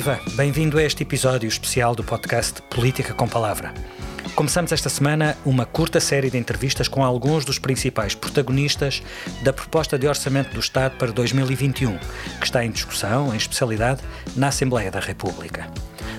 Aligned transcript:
Viva! 0.00 0.18
Bem-vindo 0.32 0.78
a 0.78 0.82
este 0.82 1.02
episódio 1.02 1.46
especial 1.46 1.94
do 1.94 2.02
podcast 2.02 2.62
Política 2.70 3.12
com 3.12 3.28
Palavra. 3.28 3.74
Começamos 4.34 4.72
esta 4.72 4.88
semana 4.88 5.36
uma 5.44 5.66
curta 5.66 6.00
série 6.00 6.30
de 6.30 6.38
entrevistas 6.38 6.88
com 6.88 7.04
alguns 7.04 7.44
dos 7.44 7.58
principais 7.58 8.14
protagonistas 8.14 9.02
da 9.42 9.52
proposta 9.52 9.98
de 9.98 10.08
Orçamento 10.08 10.54
do 10.54 10.60
Estado 10.60 10.96
para 10.96 11.12
2021, 11.12 11.98
que 11.98 12.46
está 12.46 12.64
em 12.64 12.70
discussão, 12.70 13.34
em 13.34 13.36
especialidade, 13.36 14.00
na 14.34 14.48
Assembleia 14.48 14.90
da 14.90 15.00
República. 15.00 15.70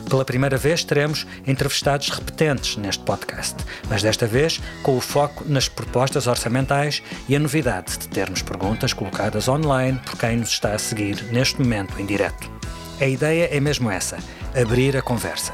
Pela 0.07 0.23
primeira 0.23 0.57
vez 0.57 0.83
teremos 0.83 1.25
entrevistados 1.47 2.09
repetentes 2.09 2.77
neste 2.77 3.03
podcast, 3.03 3.55
mas 3.89 4.03
desta 4.03 4.27
vez 4.27 4.61
com 4.83 4.95
o 4.95 5.01
foco 5.01 5.43
nas 5.47 5.67
propostas 5.67 6.27
orçamentais 6.27 7.01
e 7.27 7.35
a 7.35 7.39
novidade 7.39 7.97
de 7.97 8.07
termos 8.09 8.43
perguntas 8.43 8.93
colocadas 8.93 9.47
online 9.47 9.99
por 10.05 10.19
quem 10.19 10.37
nos 10.37 10.49
está 10.49 10.71
a 10.75 10.77
seguir 10.77 11.23
neste 11.31 11.59
momento 11.59 11.99
em 11.99 12.05
direto. 12.05 12.61
A 13.01 13.07
ideia 13.07 13.49
é 13.51 13.59
mesmo 13.59 13.89
essa: 13.89 14.19
abrir 14.55 14.95
a 14.95 15.01
conversa. 15.01 15.53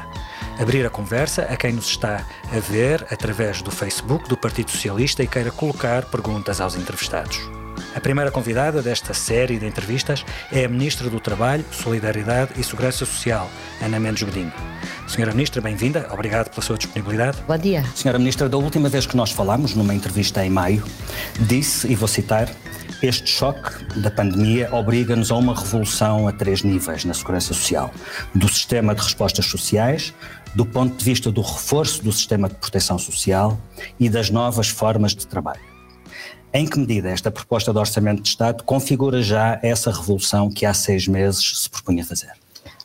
Abrir 0.60 0.84
a 0.84 0.90
conversa 0.90 1.42
a 1.42 1.56
quem 1.56 1.72
nos 1.72 1.86
está 1.86 2.26
a 2.52 2.60
ver 2.60 3.06
através 3.10 3.62
do 3.62 3.70
Facebook 3.70 4.28
do 4.28 4.36
Partido 4.36 4.70
Socialista 4.70 5.22
e 5.22 5.26
queira 5.26 5.50
colocar 5.50 6.04
perguntas 6.04 6.60
aos 6.60 6.76
entrevistados. 6.76 7.40
A 7.94 8.00
primeira 8.00 8.30
convidada 8.30 8.82
desta 8.82 9.14
série 9.14 9.58
de 9.58 9.64
entrevistas 9.64 10.26
é 10.52 10.64
a 10.64 10.68
Ministra 10.68 11.08
do 11.08 11.20
Trabalho, 11.20 11.64
Solidariedade 11.70 12.52
e 12.58 12.62
Segurança 12.62 13.06
Social, 13.06 13.48
Ana 13.80 13.98
Mendes 13.98 14.24
Godinho. 14.24 14.52
Senhora 15.06 15.32
Ministra, 15.32 15.62
bem-vinda. 15.62 16.06
Obrigado 16.12 16.50
pela 16.50 16.60
sua 16.60 16.76
disponibilidade. 16.76 17.38
Bom 17.46 17.56
dia. 17.56 17.82
Senhora 17.94 18.18
Ministra, 18.18 18.46
da 18.46 18.58
última 18.58 18.90
vez 18.90 19.06
que 19.06 19.16
nós 19.16 19.30
falámos, 19.30 19.74
numa 19.74 19.94
entrevista 19.94 20.44
em 20.44 20.50
maio, 20.50 20.84
disse, 21.40 21.90
e 21.90 21.94
vou 21.94 22.08
citar, 22.08 22.50
este 23.02 23.30
choque 23.30 23.84
da 24.00 24.10
pandemia 24.10 24.68
obriga-nos 24.74 25.30
a 25.30 25.36
uma 25.36 25.54
revolução 25.54 26.26
a 26.26 26.32
três 26.32 26.62
níveis 26.62 27.04
na 27.04 27.14
segurança 27.14 27.54
social: 27.54 27.92
do 28.34 28.48
sistema 28.48 28.94
de 28.94 29.00
respostas 29.00 29.46
sociais, 29.46 30.12
do 30.54 30.66
ponto 30.66 30.96
de 30.96 31.04
vista 31.04 31.30
do 31.30 31.40
reforço 31.40 32.02
do 32.02 32.10
sistema 32.10 32.48
de 32.48 32.56
proteção 32.56 32.98
social 32.98 33.58
e 34.00 34.08
das 34.08 34.30
novas 34.30 34.68
formas 34.68 35.14
de 35.14 35.26
trabalho. 35.26 35.60
Em 36.52 36.66
que 36.66 36.78
medida 36.78 37.10
esta 37.10 37.30
proposta 37.30 37.72
de 37.72 37.78
Orçamento 37.78 38.22
de 38.22 38.28
Estado 38.28 38.64
configura 38.64 39.22
já 39.22 39.60
essa 39.62 39.92
revolução 39.92 40.50
que 40.50 40.66
há 40.66 40.74
seis 40.74 41.06
meses 41.06 41.60
se 41.62 41.70
propunha 41.70 42.04
fazer? 42.04 42.32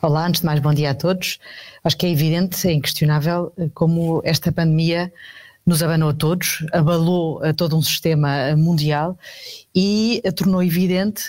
Olá, 0.01 0.27
antes 0.27 0.41
de 0.41 0.45
mais, 0.45 0.59
bom 0.59 0.73
dia 0.73 0.91
a 0.91 0.93
todos. 0.93 1.39
Acho 1.83 1.97
que 1.97 2.05
é 2.05 2.11
evidente, 2.11 2.67
é 2.67 2.73
inquestionável, 2.73 3.53
como 3.73 4.21
esta 4.25 4.51
pandemia 4.51 5.11
nos 5.65 5.81
abanou 5.81 6.09
a 6.09 6.13
todos, 6.13 6.65
abalou 6.71 7.43
a 7.43 7.53
todo 7.53 7.77
um 7.77 7.81
sistema 7.81 8.55
mundial 8.55 9.17
e 9.73 10.21
tornou 10.35 10.61
evidente 10.61 11.23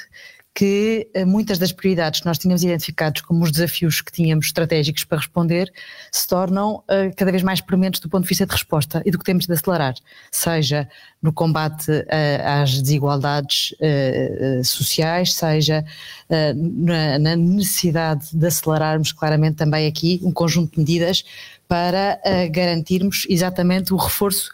que 0.55 1.11
eh, 1.13 1.25
muitas 1.25 1.59
das 1.59 1.73
prioridades 1.73 2.21
que 2.21 2.27
nós 2.27 2.39
tínhamos 2.39 2.63
identificados 2.63 3.23
como 3.23 3.43
os 3.43 3.51
desafios 3.51 4.01
que 4.01 4.13
tínhamos 4.13 4.47
estratégicos 4.47 5.03
para 5.03 5.19
responder 5.19 5.71
se 6.13 6.29
tornam 6.29 6.77
uh, 6.77 7.13
cada 7.17 7.33
vez 7.33 7.43
mais 7.43 7.61
prementes 7.61 8.01
do 8.01 8.09
ponto 8.09 8.23
de 8.23 8.29
vista 8.29 8.47
de 8.47 8.53
resposta 8.53 9.03
e 9.05 9.11
do 9.11 9.19
que 9.19 9.25
temos 9.25 9.47
de 9.47 9.53
acelerar, 9.53 9.95
seja 10.31 10.89
no 11.21 11.33
combate 11.33 11.91
uh, 11.91 12.63
às 12.63 12.81
desigualdades 12.81 13.73
uh, 13.73 14.65
sociais, 14.65 15.35
seja 15.35 15.85
na, 16.55 17.19
na 17.19 17.37
necessidade 17.37 18.29
de 18.33 18.47
acelerarmos 18.47 19.13
claramente 19.13 19.57
também 19.57 19.87
aqui 19.87 20.21
um 20.23 20.33
conjunto 20.33 20.73
de 20.73 20.79
medidas 20.79 21.25
para 21.69 22.21
garantirmos 22.51 23.27
exatamente 23.29 23.93
o 23.93 23.97
reforço 23.97 24.51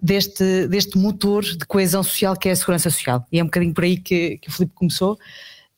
deste, 0.00 0.68
deste 0.68 0.96
motor 0.96 1.42
de 1.42 1.64
coesão 1.66 2.02
social 2.02 2.36
que 2.36 2.48
é 2.48 2.52
a 2.52 2.56
segurança 2.56 2.90
social. 2.90 3.26
E 3.32 3.38
é 3.38 3.42
um 3.42 3.46
bocadinho 3.46 3.74
por 3.74 3.84
aí 3.84 3.96
que, 3.96 4.38
que 4.38 4.48
o 4.48 4.52
Filipe 4.52 4.74
começou. 4.74 5.18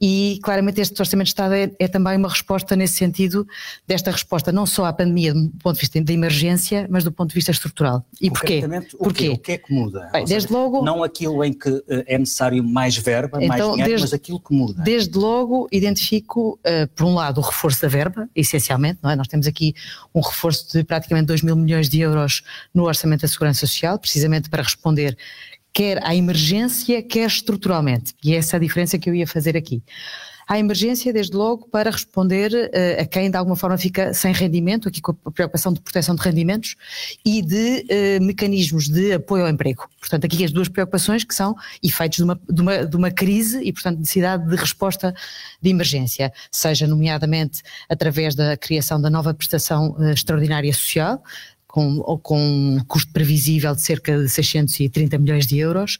E 0.00 0.38
claramente 0.43 0.81
este 0.81 0.99
Orçamento 0.99 1.27
de 1.27 1.31
Estado 1.31 1.55
é, 1.55 1.71
é, 1.78 1.87
também 1.87 2.16
uma 2.16 2.28
resposta 2.28 2.75
nesse 2.75 2.94
sentido, 2.94 3.47
desta 3.87 4.11
resposta 4.11 4.50
não 4.50 4.65
só 4.65 4.87
à 4.87 4.93
pandemia 4.93 5.34
do 5.34 5.50
ponto 5.62 5.75
de 5.75 5.81
vista 5.81 6.00
de 6.00 6.12
emergência, 6.12 6.87
mas 6.91 7.05
do 7.05 7.12
ponto 7.12 7.28
de 7.28 7.34
vista 7.34 7.50
estrutural. 7.50 8.05
E 8.21 8.31
porquê? 8.31 8.62
O 8.94 9.05
porquê? 9.05 9.28
O 9.28 9.39
que 9.39 9.53
é 9.53 9.59
que 9.59 9.72
muda? 9.72 10.09
Bem, 10.10 10.25
desde 10.25 10.49
seja, 10.49 10.59
logo... 10.59 10.83
Não 10.83 11.05
aquilo 11.05 11.44
em 11.44 11.53
que 11.53 11.69
eh, 11.89 12.05
é 12.06 12.19
necessário 12.19 12.65
mais 12.65 12.97
verba, 12.97 13.39
então, 13.43 13.49
mais 13.49 13.60
dinheiro, 13.60 13.89
desde, 13.89 14.05
mas 14.06 14.15
aquilo 14.15 14.41
que 14.41 14.55
muda. 14.55 14.83
Desde 14.83 15.19
logo 15.19 15.69
identifico, 15.71 16.59
uh, 16.66 16.89
por 16.94 17.05
um 17.05 17.15
lado, 17.15 17.39
o 17.39 17.43
reforço 17.43 17.83
da 17.83 17.89
verba, 17.89 18.28
essencialmente, 18.34 19.00
não 19.03 19.10
é? 19.10 19.16
Nós 19.16 19.28
temos 19.28 19.47
aqui 19.47 19.75
um 20.15 20.21
reforço 20.21 20.72
de 20.72 20.83
praticamente 20.83 21.27
2 21.27 21.43
mil 21.43 21.56
milhões 21.56 21.91
de 21.91 22.00
euros 22.00 22.43
no 22.72 22.84
Orçamento 22.84 23.22
da 23.22 23.28
Segurança 23.28 23.60
Social, 23.60 23.99
precisamente 23.99 24.49
para 24.49 24.62
responder 24.62 25.16
quer 25.72 26.04
à 26.04 26.14
emergência, 26.14 27.03
quer 27.03 27.26
estruturalmente. 27.26 28.14
E 28.25 28.34
essa 28.34 28.56
é 28.56 28.58
a 28.58 28.60
diferença 28.60 28.98
que 28.98 29.08
eu 29.08 29.14
ia 29.14 29.26
fazer 29.26 29.56
aqui. 29.56 29.82
À 30.50 30.58
emergência, 30.58 31.12
desde 31.12 31.36
logo, 31.36 31.69
para 31.69 31.92
responder 31.92 32.50
uh, 32.53 33.03
a 33.03 33.06
quem 33.06 33.31
de 33.31 33.36
alguma 33.36 33.54
forma 33.54 33.78
fica 33.78 34.12
sem 34.12 34.32
rendimento, 34.32 34.88
aqui 34.88 35.00
com 35.00 35.16
a 35.25 35.30
preocupação 35.30 35.72
de 35.72 35.80
proteção 35.80 36.12
de 36.16 36.22
rendimentos 36.22 36.75
e 37.25 37.41
de 37.41 37.86
uh, 37.88 38.20
mecanismos 38.20 38.88
de 38.88 39.12
apoio 39.12 39.44
ao 39.44 39.48
emprego. 39.48 39.88
Portanto, 40.00 40.25
aqui 40.25 40.44
as 40.44 40.50
duas 40.50 40.66
preocupações 40.66 41.22
que 41.22 41.36
são 41.36 41.54
efeitos 41.80 42.16
de 42.16 42.25
uma, 42.25 42.41
de 42.50 42.60
uma, 42.62 42.84
de 42.84 42.97
uma 42.97 43.12
crise 43.12 43.62
e, 43.62 43.72
portanto, 43.72 44.00
necessidade 44.00 44.44
de 44.48 44.56
resposta 44.56 45.14
de 45.62 45.70
emergência, 45.70 46.32
seja 46.50 46.84
nomeadamente 46.84 47.62
através 47.88 48.34
da 48.34 48.56
criação 48.56 49.00
da 49.00 49.09
nova 49.09 49.32
prestação 49.32 49.92
uh, 49.92 50.10
extraordinária 50.10 50.72
social, 50.72 51.22
com, 51.70 51.98
ou 52.04 52.19
com 52.19 52.36
um 52.36 52.81
custo 52.86 53.12
previsível 53.12 53.75
de 53.76 53.82
cerca 53.82 54.19
de 54.19 54.28
630 54.28 55.16
milhões 55.19 55.47
de 55.47 55.56
euros, 55.56 55.98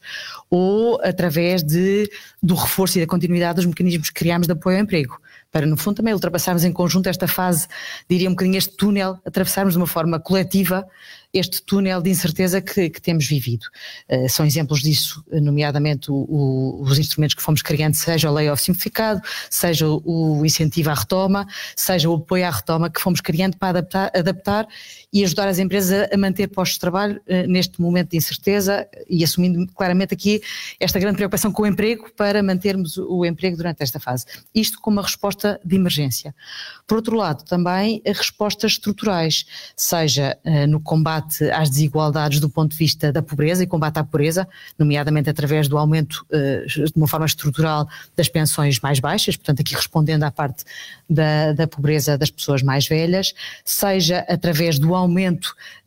ou 0.49 0.99
através 1.01 1.63
de, 1.63 2.11
do 2.43 2.55
reforço 2.55 2.97
e 2.97 3.01
da 3.01 3.07
continuidade 3.07 3.55
dos 3.55 3.65
mecanismos 3.65 4.09
que 4.09 4.19
criámos 4.19 4.47
de 4.47 4.53
apoio 4.53 4.77
ao 4.77 4.83
emprego, 4.83 5.17
para 5.49 5.65
no 5.65 5.77
fundo 5.77 5.97
também 5.97 6.13
ultrapassarmos 6.13 6.65
em 6.65 6.73
conjunto 6.73 7.07
esta 7.07 7.27
fase, 7.27 7.67
diria 8.09 8.27
um 8.27 8.33
bocadinho 8.33 8.57
este 8.57 8.75
túnel, 8.75 9.17
atravessarmos 9.25 9.73
de 9.73 9.77
uma 9.77 9.87
forma 9.87 10.19
coletiva 10.19 10.85
este 11.33 11.61
túnel 11.61 12.01
de 12.01 12.09
incerteza 12.09 12.59
que, 12.59 12.89
que 12.89 13.01
temos 13.01 13.25
vivido. 13.25 13.65
Uh, 14.09 14.27
são 14.27 14.45
exemplos 14.45 14.81
disso, 14.81 15.23
nomeadamente 15.31 16.11
o, 16.11 16.15
o, 16.15 16.81
os 16.81 16.99
instrumentos 16.99 17.35
que 17.35 17.41
fomos 17.41 17.61
criando, 17.61 17.95
seja 17.95 18.29
o 18.29 18.33
layoff 18.33 18.61
simplificado, 18.61 19.21
seja 19.49 19.87
o, 19.87 20.39
o 20.39 20.45
incentivo 20.45 20.89
à 20.89 20.93
retoma, 20.93 21.47
seja 21.75 22.09
o 22.09 22.15
apoio 22.15 22.45
à 22.45 22.49
retoma 22.49 22.89
que 22.89 22.99
fomos 22.99 23.21
criando 23.21 23.55
para 23.57 23.69
adaptar, 23.69 24.11
adaptar 24.13 24.67
e 25.13 25.23
ajudar 25.23 25.47
as 25.47 25.59
empresas 25.59 26.07
a, 26.11 26.17
manter 26.17 26.47
postos 26.47 26.75
de 26.75 26.79
trabalho 26.79 27.21
uh, 27.27 27.47
neste 27.47 27.81
momento 27.81 28.11
de 28.11 28.17
incerteza 28.17 28.87
e 29.09 29.23
assumindo 29.23 29.67
claramente 29.73 30.13
aqui 30.13 30.41
esta 30.79 30.99
grande 30.99 31.17
preocupação 31.17 31.51
com 31.51 31.63
o 31.63 31.67
emprego 31.67 32.09
para 32.15 32.41
mantermos 32.41 32.97
o 32.97 33.25
emprego 33.25 33.57
durante 33.57 33.81
esta 33.81 33.99
fase. 33.99 34.25
Isto 34.55 34.79
como 34.79 34.97
uma 34.97 35.03
resposta 35.03 35.59
de 35.65 35.75
emergência. 35.75 36.33
Por 36.87 36.95
outro 36.95 37.15
lado, 37.15 37.43
também 37.43 38.01
respostas 38.05 38.73
estruturais, 38.73 39.45
seja 39.75 40.37
uh, 40.45 40.67
no 40.67 40.79
combate 40.79 41.49
às 41.51 41.69
desigualdades 41.69 42.39
do 42.39 42.49
ponto 42.49 42.71
de 42.71 42.77
vista 42.77 43.11
da 43.11 43.21
pobreza 43.21 43.63
e 43.63 43.67
combate 43.67 43.97
à 43.97 44.03
pobreza, 44.03 44.47
nomeadamente 44.79 45.29
através 45.29 45.67
do 45.67 45.77
aumento 45.77 46.25
eh, 46.31 46.65
de 46.67 46.93
uma 46.95 47.07
forma 47.07 47.25
estrutural 47.25 47.87
das 48.15 48.27
pensões 48.27 48.79
mais 48.79 48.99
baixas, 48.99 49.35
portanto 49.35 49.61
aqui 49.61 49.75
respondendo 49.75 50.23
à 50.23 50.31
parte 50.31 50.63
da, 51.09 51.53
da 51.53 51.67
pobreza 51.67 52.17
das 52.17 52.29
pessoas 52.29 52.61
mais 52.61 52.87
velhas, 52.87 53.33
seja 53.63 54.25
através 54.27 54.79
do 54.79 54.95
aumento 54.95 55.00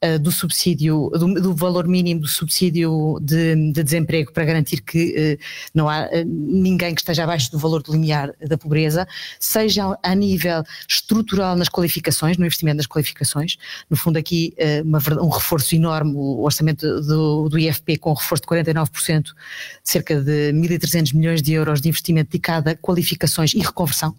uh, 0.04 0.18
do 0.18 0.30
subsídio, 0.30 1.10
do, 1.10 1.34
do, 1.34 1.54
valor 1.54 1.86
mínimo 1.86 2.20
do 2.20 2.28
subsídio 2.28 3.18
de, 3.20 3.72
de 3.72 3.82
desemprego 3.82 4.32
para 4.32 4.44
garantir 4.44 4.80
que 4.80 5.38
uh, 5.38 5.44
não 5.74 5.88
há 5.88 6.06
uh, 6.06 6.24
ninguém 6.26 6.94
que 6.94 7.00
esteja 7.00 7.24
abaixo 7.24 7.50
do 7.50 7.58
valor 7.58 7.82
limiar 7.88 8.32
da 8.46 8.56
pobreza, 8.56 9.06
seja 9.38 9.98
a 10.02 10.14
nível 10.14 10.62
estrutural 10.88 11.56
nas 11.56 11.68
qualificações, 11.68 12.36
no 12.36 12.44
investimento 12.44 12.76
nas 12.76 12.86
qualificações, 12.86 13.56
no 13.88 13.96
fundo 13.96 14.18
aqui 14.18 14.54
uma, 14.84 14.98
um 15.20 15.28
reforço 15.28 15.74
enorme, 15.74 16.12
o 16.14 16.42
orçamento 16.42 17.00
do, 17.02 17.48
do 17.48 17.58
IFP 17.58 17.98
com 17.98 18.10
um 18.10 18.14
reforço 18.14 18.42
de 18.42 18.48
49%, 18.48 19.22
de 19.22 19.32
cerca 19.82 20.20
de 20.20 20.52
1.300 20.52 21.14
milhões 21.14 21.42
de 21.42 21.52
euros 21.52 21.80
de 21.80 21.88
investimento 21.88 22.30
dedicado 22.30 22.70
a 22.70 22.76
qualificações 22.76 23.54
e 23.54 23.58
reconversão, 23.58 24.14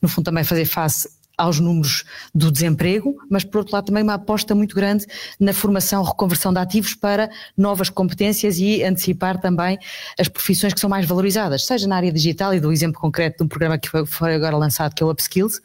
no 0.00 0.08
fundo 0.08 0.26
também 0.26 0.44
fazer 0.44 0.64
face 0.64 1.17
aos 1.38 1.60
números 1.60 2.04
do 2.34 2.50
desemprego, 2.50 3.16
mas 3.30 3.44
por 3.44 3.58
outro 3.58 3.72
lado 3.72 3.86
também 3.86 4.02
uma 4.02 4.14
aposta 4.14 4.54
muito 4.54 4.74
grande 4.74 5.06
na 5.38 5.52
formação, 5.52 6.02
reconversão 6.02 6.52
de 6.52 6.58
ativos 6.58 6.94
para 6.94 7.30
novas 7.56 7.88
competências 7.88 8.58
e 8.58 8.82
antecipar 8.82 9.40
também 9.40 9.78
as 10.18 10.26
profissões 10.26 10.74
que 10.74 10.80
são 10.80 10.90
mais 10.90 11.06
valorizadas, 11.06 11.64
seja 11.64 11.86
na 11.86 11.96
área 11.96 12.10
digital 12.10 12.52
e 12.52 12.60
do 12.60 12.72
exemplo 12.72 13.00
concreto 13.00 13.38
de 13.38 13.44
um 13.44 13.48
programa 13.48 13.78
que 13.78 13.88
foi 14.06 14.34
agora 14.34 14.56
lançado 14.56 14.94
que 14.94 15.02
é 15.02 15.06
o 15.06 15.10
Upskills, 15.10 15.60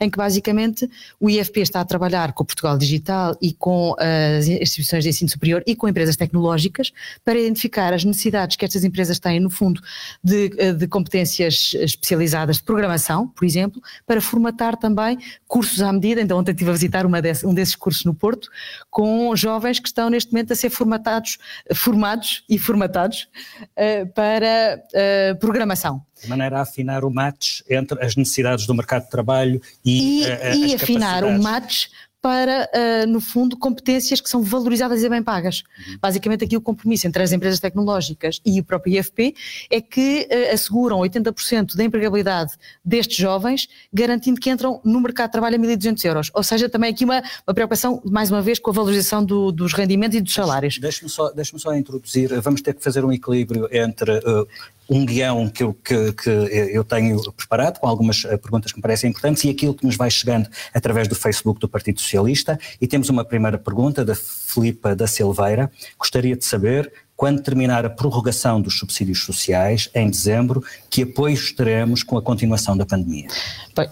em 0.00 0.08
que 0.08 0.16
basicamente 0.16 0.90
o 1.20 1.28
IFP 1.28 1.60
está 1.60 1.80
a 1.80 1.84
trabalhar 1.84 2.32
com 2.32 2.42
o 2.42 2.46
Portugal 2.46 2.78
Digital 2.78 3.36
e 3.42 3.52
com 3.52 3.94
as 3.98 4.48
instituições 4.48 5.04
de 5.04 5.10
ensino 5.10 5.28
superior 5.28 5.62
e 5.66 5.76
com 5.76 5.86
empresas 5.86 6.16
tecnológicas 6.16 6.92
para 7.22 7.38
identificar 7.38 7.92
as 7.92 8.04
necessidades 8.04 8.56
que 8.56 8.64
estas 8.64 8.84
empresas 8.84 9.18
têm 9.18 9.38
no 9.38 9.50
fundo 9.50 9.82
de, 10.24 10.48
de 10.72 10.88
competências 10.88 11.74
especializadas 11.74 12.56
de 12.56 12.62
programação, 12.62 13.28
por 13.28 13.44
exemplo, 13.44 13.82
para 14.06 14.20
formatar 14.20 14.76
também 14.76 15.09
também 15.10 15.18
cursos 15.46 15.80
à 15.82 15.92
medida, 15.92 16.20
então 16.20 16.38
ontem 16.38 16.52
estive 16.52 16.70
a 16.70 16.72
visitar 16.72 17.06
desse, 17.20 17.46
um 17.46 17.54
desses 17.54 17.74
cursos 17.74 18.04
no 18.04 18.14
Porto, 18.14 18.48
com 18.90 19.34
jovens 19.34 19.78
que 19.78 19.88
estão 19.88 20.10
neste 20.10 20.32
momento 20.32 20.52
a 20.52 20.56
ser 20.56 20.70
formatados, 20.70 21.38
formados 21.74 22.44
e 22.48 22.58
formatados 22.58 23.28
uh, 23.62 24.06
para 24.14 24.82
uh, 24.92 25.38
programação. 25.38 26.02
De 26.22 26.28
maneira 26.28 26.58
a 26.58 26.62
afinar 26.62 27.04
o 27.04 27.10
match 27.10 27.60
entre 27.68 28.02
as 28.04 28.14
necessidades 28.14 28.66
do 28.66 28.74
mercado 28.74 29.04
de 29.04 29.10
trabalho 29.10 29.60
e, 29.84 30.22
e, 30.22 30.26
uh, 30.26 30.54
e 30.54 30.74
afinar 30.74 31.24
o 31.24 31.42
match 31.42 31.86
para, 32.20 32.68
uh, 32.74 33.06
no 33.06 33.20
fundo, 33.20 33.56
competências 33.56 34.20
que 34.20 34.28
são 34.28 34.42
valorizadas 34.42 35.02
e 35.02 35.08
bem 35.08 35.22
pagas. 35.22 35.62
Uhum. 35.86 35.98
Basicamente, 36.00 36.44
aqui 36.44 36.56
o 36.56 36.60
compromisso 36.60 37.06
entre 37.06 37.22
as 37.22 37.32
empresas 37.32 37.60
tecnológicas 37.60 38.40
e 38.44 38.60
o 38.60 38.64
próprio 38.64 38.98
IFP 38.98 39.34
é 39.70 39.80
que 39.80 40.28
uh, 40.30 40.54
asseguram 40.54 40.98
80% 40.98 41.74
da 41.74 41.84
empregabilidade 41.84 42.52
destes 42.84 43.16
jovens, 43.16 43.68
garantindo 43.92 44.40
que 44.40 44.50
entram 44.50 44.80
no 44.84 45.00
mercado 45.00 45.28
de 45.28 45.32
trabalho 45.32 45.56
a 45.56 45.58
1.200 45.58 46.04
euros. 46.04 46.30
Ou 46.34 46.42
seja, 46.42 46.68
também 46.68 46.90
aqui 46.90 47.04
uma, 47.04 47.22
uma 47.46 47.54
preocupação, 47.54 48.02
mais 48.04 48.30
uma 48.30 48.42
vez, 48.42 48.58
com 48.58 48.70
a 48.70 48.74
valorização 48.74 49.24
do, 49.24 49.50
dos 49.50 49.72
rendimentos 49.72 50.18
e 50.18 50.20
dos 50.20 50.34
salários. 50.34 50.78
Deixe-me 50.78 51.08
só, 51.08 51.30
deixe 51.30 51.58
só 51.58 51.74
introduzir, 51.74 52.40
vamos 52.40 52.60
ter 52.60 52.74
que 52.74 52.82
fazer 52.82 53.04
um 53.04 53.12
equilíbrio 53.12 53.68
entre 53.72 54.18
uh, 54.18 54.46
um 54.90 55.06
guião 55.06 55.48
que 55.48 55.62
eu, 55.62 55.72
que, 55.72 56.12
que 56.12 56.28
eu 56.28 56.82
tenho 56.82 57.32
preparado, 57.32 57.78
com 57.78 57.86
algumas 57.86 58.24
eh, 58.24 58.36
perguntas 58.36 58.72
que 58.72 58.78
me 58.78 58.82
parecem 58.82 59.08
importantes, 59.08 59.44
e 59.44 59.50
aquilo 59.50 59.72
que 59.72 59.86
nos 59.86 59.96
vai 59.96 60.10
chegando 60.10 60.48
através 60.74 61.06
do 61.06 61.14
Facebook 61.14 61.60
do 61.60 61.68
Partido 61.68 62.00
Socialista. 62.00 62.58
E 62.80 62.88
temos 62.88 63.08
uma 63.08 63.24
primeira 63.24 63.56
pergunta 63.56 64.04
da 64.04 64.16
Filipa 64.16 64.96
da 64.96 65.06
Silveira. 65.06 65.70
Gostaria 65.96 66.36
de 66.36 66.44
saber 66.44 66.92
quando 67.14 67.40
terminar 67.40 67.84
a 67.86 67.90
prorrogação 67.90 68.60
dos 68.60 68.78
subsídios 68.78 69.22
sociais, 69.22 69.88
em 69.94 70.10
dezembro, 70.10 70.64
que 70.88 71.02
apoios 71.02 71.52
teremos 71.52 72.02
com 72.02 72.16
a 72.16 72.22
continuação 72.22 72.76
da 72.76 72.84
pandemia? 72.84 73.28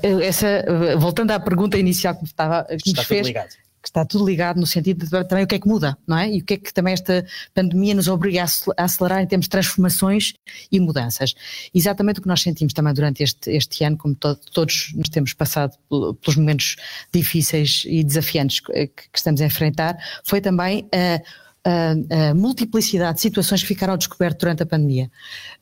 Essa, 0.03 0.65
voltando 0.99 1.31
à 1.31 1.39
pergunta 1.39 1.79
inicial 1.79 2.17
que, 2.17 2.25
estava, 2.25 2.65
que 2.65 2.93
nos 2.93 3.05
fez, 3.05 3.27
ligado 3.27 3.68
está 3.89 4.05
tudo 4.05 4.25
ligado 4.25 4.61
no 4.61 4.67
sentido 4.67 5.05
de 5.05 5.25
também 5.25 5.45
o 5.45 5.47
que 5.47 5.55
é 5.55 5.59
que 5.59 5.67
muda, 5.67 5.97
não 6.07 6.19
é? 6.19 6.31
E 6.31 6.41
o 6.41 6.45
que 6.45 6.55
é 6.55 6.57
que 6.57 6.73
também 6.73 6.93
esta 6.93 7.25
pandemia 7.55 7.95
nos 7.95 8.09
obriga 8.09 8.45
a 8.77 8.85
acelerar 8.85 9.23
em 9.23 9.27
termos 9.27 9.47
de 9.47 9.51
transformações 9.51 10.35
e 10.71 10.79
mudanças. 10.79 11.35
Exatamente 11.75 12.21
o 12.21 12.23
que 12.23 12.29
nós 12.29 12.41
sentimos 12.41 12.73
também 12.73 12.93
durante 12.95 13.23
este, 13.23 13.51
este 13.51 13.85
ano, 13.85 13.97
como 13.97 14.15
to, 14.15 14.37
todos 14.53 14.93
nos 14.95 15.09
temos 15.09 15.33
passado 15.33 15.77
pelos 15.89 16.37
momentos 16.37 16.77
difíceis 17.13 17.83
e 17.87 18.05
desafiantes 18.05 18.61
que, 18.61 18.87
que 18.87 19.09
estamos 19.15 19.41
a 19.41 19.47
enfrentar, 19.47 19.97
foi 20.25 20.41
também. 20.41 20.85
Uh, 20.85 21.48
a, 21.65 22.31
a, 22.31 22.35
multiplicidade 22.35 23.17
de 23.17 23.21
situações 23.21 23.63
que 23.63 23.69
ficaram 23.69 23.93
ao 23.93 23.99
descoberto 23.99 24.41
durante 24.41 24.63
a 24.63 24.67
pandemia. 24.67 25.11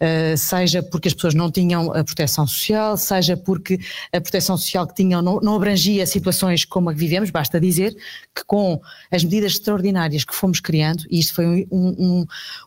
Uh, 0.01 0.37
seja 0.37 0.83
porque 0.83 1.09
as 1.09 1.15
pessoas 1.15 1.35
não 1.35 1.51
tinham 1.51 1.93
a 1.93 2.05
proteção 2.05 2.47
social, 2.47 2.97
seja 2.97 3.37
porque 3.37 3.79
a 4.13 4.21
proteção 4.21 4.57
social 4.57 4.87
que 4.87 4.95
tinham 4.95 5.23
não, 5.23 5.41
não 5.41 5.57
abrangia 5.57 6.07
situações 6.07 6.65
como 6.65 6.91
a 6.91 6.93
que 6.93 6.99
vivemos, 6.99 7.31
basta 7.31 7.61
dizer 7.61 7.95
que 8.35 8.45
com 8.47 8.81
as 9.11 9.25
medidas 9.25 9.53
extraordinárias 9.53 10.25
que 10.25 10.35
fomos 10.35 10.61
criando, 10.61 11.05
e 11.11 11.19
isto 11.19 11.35
foi 11.35 11.67
um, 11.71 11.89
um, 11.99 12.27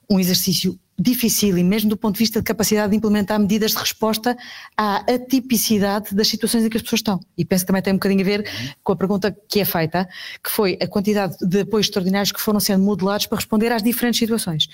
um 0.09 0.19
exercício 0.19 0.77
difícil 0.99 1.57
e 1.57 1.63
mesmo 1.63 1.89
do 1.89 1.97
ponto 1.97 2.15
de 2.15 2.19
vista 2.19 2.39
de 2.39 2.43
capacidade 2.43 2.91
de 2.91 2.97
implementar 2.97 3.39
medidas 3.39 3.71
de 3.71 3.77
resposta 3.77 4.37
à 4.75 4.97
atipicidade 5.11 6.13
das 6.13 6.27
situações 6.27 6.65
em 6.65 6.69
que 6.69 6.77
as 6.77 6.83
pessoas 6.83 6.99
estão. 6.99 7.19
E 7.37 7.45
penso 7.45 7.63
que 7.63 7.67
também 7.67 7.81
tem 7.81 7.93
um 7.93 7.95
bocadinho 7.95 8.21
a 8.21 8.25
ver 8.25 8.75
com 8.83 8.91
a 8.91 8.95
pergunta 8.95 9.35
que 9.47 9.61
é 9.61 9.65
feita, 9.65 10.07
que 10.43 10.51
foi 10.51 10.77
a 10.81 10.87
quantidade 10.87 11.37
de 11.41 11.61
apoios 11.61 11.87
extraordinários 11.87 12.31
que 12.31 12.41
foram 12.41 12.59
sendo 12.59 12.83
modulados 12.83 13.25
para 13.25 13.37
responder 13.37 13.71
às 13.71 13.81
diferentes 13.81 14.19
situações. 14.19 14.67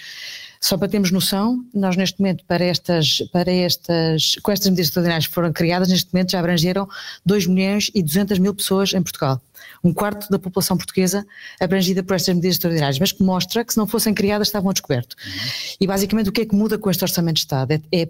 Só 0.59 0.77
para 0.77 0.87
termos 0.87 1.11
noção, 1.11 1.63
nós 1.73 1.95
neste 1.95 2.19
momento, 2.19 2.43
para 2.45 2.63
estas, 2.63 3.19
para 3.31 3.51
estas, 3.51 4.35
com 4.41 4.51
estas 4.51 4.67
medidas 4.67 4.87
extraordinárias 4.87 5.27
que 5.27 5.33
foram 5.33 5.51
criadas, 5.51 5.89
neste 5.89 6.13
momento 6.13 6.31
já 6.31 6.39
abrangeram 6.39 6.87
2 7.25 7.47
milhões 7.47 7.91
e 7.93 8.01
200 8.01 8.39
mil 8.39 8.53
pessoas 8.53 8.93
em 8.93 9.01
Portugal 9.01 9.41
um 9.83 9.93
quarto 9.93 10.29
da 10.29 10.39
população 10.39 10.75
portuguesa 10.75 11.25
abrangida 11.59 12.03
por 12.03 12.15
estas 12.15 12.33
medidas 12.33 12.55
extraordinárias, 12.55 12.99
mas 12.99 13.11
que 13.11 13.23
mostra 13.23 13.63
que 13.63 13.71
se 13.71 13.77
não 13.77 13.85
fossem 13.85 14.13
criadas 14.13 14.47
estavam 14.47 14.69
a 14.69 14.73
descoberto. 14.73 15.15
Uhum. 15.25 15.31
E 15.79 15.87
basicamente 15.87 16.29
o 16.29 16.31
que 16.31 16.41
é 16.41 16.45
que 16.45 16.55
muda 16.55 16.77
com 16.77 16.89
este 16.89 17.03
Orçamento 17.03 17.35
de 17.35 17.41
Estado? 17.41 17.71
É, 17.71 17.81
é 17.91 18.05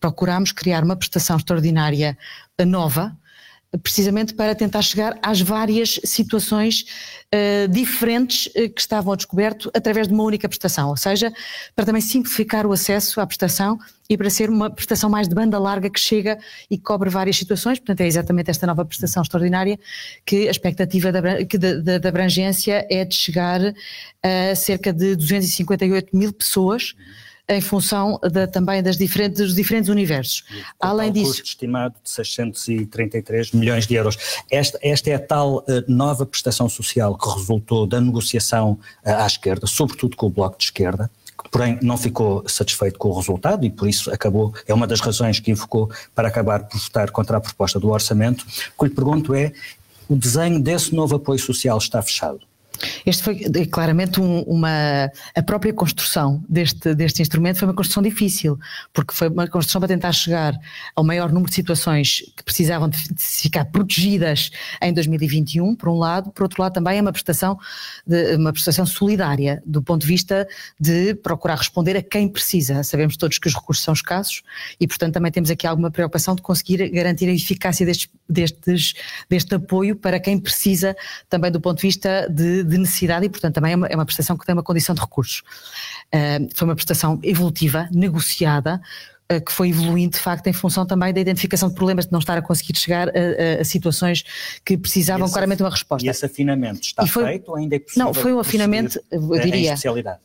procurarmos 0.00 0.52
criar 0.52 0.82
uma 0.82 0.96
prestação 0.96 1.36
extraordinária 1.36 2.16
nova, 2.66 3.16
precisamente 3.82 4.32
para 4.32 4.54
tentar 4.54 4.80
chegar 4.80 5.18
às 5.22 5.40
várias 5.40 6.00
situações 6.04 6.86
uh, 7.34 7.68
diferentes 7.68 8.46
uh, 8.46 8.70
que 8.70 8.80
estavam 8.80 9.12
a 9.12 9.16
descoberto 9.16 9.70
através 9.74 10.08
de 10.08 10.14
uma 10.14 10.24
única 10.24 10.48
prestação, 10.48 10.88
ou 10.88 10.96
seja, 10.96 11.30
para 11.76 11.84
também 11.84 12.00
simplificar 12.00 12.66
o 12.66 12.72
acesso 12.72 13.20
à 13.20 13.26
prestação 13.26 13.78
e 14.08 14.16
para 14.16 14.30
ser 14.30 14.48
uma 14.48 14.70
prestação 14.70 15.10
mais 15.10 15.28
de 15.28 15.34
banda 15.34 15.58
larga 15.58 15.90
que 15.90 16.00
chega 16.00 16.38
e 16.70 16.78
cobre 16.78 17.10
várias 17.10 17.36
situações, 17.36 17.78
portanto 17.78 18.00
é 18.00 18.06
exatamente 18.06 18.50
esta 18.50 18.66
nova 18.66 18.84
prestação 18.86 19.22
extraordinária 19.22 19.78
que 20.24 20.48
a 20.48 20.50
expectativa 20.50 21.12
da, 21.12 22.08
abrangência 22.08 22.86
é 22.90 23.04
de 23.04 23.14
chegar 23.14 23.60
a 24.22 24.54
cerca 24.54 24.94
de 24.94 25.14
258 25.14 26.16
mil 26.16 26.32
pessoas, 26.32 26.94
em 27.48 27.60
função 27.60 28.18
da, 28.20 28.46
também 28.46 28.82
das 28.82 28.98
diferentes, 28.98 29.40
dos 29.40 29.54
diferentes 29.54 29.88
universos. 29.88 30.44
Além 30.78 31.10
disso. 31.10 31.30
custo 31.30 31.44
estimado 31.44 31.94
de 32.02 32.10
633 32.10 33.52
milhões 33.52 33.86
de 33.86 33.94
euros. 33.94 34.18
Esta, 34.50 34.78
esta 34.82 35.10
é 35.10 35.14
a 35.14 35.18
tal 35.18 35.58
uh, 35.58 35.64
nova 35.88 36.26
prestação 36.26 36.68
social 36.68 37.16
que 37.16 37.28
resultou 37.28 37.86
da 37.86 38.00
negociação 38.00 38.72
uh, 38.72 39.10
à 39.22 39.26
esquerda, 39.26 39.66
sobretudo 39.66 40.16
com 40.16 40.26
o 40.26 40.30
Bloco 40.30 40.58
de 40.58 40.64
Esquerda, 40.64 41.10
que 41.42 41.48
porém 41.50 41.78
não 41.80 41.96
ficou 41.96 42.46
satisfeito 42.46 42.98
com 42.98 43.08
o 43.08 43.16
resultado 43.16 43.64
e 43.64 43.70
por 43.70 43.88
isso 43.88 44.12
acabou, 44.12 44.52
é 44.66 44.74
uma 44.74 44.86
das 44.86 45.00
razões 45.00 45.40
que 45.40 45.50
invocou 45.50 45.90
para 46.14 46.28
acabar 46.28 46.64
por 46.64 46.78
votar 46.78 47.10
contra 47.10 47.38
a 47.38 47.40
proposta 47.40 47.80
do 47.80 47.88
orçamento. 47.88 48.44
O 48.76 48.82
que 48.82 48.88
lhe 48.88 48.94
pergunto 48.94 49.34
é, 49.34 49.52
o 50.08 50.16
desenho 50.16 50.60
desse 50.60 50.94
novo 50.94 51.16
apoio 51.16 51.38
social 51.38 51.78
está 51.78 52.02
fechado? 52.02 52.47
Este 53.04 53.22
foi 53.22 53.44
é, 53.54 53.66
claramente 53.66 54.20
um, 54.20 54.40
uma. 54.42 55.10
A 55.34 55.42
própria 55.42 55.72
construção 55.72 56.44
deste, 56.48 56.94
deste 56.94 57.22
instrumento 57.22 57.58
foi 57.58 57.68
uma 57.68 57.74
construção 57.74 58.02
difícil, 58.02 58.58
porque 58.92 59.14
foi 59.14 59.28
uma 59.28 59.46
construção 59.46 59.80
para 59.80 59.88
tentar 59.88 60.12
chegar 60.12 60.54
ao 60.94 61.04
maior 61.04 61.28
número 61.28 61.48
de 61.48 61.54
situações 61.54 62.22
que 62.36 62.42
precisavam 62.42 62.88
de 62.88 62.98
ficar 63.18 63.64
protegidas 63.66 64.50
em 64.82 64.92
2021, 64.92 65.74
por 65.74 65.88
um 65.88 65.98
lado, 65.98 66.30
por 66.30 66.44
outro 66.44 66.62
lado, 66.62 66.72
também 66.72 66.98
é 66.98 67.00
uma 67.02 67.12
prestação, 67.12 67.58
de, 68.06 68.36
uma 68.36 68.52
prestação 68.52 68.86
solidária, 68.86 69.62
do 69.66 69.82
ponto 69.82 70.02
de 70.02 70.06
vista 70.06 70.46
de 70.78 71.14
procurar 71.14 71.56
responder 71.56 71.96
a 71.96 72.02
quem 72.02 72.28
precisa. 72.28 72.82
Sabemos 72.82 73.16
todos 73.16 73.38
que 73.38 73.48
os 73.48 73.54
recursos 73.54 73.84
são 73.84 73.94
escassos 73.94 74.42
e, 74.80 74.86
portanto, 74.86 75.14
também 75.14 75.32
temos 75.32 75.50
aqui 75.50 75.66
alguma 75.66 75.90
preocupação 75.90 76.34
de 76.34 76.42
conseguir 76.42 76.88
garantir 76.90 77.28
a 77.28 77.32
eficácia 77.32 77.84
destes, 77.84 78.08
destes, 78.28 78.94
deste 79.28 79.54
apoio 79.54 79.96
para 79.96 80.20
quem 80.20 80.38
precisa, 80.38 80.96
também 81.28 81.50
do 81.50 81.60
ponto 81.60 81.78
de 81.78 81.86
vista 81.86 82.28
de 82.28 82.67
de 82.68 82.78
necessidade 82.78 83.26
e, 83.26 83.28
portanto, 83.28 83.54
também 83.54 83.72
é 83.72 83.76
uma, 83.76 83.86
é 83.86 83.94
uma 83.94 84.04
prestação 84.04 84.36
que 84.36 84.44
tem 84.44 84.52
uma 84.52 84.62
condição 84.62 84.94
de 84.94 85.00
recursos. 85.00 85.42
Uh, 86.14 86.48
foi 86.54 86.68
uma 86.68 86.74
prestação 86.74 87.18
evolutiva, 87.22 87.88
negociada, 87.92 88.80
que 89.44 89.52
foi 89.52 89.68
evoluindo 89.68 90.12
de 90.12 90.18
facto 90.18 90.46
em 90.46 90.54
função 90.54 90.86
também 90.86 91.12
da 91.12 91.20
identificação 91.20 91.68
de 91.68 91.74
problemas 91.74 92.06
de 92.06 92.12
não 92.12 92.18
estar 92.18 92.38
a 92.38 92.42
conseguir 92.42 92.78
chegar 92.78 93.08
a, 93.08 93.12
a, 93.12 93.60
a 93.60 93.64
situações 93.64 94.24
que 94.64 94.78
precisavam 94.78 95.26
esse, 95.26 95.34
claramente 95.34 95.62
uma 95.62 95.68
resposta. 95.68 96.06
E 96.06 96.08
esse 96.08 96.24
afinamento 96.24 96.80
está 96.80 97.06
foi, 97.06 97.24
feito 97.24 97.50
ou 97.50 97.56
ainda 97.56 97.76
é 97.76 97.78
possível? 97.78 98.06
Não, 98.06 98.14
foi 98.14 98.32
um 98.32 98.38
afinamento, 98.38 98.98
eu 99.10 99.40
diria, 99.40 99.74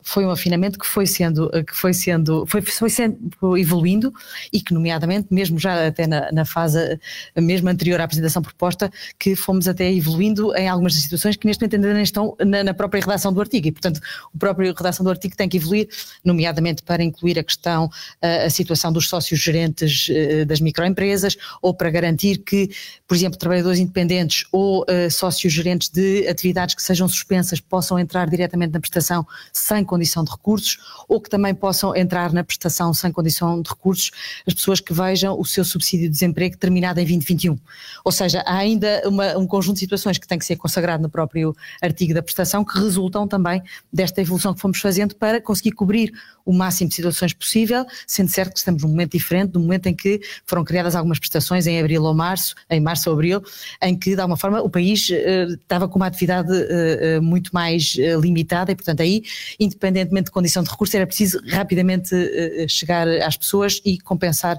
foi 0.02 0.24
um 0.24 0.30
afinamento 0.30 0.78
que 0.78 0.86
foi 0.86 1.06
sendo, 1.06 1.50
que 1.50 1.74
foi 1.74 1.92
sendo, 1.92 2.46
foi, 2.46 2.62
foi 2.62 2.88
sendo 2.88 3.18
evoluindo 3.58 4.10
e 4.50 4.58
que 4.58 4.72
nomeadamente, 4.72 5.28
mesmo 5.30 5.58
já 5.58 5.88
até 5.88 6.06
na, 6.06 6.32
na 6.32 6.46
fase 6.46 6.98
mesmo 7.36 7.68
anterior 7.68 8.00
à 8.00 8.04
apresentação 8.04 8.40
proposta, 8.40 8.90
que 9.18 9.36
fomos 9.36 9.68
até 9.68 9.92
evoluindo 9.92 10.56
em 10.56 10.66
algumas 10.66 10.94
das 10.94 11.02
situações 11.02 11.36
que 11.36 11.46
neste 11.46 11.60
momento 11.60 11.74
ainda 11.74 11.92
nem 11.92 12.02
estão 12.02 12.34
na, 12.40 12.64
na 12.64 12.72
própria 12.72 13.02
redação 13.02 13.34
do 13.34 13.40
artigo 13.40 13.68
e 13.68 13.72
portanto 13.72 14.00
o 14.32 14.38
próprio 14.38 14.72
redação 14.72 15.04
do 15.04 15.10
artigo 15.10 15.36
tem 15.36 15.46
que 15.46 15.58
evoluir, 15.58 15.88
nomeadamente 16.24 16.82
para 16.82 17.02
incluir 17.02 17.38
a 17.38 17.44
questão, 17.44 17.90
a, 18.22 18.44
a 18.44 18.50
situação 18.50 18.93
dos 18.94 19.08
sócios 19.08 19.38
gerentes 19.40 20.08
uh, 20.08 20.46
das 20.46 20.60
microempresas 20.60 21.36
ou 21.60 21.74
para 21.74 21.90
garantir 21.90 22.38
que, 22.38 22.70
por 23.06 23.14
exemplo, 23.14 23.38
trabalhadores 23.38 23.78
independentes 23.78 24.44
ou 24.50 24.82
uh, 24.82 25.10
sócios 25.10 25.52
gerentes 25.52 25.88
de 25.90 26.26
atividades 26.28 26.74
que 26.74 26.82
sejam 26.82 27.06
suspensas 27.08 27.60
possam 27.60 27.98
entrar 27.98 28.28
diretamente 28.28 28.72
na 28.72 28.80
prestação 28.80 29.26
sem 29.52 29.84
condição 29.84 30.24
de 30.24 30.30
recursos 30.30 30.78
ou 31.08 31.20
que 31.20 31.28
também 31.28 31.54
possam 31.54 31.94
entrar 31.94 32.32
na 32.32 32.42
prestação 32.42 32.94
sem 32.94 33.12
condição 33.12 33.60
de 33.60 33.68
recursos 33.68 34.10
as 34.46 34.54
pessoas 34.54 34.80
que 34.80 34.92
vejam 34.92 35.38
o 35.38 35.44
seu 35.44 35.64
subsídio 35.64 36.06
de 36.06 36.12
desemprego 36.12 36.56
terminado 36.56 37.00
em 37.00 37.04
2021. 37.04 37.58
Ou 38.04 38.12
seja, 38.12 38.40
há 38.46 38.56
ainda 38.56 39.02
uma, 39.06 39.36
um 39.36 39.46
conjunto 39.46 39.74
de 39.74 39.80
situações 39.80 40.18
que 40.18 40.26
tem 40.26 40.38
que 40.38 40.44
ser 40.44 40.56
consagrado 40.56 41.02
no 41.02 41.10
próprio 41.10 41.54
artigo 41.82 42.14
da 42.14 42.22
prestação 42.22 42.64
que 42.64 42.78
resultam 42.78 43.26
também 43.26 43.62
desta 43.92 44.20
evolução 44.20 44.54
que 44.54 44.60
fomos 44.60 44.78
fazendo 44.78 45.14
para 45.16 45.40
conseguir 45.40 45.72
cobrir 45.72 46.12
o 46.44 46.52
máximo 46.52 46.88
de 46.88 46.96
situações 46.96 47.32
possível, 47.32 47.86
sendo 48.06 48.28
certo 48.28 48.52
que 48.52 48.58
estamos 48.58 48.83
num 48.84 48.90
momento 48.90 49.12
diferente, 49.12 49.54
no 49.54 49.60
momento 49.60 49.86
em 49.86 49.94
que 49.94 50.20
foram 50.46 50.64
criadas 50.64 50.94
algumas 50.94 51.18
prestações 51.18 51.66
em 51.66 51.80
abril 51.80 52.02
ou 52.02 52.14
março, 52.14 52.54
em 52.70 52.80
março 52.80 53.10
ou 53.10 53.14
abril, 53.14 53.42
em 53.82 53.96
que 53.96 54.14
de 54.14 54.20
alguma 54.20 54.36
forma 54.36 54.62
o 54.62 54.70
país 54.70 55.08
uh, 55.08 55.54
estava 55.54 55.88
com 55.88 55.98
uma 55.98 56.06
atividade 56.06 56.52
uh, 56.52 57.22
muito 57.22 57.50
mais 57.52 57.96
limitada 58.20 58.72
e 58.72 58.74
portanto 58.74 59.00
aí, 59.00 59.22
independentemente 59.58 60.26
de 60.26 60.30
condição 60.30 60.62
de 60.62 60.70
recurso, 60.70 60.96
era 60.96 61.06
preciso 61.06 61.40
rapidamente 61.48 62.14
chegar 62.68 63.06
às 63.08 63.36
pessoas 63.36 63.80
e 63.84 63.98
compensar 63.98 64.58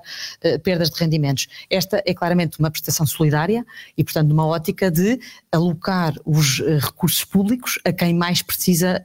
perdas 0.63 0.89
de 0.89 1.00
rendimentos. 1.00 1.48
Esta 1.70 2.01
é 2.05 2.13
claramente 2.13 2.60
uma 2.60 2.70
prestação 2.70 3.05
solidária 3.05 3.65
e 3.98 4.03
portanto 4.03 4.29
numa 4.29 4.46
ótica 4.46 4.89
de 4.89 5.20
alocar 5.51 6.13
os 6.25 6.60
recursos 6.60 7.24
públicos 7.24 7.79
a 7.86 7.91
quem 7.91 8.13
mais 8.13 8.41
precisa 8.41 9.03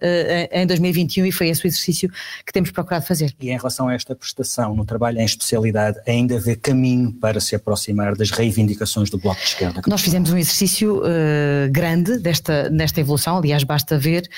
em 0.50 0.66
2021 0.66 1.26
e 1.26 1.32
foi 1.32 1.48
esse 1.48 1.64
o 1.64 1.66
exercício 1.66 2.10
que 2.44 2.52
temos 2.52 2.70
procurado 2.70 3.04
fazer. 3.06 3.34
E 3.40 3.50
em 3.50 3.56
relação 3.56 3.88
a 3.88 3.94
esta 3.94 4.14
prestação 4.14 4.74
no 4.74 4.84
trabalho 4.84 5.09
em 5.16 5.24
especialidade, 5.24 5.98
ainda 6.06 6.38
vê 6.38 6.56
caminho 6.56 7.12
para 7.12 7.40
se 7.40 7.54
aproximar 7.54 8.14
das 8.16 8.30
reivindicações 8.30 9.10
do 9.10 9.18
Bloco 9.18 9.40
de 9.40 9.46
Esquerda? 9.46 9.82
Nós 9.86 10.00
fizemos 10.00 10.30
um 10.30 10.36
exercício 10.36 10.98
uh, 10.98 11.70
grande 11.70 12.18
desta, 12.18 12.68
nesta 12.70 13.00
evolução, 13.00 13.38
aliás, 13.38 13.64
basta 13.64 13.98
ver 13.98 14.28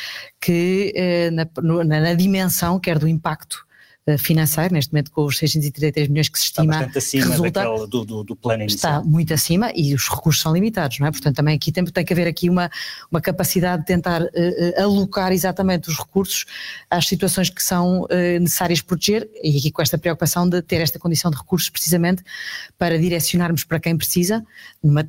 que 0.41 0.93
uh, 0.97 1.35
na, 1.35 1.85
na, 1.85 2.00
na 2.00 2.14
dimensão, 2.14 2.79
quer 2.79 2.99
do 2.99 3.09
impacto 3.09 3.64
financeiro, 4.18 4.75
neste 4.75 4.92
momento 4.92 5.12
com 5.12 5.25
os 5.25 5.38
633 5.38 6.09
milhões 6.09 6.28
que 6.28 6.38
se 6.38 6.47
estima. 6.47 6.85
Está 6.85 6.99
acima 6.99 7.26
resulta, 7.26 7.64
do, 7.87 8.04
do, 8.04 8.25
do, 8.25 8.37
plano 8.37 8.62
inicial. 8.62 9.00
Está 9.00 9.09
muito 9.09 9.32
acima 9.32 9.71
e 9.75 9.94
os 9.94 10.09
recursos 10.09 10.42
são 10.42 10.52
limitados, 10.52 10.99
não 10.99 11.06
é? 11.06 11.11
Portanto, 11.11 11.37
também 11.37 11.54
aqui 11.54 11.71
tem, 11.71 11.85
tem 11.85 12.04
que 12.04 12.12
haver 12.12 12.26
aqui 12.26 12.50
uma, 12.50 12.68
uma 13.11 13.21
capacidade 13.21 13.82
de 13.82 13.87
tentar 13.87 14.23
uh, 14.23 14.28
alocar 14.82 15.32
exatamente 15.32 15.88
os 15.88 15.97
recursos 15.97 16.44
às 16.90 17.06
situações 17.06 17.49
que 17.49 17.62
são 17.62 18.02
uh, 18.02 18.40
necessárias 18.40 18.80
proteger 18.80 19.28
e 19.42 19.56
aqui 19.56 19.71
com 19.71 19.80
esta 19.80 19.97
preocupação 19.97 20.49
de 20.49 20.61
ter 20.62 20.80
esta 20.80 20.99
condição 20.99 21.30
de 21.30 21.37
recursos 21.37 21.71
precisamente 21.71 22.25
para 22.76 22.99
direcionarmos 22.99 23.62
para 23.62 23.78
quem 23.78 23.97
precisa, 23.97 24.44
numa, 24.82 25.09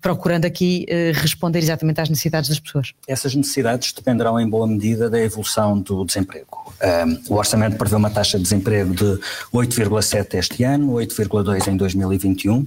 procurando 0.00 0.44
aqui 0.44 0.86
uh, 0.88 1.20
responder 1.20 1.58
exatamente 1.58 2.00
às 2.00 2.08
necessidades 2.08 2.48
das 2.48 2.60
pessoas. 2.60 2.92
Essas 3.08 3.34
necessidades 3.34 3.92
dependerão 3.92 4.38
em 4.38 4.48
boa 4.48 4.66
medida 4.66 5.10
da 5.10 5.20
evolução 5.20 5.80
do 5.80 6.04
desemprego. 6.04 6.72
Um, 6.80 7.34
o 7.34 7.36
orçamento 7.36 7.76
prevê 7.76 7.96
uma 7.96 8.10
taxa 8.10 8.27
de 8.36 8.42
desemprego 8.42 8.94
de 8.94 9.18
8,7 9.52 10.34
este 10.34 10.64
ano, 10.64 10.92
8,2 10.92 11.68
em 11.68 11.76
2021. 11.76 12.66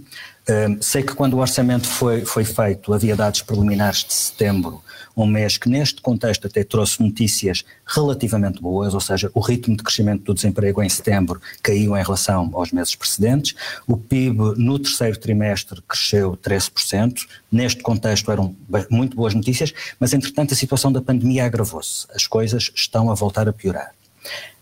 Um, 0.49 0.81
sei 0.81 1.03
que 1.03 1.13
quando 1.13 1.35
o 1.35 1.37
orçamento 1.37 1.87
foi, 1.87 2.25
foi 2.25 2.43
feito 2.43 2.93
havia 2.93 3.15
dados 3.15 3.43
preliminares 3.43 4.03
de 4.03 4.13
setembro, 4.13 4.81
um 5.15 5.25
mês 5.25 5.55
que 5.55 5.69
neste 5.69 6.01
contexto 6.01 6.47
até 6.47 6.63
trouxe 6.63 7.01
notícias 7.01 7.63
relativamente 7.85 8.59
boas, 8.59 8.95
ou 8.95 8.99
seja, 8.99 9.29
o 9.35 9.39
ritmo 9.39 9.77
de 9.77 9.83
crescimento 9.83 10.23
do 10.23 10.33
desemprego 10.33 10.81
em 10.81 10.89
setembro 10.89 11.39
caiu 11.61 11.95
em 11.95 12.03
relação 12.03 12.49
aos 12.53 12.71
meses 12.71 12.95
precedentes, 12.95 13.55
o 13.85 13.95
PIB 13.95 14.55
no 14.57 14.79
terceiro 14.79 15.19
trimestre 15.19 15.79
cresceu 15.87 16.35
13%, 16.35 17.19
neste 17.51 17.83
contexto 17.83 18.31
eram 18.31 18.55
muito 18.89 19.15
boas 19.15 19.35
notícias, 19.35 19.71
mas 19.99 20.11
entretanto 20.11 20.53
a 20.53 20.57
situação 20.57 20.91
da 20.91 21.01
pandemia 21.01 21.45
agravou-se, 21.45 22.07
as 22.15 22.25
coisas 22.25 22.71
estão 22.73 23.11
a 23.11 23.13
voltar 23.13 23.47
a 23.47 23.53
piorar. 23.53 23.91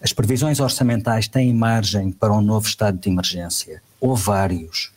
As 0.02 0.14
previsões 0.14 0.60
orçamentais 0.60 1.28
têm 1.28 1.54
margem 1.54 2.12
para 2.12 2.34
um 2.34 2.42
novo 2.42 2.68
estado 2.68 2.98
de 2.98 3.10
emergência, 3.10 3.82
ou 4.00 4.16
vários, 4.16 4.92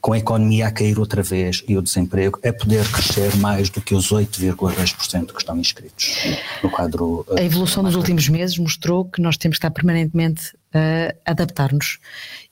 com 0.00 0.12
a 0.12 0.18
economia 0.18 0.66
a 0.66 0.70
cair 0.70 0.98
outra 0.98 1.22
vez 1.22 1.62
e 1.68 1.76
o 1.76 1.82
desemprego 1.82 2.40
a 2.44 2.52
poder 2.52 2.86
crescer 2.90 3.36
mais 3.36 3.68
do 3.68 3.80
que 3.80 3.94
os 3.94 4.10
8,2% 4.10 5.32
que 5.32 5.38
estão 5.38 5.58
inscritos. 5.58 6.16
No 6.62 6.70
quadro. 6.70 7.26
A 7.36 7.42
evolução 7.42 7.82
dos 7.82 7.94
últimos 7.94 8.28
meses 8.28 8.56
mostrou 8.58 9.04
que 9.04 9.20
nós 9.20 9.36
temos 9.36 9.58
que 9.58 9.66
estar 9.66 9.70
permanentemente 9.70 10.54
a 10.72 11.30
adaptar-nos 11.30 11.98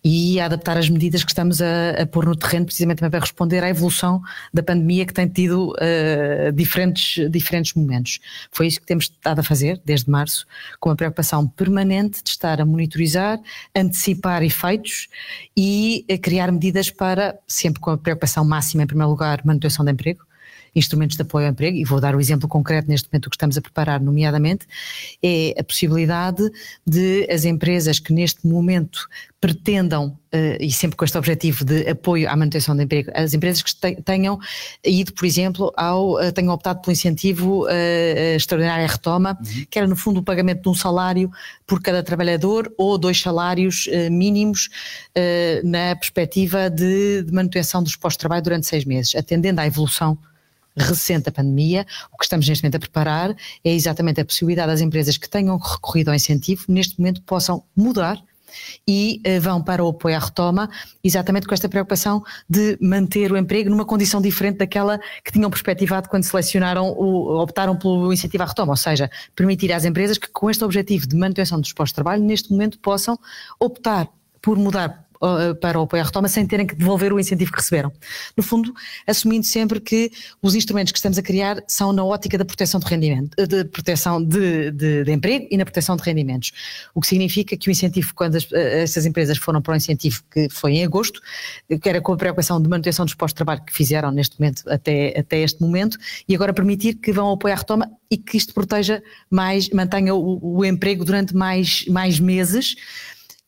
e 0.02 0.40
a 0.40 0.46
adaptar 0.46 0.76
as 0.76 0.88
medidas 0.88 1.24
que 1.24 1.30
estamos 1.30 1.60
a, 1.60 2.02
a 2.02 2.06
pôr 2.06 2.26
no 2.26 2.36
terreno, 2.36 2.66
precisamente 2.66 2.98
para 2.98 3.18
responder 3.18 3.62
à 3.62 3.68
evolução 3.68 4.22
da 4.52 4.62
pandemia 4.62 5.04
que 5.04 5.12
tem 5.12 5.28
tido 5.28 5.72
uh, 5.72 6.52
diferentes, 6.52 7.30
diferentes 7.30 7.74
momentos. 7.74 8.20
Foi 8.52 8.66
isso 8.66 8.80
que 8.80 8.86
temos 8.86 9.04
estado 9.04 9.40
a 9.40 9.42
fazer 9.42 9.80
desde 9.84 10.10
março, 10.10 10.46
com 10.80 10.90
a 10.90 10.96
preocupação 10.96 11.46
permanente 11.48 12.22
de 12.22 12.30
estar 12.30 12.60
a 12.60 12.64
monitorizar, 12.64 13.40
antecipar 13.74 14.42
efeitos 14.42 15.08
e 15.56 16.04
criar 16.22 16.50
medidas 16.52 16.90
para, 16.90 17.38
sempre 17.46 17.80
com 17.80 17.90
a 17.90 17.98
preocupação 17.98 18.44
máxima, 18.44 18.82
em 18.82 18.86
primeiro 18.86 19.10
lugar, 19.10 19.44
manutenção 19.44 19.84
de 19.84 19.92
emprego, 19.92 20.27
instrumentos 20.74 21.16
de 21.16 21.22
apoio 21.22 21.46
ao 21.46 21.52
emprego, 21.52 21.76
e 21.76 21.84
vou 21.84 22.00
dar 22.00 22.14
o 22.14 22.20
exemplo 22.20 22.48
concreto 22.48 22.88
neste 22.88 23.08
momento 23.10 23.30
que 23.30 23.36
estamos 23.36 23.56
a 23.56 23.60
preparar, 23.60 24.00
nomeadamente, 24.00 24.66
é 25.22 25.54
a 25.58 25.64
possibilidade 25.64 26.50
de 26.86 27.28
as 27.30 27.44
empresas 27.44 27.98
que 27.98 28.12
neste 28.12 28.46
momento 28.46 29.08
pretendam, 29.40 30.08
uh, 30.08 30.56
e 30.60 30.70
sempre 30.70 30.96
com 30.96 31.04
este 31.04 31.16
objetivo 31.16 31.64
de 31.64 31.88
apoio 31.88 32.28
à 32.28 32.34
manutenção 32.34 32.74
do 32.74 32.82
emprego, 32.82 33.10
as 33.14 33.32
empresas 33.34 33.62
que 33.62 34.02
tenham 34.02 34.38
ido, 34.84 35.12
por 35.12 35.24
exemplo, 35.24 35.72
ao, 35.76 36.14
uh, 36.14 36.32
tenham 36.32 36.52
optado 36.52 36.80
pelo 36.80 36.92
incentivo 36.92 37.64
uh, 37.66 38.34
extraordinário 38.36 38.84
à 38.84 38.88
retoma, 38.88 39.38
uhum. 39.40 39.66
que 39.70 39.78
era 39.78 39.86
no 39.86 39.94
fundo 39.94 40.18
o 40.18 40.22
pagamento 40.24 40.62
de 40.62 40.68
um 40.68 40.74
salário 40.74 41.30
por 41.66 41.80
cada 41.80 42.02
trabalhador 42.02 42.72
ou 42.76 42.98
dois 42.98 43.20
salários 43.20 43.88
mínimos 44.10 44.70
na 45.64 45.94
perspectiva 45.96 46.70
de, 46.70 47.22
de 47.22 47.32
manutenção 47.32 47.82
dos 47.82 47.94
postos 47.94 48.16
de 48.16 48.20
trabalho 48.20 48.42
durante 48.42 48.66
seis 48.66 48.84
meses, 48.84 49.14
atendendo 49.14 49.60
à 49.60 49.66
evolução 49.66 50.18
recente 50.78 51.24
da 51.24 51.32
pandemia, 51.32 51.86
o 52.12 52.16
que 52.16 52.24
estamos 52.24 52.48
neste 52.48 52.62
momento 52.62 52.76
a 52.76 52.80
preparar 52.80 53.36
é 53.64 53.72
exatamente 53.72 54.20
a 54.20 54.24
possibilidade 54.24 54.68
das 54.68 54.80
empresas 54.80 55.16
que 55.16 55.28
tenham 55.28 55.56
recorrido 55.56 56.08
ao 56.08 56.14
incentivo, 56.14 56.64
neste 56.68 56.98
momento 56.98 57.22
possam 57.22 57.62
mudar 57.76 58.22
e 58.86 59.20
uh, 59.26 59.40
vão 59.40 59.62
para 59.62 59.84
o 59.84 59.88
apoio 59.88 60.16
à 60.16 60.18
retoma, 60.18 60.70
exatamente 61.02 61.46
com 61.46 61.54
esta 61.54 61.68
preocupação 61.68 62.22
de 62.48 62.78
manter 62.80 63.32
o 63.32 63.36
emprego 63.36 63.70
numa 63.70 63.84
condição 63.84 64.20
diferente 64.20 64.58
daquela 64.58 64.98
que 65.24 65.32
tinham 65.32 65.50
perspectivado 65.50 66.08
quando 66.08 66.24
selecionaram, 66.24 66.90
o, 66.90 67.40
optaram 67.40 67.76
pelo 67.76 68.12
incentivo 68.12 68.42
à 68.42 68.46
retoma, 68.46 68.72
ou 68.72 68.76
seja, 68.76 69.10
permitir 69.34 69.72
às 69.72 69.84
empresas 69.84 70.18
que 70.18 70.28
com 70.28 70.50
este 70.50 70.64
objetivo 70.64 71.06
de 71.06 71.16
manutenção 71.16 71.60
dos 71.60 71.72
postos 71.72 71.90
de 71.90 71.94
trabalho, 71.96 72.22
neste 72.22 72.50
momento 72.50 72.78
possam 72.78 73.18
optar 73.58 74.08
por 74.40 74.56
mudar 74.56 74.88
eh, 74.88 75.07
para 75.60 75.78
o 75.78 75.82
apoio 75.82 76.02
à 76.02 76.06
retoma 76.06 76.28
sem 76.28 76.46
terem 76.46 76.66
que 76.66 76.74
devolver 76.74 77.12
o 77.12 77.18
incentivo 77.18 77.50
que 77.50 77.58
receberam. 77.58 77.92
No 78.36 78.42
fundo, 78.42 78.72
assumindo 79.06 79.44
sempre 79.46 79.80
que 79.80 80.10
os 80.40 80.54
instrumentos 80.54 80.92
que 80.92 80.98
estamos 80.98 81.18
a 81.18 81.22
criar 81.22 81.62
são 81.66 81.92
na 81.92 82.04
ótica 82.04 82.38
da 82.38 82.44
proteção 82.44 82.80
de 82.80 82.86
rendimento, 82.86 83.34
eh, 83.38 83.46
de 83.46 83.64
proteção 83.64 84.22
de, 84.22 84.70
de, 84.70 85.04
de 85.04 85.12
emprego 85.12 85.48
e 85.50 85.56
na 85.56 85.64
proteção 85.64 85.96
de 85.96 86.02
rendimentos. 86.02 86.52
O 86.94 87.00
que 87.00 87.06
significa 87.06 87.56
que 87.56 87.68
o 87.68 87.70
incentivo, 87.70 88.14
quando 88.14 88.36
as, 88.36 88.46
eh, 88.52 88.82
essas 88.82 89.06
empresas 89.06 89.38
foram 89.38 89.60
para 89.60 89.72
o 89.72 89.76
incentivo 89.76 90.22
que 90.30 90.48
foi 90.50 90.72
em 90.74 90.84
agosto, 90.84 91.20
que 91.80 91.88
era 91.88 92.00
com 92.00 92.12
a 92.12 92.16
preocupação 92.16 92.60
de 92.60 92.68
manutenção 92.68 93.04
dos 93.04 93.14
postos 93.14 93.34
de 93.34 93.36
trabalho 93.36 93.64
que 93.64 93.72
fizeram 93.72 94.10
neste 94.10 94.38
momento 94.38 94.62
até, 94.68 95.18
até 95.18 95.40
este 95.40 95.60
momento, 95.60 95.98
e 96.28 96.34
agora 96.34 96.52
permitir 96.52 96.94
que 96.94 97.12
vão 97.12 97.26
ao 97.26 97.34
apoio 97.34 97.54
à 97.54 97.56
retoma 97.56 97.90
e 98.10 98.16
que 98.16 98.36
isto 98.36 98.54
proteja 98.54 99.02
mais, 99.30 99.68
mantenha 99.70 100.14
o, 100.14 100.58
o 100.58 100.64
emprego 100.64 101.04
durante 101.04 101.34
mais, 101.34 101.84
mais 101.86 102.18
meses 102.18 102.76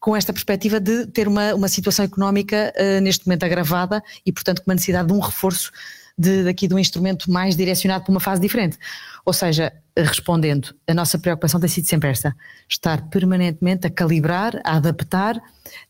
com 0.01 0.17
esta 0.17 0.33
perspectiva 0.33 0.81
de 0.81 1.07
ter 1.07 1.29
uma, 1.29 1.55
uma 1.55 1.69
situação 1.69 2.05
económica 2.05 2.73
uh, 2.75 3.01
neste 3.03 3.27
momento 3.27 3.45
agravada 3.45 4.03
e, 4.25 4.33
portanto, 4.33 4.63
com 4.63 4.71
uma 4.71 4.75
necessidade 4.75 5.09
de 5.09 5.15
um 5.15 5.21
reforço 5.21 5.71
de, 6.17 6.43
daqui 6.45 6.67
de 6.67 6.75
um 6.75 6.79
instrumento 6.79 7.31
mais 7.31 7.55
direcionado 7.55 8.05
para 8.05 8.11
uma 8.11 8.21
fase 8.21 8.41
diferente. 8.41 8.79
Ou 9.25 9.33
seja, 9.33 9.73
respondendo, 9.97 10.75
a 10.89 10.95
nossa 10.95 11.19
preocupação 11.19 11.61
tem 11.61 11.69
sido 11.69 11.87
sempre 11.87 12.09
esta: 12.09 12.35
estar 12.69 13.09
permanentemente 13.11 13.87
a 13.87 13.91
calibrar, 13.91 14.59
a 14.65 14.77
adaptar, 14.77 15.41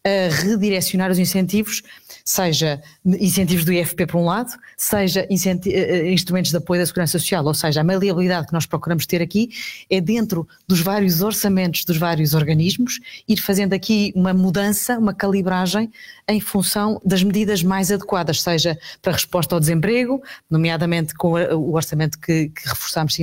a 0.04 0.34
redirecionar 0.34 1.10
os 1.10 1.18
incentivos 1.18 1.82
seja 2.30 2.80
incentivos 3.04 3.64
do 3.64 3.72
IFP 3.72 4.06
por 4.06 4.18
um 4.18 4.24
lado, 4.24 4.52
seja 4.76 5.26
eh, 5.28 5.66
eh, 5.66 6.12
instrumentos 6.12 6.52
de 6.52 6.56
apoio 6.56 6.80
da 6.80 6.86
segurança 6.86 7.18
social, 7.18 7.44
ou 7.44 7.54
seja, 7.54 7.80
a 7.80 7.84
maleabilidade 7.84 8.46
que 8.46 8.52
nós 8.52 8.66
procuramos 8.66 9.04
ter 9.04 9.20
aqui 9.20 9.50
é 9.90 10.00
dentro 10.00 10.46
dos 10.66 10.80
vários 10.80 11.22
orçamentos 11.22 11.84
dos 11.84 11.96
vários 11.96 12.32
organismos, 12.32 13.00
ir 13.28 13.38
fazendo 13.38 13.72
aqui 13.72 14.12
uma 14.14 14.32
mudança, 14.32 14.96
uma 14.98 15.12
calibragem 15.12 15.90
em 16.28 16.40
função 16.40 17.00
das 17.04 17.22
medidas 17.22 17.62
mais 17.62 17.90
adequadas, 17.90 18.42
seja 18.42 18.78
para 19.02 19.12
resposta 19.12 19.54
ao 19.56 19.60
desemprego, 19.60 20.22
nomeadamente 20.48 21.14
com 21.14 21.32
o 21.32 21.74
orçamento 21.74 22.18
que, 22.18 22.48
que 22.50 22.68
reforçamos 22.68 23.14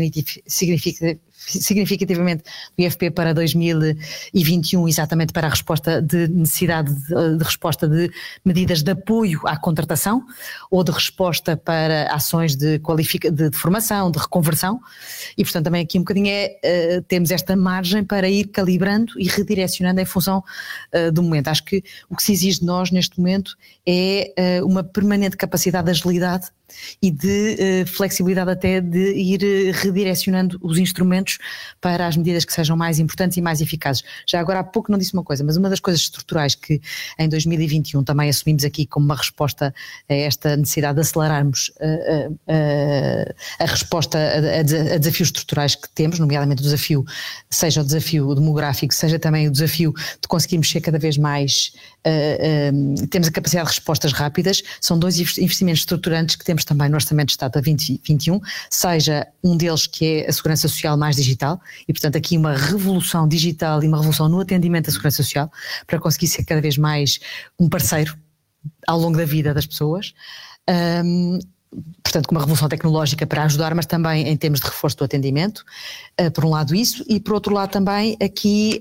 significativamente 0.45 1.26
significativamente 1.47 2.43
do 2.77 2.83
IFP 2.83 3.11
para 3.11 3.33
2021, 3.33 4.87
exatamente 4.87 5.31
para 5.31 5.47
a 5.47 5.49
resposta 5.49 6.01
de 6.01 6.27
necessidade 6.27 6.93
de, 6.93 7.37
de, 7.37 7.43
resposta 7.43 7.87
de 7.87 8.11
medidas 8.43 8.83
de 8.83 8.91
apoio 8.91 9.39
à 9.45 9.57
contratação 9.57 10.23
ou 10.69 10.83
de 10.83 10.91
resposta 10.91 11.55
para 11.55 12.13
ações 12.13 12.55
de, 12.55 12.79
qualifica, 12.79 13.31
de, 13.31 13.49
de 13.49 13.57
formação, 13.57 14.11
de 14.11 14.19
reconversão, 14.19 14.79
e 15.37 15.43
portanto 15.43 15.65
também 15.65 15.83
aqui 15.83 15.97
um 15.97 16.01
bocadinho 16.01 16.27
é, 16.29 16.97
uh, 16.97 17.01
temos 17.03 17.31
esta 17.31 17.55
margem 17.55 18.03
para 18.03 18.29
ir 18.29 18.47
calibrando 18.47 19.13
e 19.17 19.27
redirecionando 19.27 20.01
em 20.01 20.05
função 20.05 20.43
uh, 20.93 21.11
do 21.11 21.23
momento. 21.23 21.47
Acho 21.47 21.63
que 21.63 21.83
o 22.09 22.15
que 22.15 22.23
se 22.23 22.33
exige 22.33 22.59
de 22.59 22.65
nós 22.65 22.91
neste 22.91 23.17
momento 23.19 23.55
é 23.85 24.61
uh, 24.61 24.65
uma 24.65 24.83
permanente 24.83 25.37
capacidade 25.37 25.85
de 25.85 25.91
agilidade 25.91 26.49
e 27.01 27.11
de 27.11 27.83
uh, 27.83 27.87
flexibilidade 27.87 28.51
até 28.51 28.81
de 28.81 29.13
ir 29.13 29.41
uh, 29.43 29.71
redirecionando 29.81 30.59
os 30.61 30.77
instrumentos 30.77 31.37
para 31.79 32.07
as 32.07 32.17
medidas 32.17 32.45
que 32.45 32.53
sejam 32.53 32.75
mais 32.75 32.99
importantes 32.99 33.37
e 33.37 33.41
mais 33.41 33.61
eficazes. 33.61 34.03
Já 34.27 34.39
agora 34.39 34.59
há 34.59 34.63
pouco 34.63 34.91
não 34.91 34.97
disse 34.97 35.13
uma 35.13 35.23
coisa, 35.23 35.43
mas 35.43 35.57
uma 35.57 35.69
das 35.69 35.79
coisas 35.79 36.01
estruturais 36.01 36.55
que 36.55 36.81
em 37.17 37.29
2021 37.29 38.03
também 38.03 38.29
assumimos 38.29 38.63
aqui 38.63 38.85
como 38.85 39.05
uma 39.05 39.15
resposta 39.15 39.73
a 40.09 40.13
esta 40.13 40.55
necessidade 40.57 40.95
de 40.95 41.01
acelerarmos 41.01 41.71
uh, 41.79 42.37
a 43.59 43.65
resposta 43.65 44.17
a, 44.17 44.59
a, 44.59 44.97
desafios 44.97 45.29
estruturais 45.29 45.75
que 45.75 45.89
temos, 45.89 46.19
nomeadamente 46.19 46.61
o 46.61 46.63
desafio, 46.63 47.05
seja 47.49 47.81
o 47.81 47.83
desafio 47.83 48.33
demográfico, 48.35 48.93
seja 48.93 49.19
também 49.19 49.47
o 49.47 49.51
desafio 49.51 49.93
de 49.93 50.27
conseguirmos 50.27 50.69
ser 50.69 50.81
cada 50.81 50.99
vez 50.99 51.17
mais, 51.17 51.73
temos 53.09 53.27
a 53.27 53.31
capacidade 53.31 53.69
de 53.69 53.75
respostas 53.75 54.13
rápidas, 54.13 54.63
são 54.79 54.97
dois 54.97 55.19
investimentos 55.19 55.81
estruturantes 55.81 56.35
que 56.35 56.45
temos 56.45 56.63
também 56.63 56.89
no 56.89 56.95
Orçamento 56.95 57.27
de 57.27 57.33
Estado 57.33 57.51
para 57.51 57.61
2021, 57.61 58.39
seja 58.69 59.27
um 59.43 59.57
deles 59.57 59.87
que 59.87 60.05
é 60.05 60.29
a 60.29 60.33
segurança 60.33 60.67
social 60.67 60.97
mais 60.97 61.15
digital, 61.15 61.59
e 61.87 61.93
portanto 61.93 62.17
aqui 62.17 62.37
uma 62.37 62.55
revolução 62.55 63.27
digital 63.27 63.83
e 63.83 63.87
uma 63.87 63.97
revolução 63.97 64.29
no 64.29 64.39
atendimento 64.39 64.85
da 64.85 64.91
segurança 64.91 65.17
social, 65.17 65.51
para 65.85 65.99
conseguir 65.99 66.27
ser 66.27 66.43
cada 66.43 66.61
vez 66.61 66.77
mais 66.77 67.19
um 67.59 67.69
parceiro 67.69 68.17
ao 68.85 68.99
longo 68.99 69.17
da 69.17 69.25
vida 69.25 69.53
das 69.53 69.65
pessoas. 69.65 70.13
Um, 70.69 71.39
portanto, 72.03 72.27
com 72.27 72.35
uma 72.35 72.41
revolução 72.41 72.69
tecnológica 72.69 73.25
para 73.27 73.43
ajudar, 73.43 73.75
mas 73.75 73.85
também 73.85 74.27
em 74.27 74.37
termos 74.37 74.59
de 74.59 74.65
reforço 74.65 74.97
do 74.97 75.03
atendimento, 75.03 75.63
uh, 76.19 76.31
por 76.31 76.45
um 76.45 76.49
lado 76.49 76.73
isso, 76.73 77.03
e 77.07 77.19
por 77.19 77.33
outro 77.33 77.53
lado 77.53 77.71
também 77.71 78.17
aqui 78.21 78.79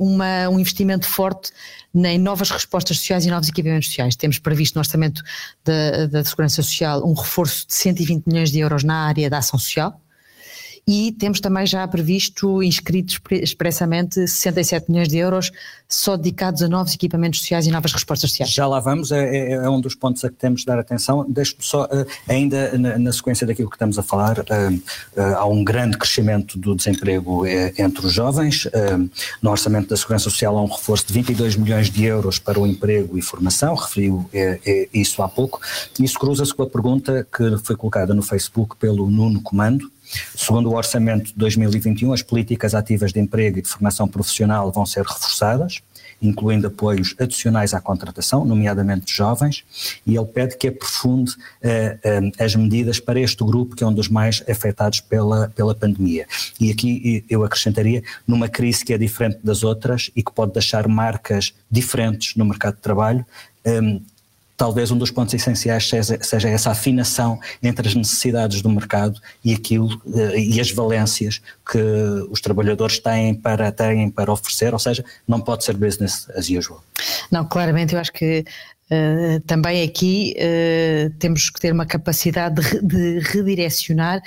um, 0.00 0.14
uma, 0.14 0.48
um 0.48 0.58
investimento 0.58 1.06
forte 1.06 1.52
em 1.94 2.18
novas 2.18 2.50
respostas 2.50 2.98
sociais 2.98 3.26
e 3.26 3.30
novos 3.30 3.48
equipamentos 3.48 3.88
sociais. 3.88 4.16
Temos 4.16 4.38
previsto 4.38 4.74
no 4.76 4.80
orçamento 4.80 5.22
da, 5.64 6.06
da 6.06 6.24
Segurança 6.24 6.62
Social 6.62 7.06
um 7.06 7.14
reforço 7.14 7.66
de 7.66 7.74
120 7.74 8.26
milhões 8.26 8.50
de 8.50 8.58
euros 8.60 8.82
na 8.82 9.06
área 9.06 9.28
da 9.28 9.38
ação 9.38 9.58
social, 9.58 10.01
e 10.86 11.12
temos 11.12 11.40
também 11.40 11.64
já 11.64 11.86
previsto, 11.86 12.60
inscritos 12.62 13.20
expressamente, 13.30 14.14
67 14.14 14.90
milhões 14.90 15.08
de 15.08 15.16
euros 15.16 15.52
só 15.88 16.16
dedicados 16.16 16.62
a 16.62 16.68
novos 16.68 16.94
equipamentos 16.94 17.38
sociais 17.40 17.66
e 17.66 17.70
novas 17.70 17.92
respostas 17.92 18.30
sociais. 18.30 18.52
Já 18.52 18.66
lá 18.66 18.80
vamos, 18.80 19.12
é, 19.12 19.36
é, 19.36 19.52
é 19.52 19.70
um 19.70 19.80
dos 19.80 19.94
pontos 19.94 20.24
a 20.24 20.30
que 20.30 20.36
temos 20.36 20.60
de 20.60 20.66
dar 20.66 20.78
atenção. 20.78 21.24
Deixe-me 21.28 21.62
só, 21.62 21.84
eh, 21.84 22.06
ainda 22.28 22.76
na, 22.76 22.98
na, 22.98 23.12
sequência 23.12 23.46
daquilo 23.46 23.68
que 23.68 23.76
estamos 23.76 23.98
a 23.98 24.02
falar, 24.02 24.38
uh, 24.38 24.42
uh, 24.42 25.36
há 25.36 25.46
um 25.46 25.62
grande 25.62 25.98
crescimento 25.98 26.58
do 26.58 26.74
desemprego 26.74 27.46
entre 27.78 28.06
os 28.06 28.12
jovens. 28.12 28.66
No 29.40 29.50
Orçamento 29.50 29.88
da 29.88 29.96
Segurança 29.96 30.24
Social 30.24 30.56
há 30.56 30.62
um 30.62 30.66
reforço 30.66 31.06
de 31.06 31.12
22 31.12 31.56
milhões 31.56 31.90
de 31.90 32.04
euros 32.04 32.38
para 32.38 32.58
o 32.58 32.66
emprego 32.66 33.18
e 33.18 33.22
formação, 33.22 33.74
referiu 33.74 34.28
isso 34.92 35.22
há 35.22 35.28
pouco. 35.28 35.60
Isso 36.00 36.18
cruza-se 36.18 36.54
com 36.54 36.62
a 36.62 36.68
pergunta 36.68 37.26
que 37.30 37.58
foi 37.58 37.76
colocada 37.76 38.14
no 38.14 38.22
Facebook 38.22 38.76
pelo 38.76 39.10
Nuno 39.10 39.40
Comando, 39.42 39.90
Segundo 40.34 40.70
o 40.70 40.74
Orçamento 40.74 41.26
de 41.26 41.34
2021, 41.34 42.12
as 42.12 42.22
políticas 42.22 42.74
ativas 42.74 43.12
de 43.12 43.20
emprego 43.20 43.58
e 43.58 43.62
de 43.62 43.68
formação 43.68 44.08
profissional 44.08 44.70
vão 44.70 44.84
ser 44.84 45.04
reforçadas, 45.04 45.80
incluindo 46.20 46.66
apoios 46.66 47.14
adicionais 47.18 47.74
à 47.74 47.80
contratação, 47.80 48.44
nomeadamente 48.44 49.06
de 49.06 49.12
jovens, 49.12 49.64
e 50.06 50.16
ele 50.16 50.26
pede 50.26 50.56
que 50.56 50.68
aprofunde 50.68 51.32
uh, 51.32 52.26
uh, 52.26 52.32
as 52.44 52.54
medidas 52.54 53.00
para 53.00 53.20
este 53.20 53.42
grupo, 53.44 53.74
que 53.74 53.82
é 53.82 53.86
um 53.86 53.92
dos 53.92 54.08
mais 54.08 54.42
afetados 54.48 55.00
pela, 55.00 55.48
pela 55.48 55.74
pandemia. 55.74 56.26
E 56.60 56.70
aqui 56.70 57.24
eu 57.28 57.44
acrescentaria, 57.44 58.02
numa 58.26 58.48
crise 58.48 58.84
que 58.84 58.92
é 58.92 58.98
diferente 58.98 59.38
das 59.42 59.62
outras 59.62 60.10
e 60.14 60.22
que 60.22 60.32
pode 60.32 60.52
deixar 60.52 60.86
marcas 60.86 61.54
diferentes 61.70 62.36
no 62.36 62.44
mercado 62.44 62.76
de 62.76 62.80
trabalho, 62.80 63.24
um, 63.66 64.00
talvez 64.62 64.92
um 64.92 64.96
dos 64.96 65.10
pontos 65.10 65.34
essenciais 65.34 65.88
seja, 65.88 66.16
seja, 66.22 66.48
essa 66.48 66.70
afinação 66.70 67.40
entre 67.60 67.88
as 67.88 67.96
necessidades 67.96 68.62
do 68.62 68.70
mercado 68.70 69.20
e 69.44 69.52
aquilo 69.52 70.00
eh, 70.14 70.38
e 70.38 70.60
as 70.60 70.70
valências 70.70 71.42
que 71.68 71.82
os 72.30 72.40
trabalhadores 72.40 73.00
têm 73.00 73.34
para 73.34 73.72
têm 73.72 74.08
para 74.08 74.30
oferecer, 74.30 74.72
ou 74.72 74.78
seja, 74.78 75.04
não 75.26 75.40
pode 75.40 75.64
ser 75.64 75.76
business 75.76 76.30
as 76.36 76.48
usual. 76.48 76.80
Não, 77.28 77.44
claramente 77.44 77.94
eu 77.94 78.00
acho 78.00 78.12
que 78.12 78.44
Uh, 78.90 79.40
também 79.46 79.82
aqui 79.84 80.34
uh, 80.36 81.08
temos 81.18 81.48
que 81.48 81.58
ter 81.58 81.72
uma 81.72 81.86
capacidade 81.86 82.60
de, 82.60 82.82
de 82.82 83.20
redirecionar 83.20 84.20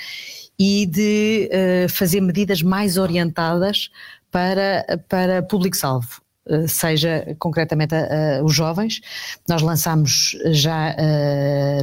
e 0.58 0.86
de 0.86 1.48
uh, 1.52 1.88
fazer 1.88 2.20
medidas 2.20 2.62
mais 2.62 2.96
orientadas 2.96 3.90
para, 4.28 4.84
para 5.08 5.40
público-salvo. 5.44 6.20
Eh, 6.48 6.68
seja 6.68 7.34
concretamente 7.38 7.94
a, 7.94 8.38
a, 8.38 8.44
os 8.44 8.54
jovens. 8.54 9.00
Nós 9.48 9.62
lançamos 9.62 10.36
já 10.46 10.94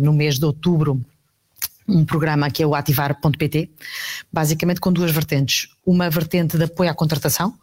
no 0.01 0.13
mês 0.13 0.39
de 0.39 0.45
outubro 0.45 1.03
um 1.85 2.05
programa 2.05 2.49
que 2.49 2.63
é 2.63 2.67
o 2.67 2.73
ativar.pt, 2.73 3.69
basicamente 4.31 4.79
com 4.79 4.91
duas 4.91 5.11
vertentes. 5.11 5.67
Uma 5.85 6.09
vertente 6.09 6.57
de 6.57 6.63
apoio 6.63 6.89
à 6.89 6.93
contratação, 6.93 7.53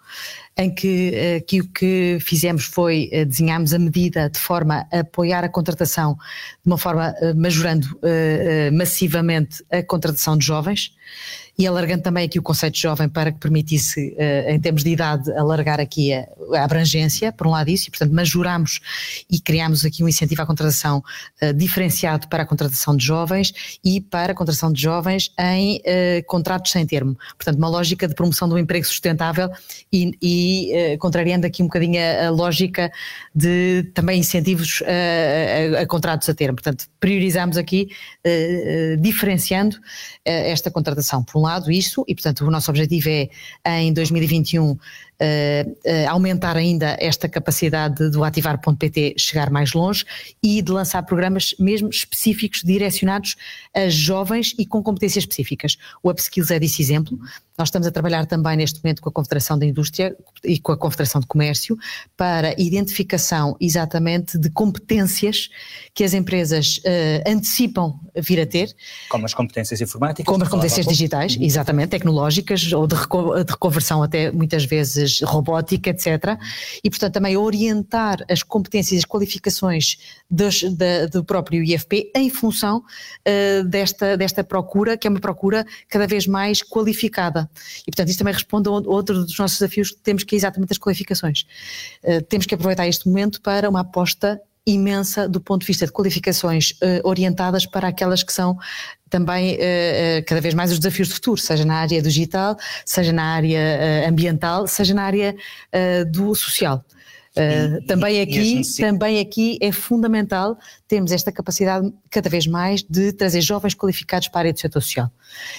em 0.56 0.72
que, 0.74 1.38
aqui 1.38 1.60
o 1.60 1.68
que 1.68 2.18
fizemos 2.20 2.64
foi 2.64 3.08
desenharmos 3.26 3.72
a 3.72 3.78
medida 3.78 4.28
de 4.28 4.38
forma 4.38 4.86
a 4.92 5.00
apoiar 5.00 5.42
a 5.42 5.48
contratação, 5.48 6.14
de 6.62 6.70
uma 6.70 6.76
forma 6.76 7.14
majorando 7.34 7.98
massivamente 8.74 9.64
a 9.70 9.82
contratação 9.82 10.36
de 10.36 10.44
jovens 10.44 10.92
e 11.60 11.66
alargando 11.66 12.02
também 12.02 12.24
aqui 12.24 12.38
o 12.38 12.42
conceito 12.42 12.72
de 12.72 12.80
jovem 12.80 13.06
para 13.06 13.30
que 13.30 13.38
permitisse, 13.38 14.14
eh, 14.16 14.50
em 14.50 14.58
termos 14.58 14.82
de 14.82 14.88
idade, 14.88 15.30
alargar 15.32 15.78
aqui 15.78 16.10
a, 16.10 16.26
a 16.54 16.64
abrangência, 16.64 17.30
por 17.30 17.46
um 17.46 17.50
lado 17.50 17.68
isso, 17.68 17.88
e 17.88 17.90
portanto 17.90 18.14
majoramos 18.14 18.80
e 19.28 19.38
criamos 19.38 19.84
aqui 19.84 20.02
um 20.02 20.08
incentivo 20.08 20.40
à 20.40 20.46
contratação 20.46 21.04
uh, 21.42 21.52
diferenciado 21.52 22.28
para 22.28 22.44
a 22.44 22.46
contratação 22.46 22.96
de 22.96 23.04
jovens 23.04 23.78
e 23.84 24.00
para 24.00 24.32
a 24.32 24.34
contratação 24.34 24.72
de 24.72 24.80
jovens 24.80 25.34
em 25.38 25.80
uh, 25.80 26.24
contratos 26.26 26.72
sem 26.72 26.86
termo. 26.86 27.14
Portanto, 27.36 27.58
uma 27.58 27.68
lógica 27.68 28.08
de 28.08 28.14
promoção 28.14 28.48
do 28.48 28.58
emprego 28.58 28.86
sustentável 28.86 29.50
e, 29.92 30.12
e 30.22 30.96
contrariando 30.98 31.46
aqui 31.46 31.62
um 31.62 31.66
bocadinho 31.66 32.00
a, 32.00 32.28
a 32.28 32.30
lógica 32.30 32.90
de 33.34 33.90
também 33.92 34.18
incentivos 34.18 34.82
a, 34.86 35.82
a, 35.82 35.86
contratos 35.86 36.26
a 36.26 36.32
termo. 36.34 36.56
Portanto, 36.56 36.86
priorizamos 36.98 37.58
aqui, 37.58 37.90
diferenciando 38.98 39.76
esta 40.24 40.70
contratação. 40.70 41.22
Por 41.22 41.38
um 41.38 41.42
lado, 41.42 41.49
lado 41.50 41.70
isso, 41.70 42.04
e 42.06 42.14
portanto 42.14 42.44
o 42.46 42.50
nosso 42.50 42.70
objetivo 42.70 43.08
é 43.08 43.28
em 43.82 43.92
2021 43.92 44.70
uh, 44.70 44.78
aumentar 46.08 46.56
ainda 46.56 46.96
esta 46.98 47.28
capacidade 47.28 48.10
do 48.10 48.24
ativar.pt 48.24 49.14
chegar 49.18 49.50
mais 49.50 49.72
longe 49.72 50.04
e 50.42 50.62
de 50.62 50.72
lançar 50.72 51.02
programas 51.02 51.54
mesmo 51.58 51.88
específicos 51.88 52.62
direcionados 52.62 53.36
a 53.74 53.88
jovens 53.88 54.54
e 54.58 54.66
com 54.66 54.82
competências 54.82 55.24
específicas. 55.24 55.76
O 56.02 56.10
Upskills 56.10 56.50
é 56.50 56.58
desse 56.58 56.82
exemplo. 56.82 57.18
Nós 57.60 57.68
estamos 57.68 57.86
a 57.86 57.90
trabalhar 57.90 58.24
também 58.24 58.56
neste 58.56 58.82
momento 58.82 59.02
com 59.02 59.10
a 59.10 59.12
Confederação 59.12 59.58
da 59.58 59.66
Indústria 59.66 60.16
e 60.42 60.58
com 60.58 60.72
a 60.72 60.76
Confederação 60.78 61.20
de 61.20 61.26
Comércio 61.26 61.76
para 62.16 62.54
identificação 62.58 63.54
exatamente 63.60 64.38
de 64.38 64.48
competências 64.48 65.50
que 65.94 66.02
as 66.02 66.14
empresas 66.14 66.78
uh, 66.78 67.30
antecipam 67.30 68.00
vir 68.16 68.40
a 68.40 68.46
ter. 68.46 68.74
Como 69.10 69.26
as 69.26 69.34
competências 69.34 69.78
informáticas. 69.80 70.24
Como 70.24 70.42
as 70.42 70.48
competências 70.48 70.86
digitais, 70.86 71.36
exatamente, 71.38 71.90
tecnológicas 71.90 72.72
ou 72.72 72.86
de, 72.86 72.96
de 72.96 73.50
reconversão 73.52 74.02
até 74.02 74.30
muitas 74.32 74.64
vezes 74.64 75.09
robótica, 75.22 75.90
etc. 75.90 76.38
E, 76.84 76.88
portanto, 76.90 77.14
também 77.14 77.36
orientar 77.36 78.24
as 78.28 78.42
competências 78.42 78.92
e 78.92 78.98
as 78.98 79.04
qualificações 79.04 79.98
dos, 80.30 80.62
da, 80.62 81.06
do 81.06 81.24
próprio 81.24 81.62
IFP 81.62 82.12
em 82.14 82.30
função 82.30 82.78
uh, 82.78 83.64
desta, 83.64 84.16
desta 84.16 84.44
procura, 84.44 84.96
que 84.96 85.06
é 85.06 85.10
uma 85.10 85.20
procura 85.20 85.66
cada 85.88 86.06
vez 86.06 86.26
mais 86.26 86.62
qualificada. 86.62 87.50
E, 87.82 87.90
portanto, 87.90 88.08
isso 88.08 88.18
também 88.18 88.34
responde 88.34 88.68
a 88.68 88.72
outro 88.72 89.24
dos 89.24 89.38
nossos 89.38 89.58
desafios 89.58 89.90
que 89.90 90.00
temos, 90.00 90.24
que 90.24 90.34
é 90.34 90.38
exatamente 90.38 90.72
as 90.72 90.78
qualificações. 90.78 91.44
Uh, 92.04 92.22
temos 92.22 92.46
que 92.46 92.54
aproveitar 92.54 92.86
este 92.86 93.08
momento 93.08 93.40
para 93.40 93.68
uma 93.68 93.80
aposta 93.80 94.40
imensa 94.66 95.28
do 95.28 95.40
ponto 95.40 95.62
de 95.62 95.66
vista 95.66 95.86
de 95.86 95.92
qualificações 95.92 96.72
uh, 96.72 97.08
orientadas 97.08 97.66
para 97.66 97.88
aquelas 97.88 98.22
que 98.22 98.32
são 98.32 98.58
também 99.10 99.54
uh, 99.54 99.58
uh, 99.58 100.24
cada 100.24 100.40
vez 100.40 100.54
mais 100.54 100.72
os 100.72 100.78
desafios 100.78 101.08
do 101.08 101.14
futuro, 101.14 101.40
seja 101.40 101.64
na 101.64 101.74
área 101.74 102.00
digital, 102.00 102.56
seja 102.84 103.12
na 103.12 103.34
área 103.34 104.08
ambiental, 104.08 104.66
seja 104.66 104.94
na 104.94 105.02
área 105.02 105.34
do 106.10 106.34
social. 106.34 106.84
Uh, 107.30 107.80
também, 107.86 108.16
e, 108.16 108.20
aqui, 108.22 108.60
e 108.60 108.76
também 108.76 109.20
aqui 109.20 109.56
é 109.60 109.70
fundamental 109.70 110.58
termos 110.88 111.12
esta 111.12 111.30
capacidade 111.30 111.92
cada 112.10 112.28
vez 112.28 112.44
mais 112.44 112.82
de 112.82 113.12
trazer 113.12 113.40
jovens 113.40 113.72
qualificados 113.72 114.26
para 114.26 114.38
a 114.38 114.40
área 114.40 114.52
do 114.52 114.58
setor 114.58 114.82
social. 114.82 115.08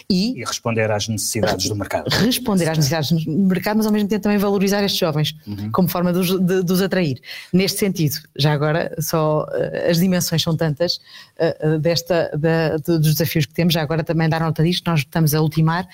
E, 0.10 0.44
responder 0.44 0.92
às 0.92 1.08
necessidades 1.08 1.70
do 1.70 1.76
mercado. 1.78 2.10
Responder 2.10 2.70
às 2.70 2.78
necessidades 2.78 3.26
do 3.26 3.32
mercado, 3.48 3.78
mas 3.78 3.86
ao 3.86 3.94
mesmo 3.94 4.10
tempo 4.10 4.22
também 4.22 4.38
valorizar 4.38 4.84
estes 4.84 5.00
jovens 5.00 5.34
uhum. 5.48 5.72
como 5.72 5.88
forma 5.88 6.12
de 6.12 6.20
os, 6.20 6.40
de, 6.42 6.62
de 6.62 6.74
os, 6.74 6.82
atrair. 6.82 7.22
Neste 7.54 7.80
sentido, 7.80 8.18
já 8.38 8.52
agora, 8.52 8.94
só 9.00 9.44
uh, 9.46 9.90
as 9.90 9.98
dimensões 9.98 10.42
são 10.42 10.58
tantas 10.58 11.00
uh, 11.40 11.80
desta, 11.80 12.38
da, 12.38 12.76
dos 12.78 13.14
desafios 13.14 13.46
que 13.46 13.54
temos, 13.54 13.74
já 13.74 13.82
agora 13.82 14.04
também 14.04 14.28
dar 14.28 14.42
nota 14.42 14.62
disto, 14.62 14.90
nós 14.90 15.00
estamos 15.00 15.34
a 15.34 15.42
ultimar, 15.42 15.88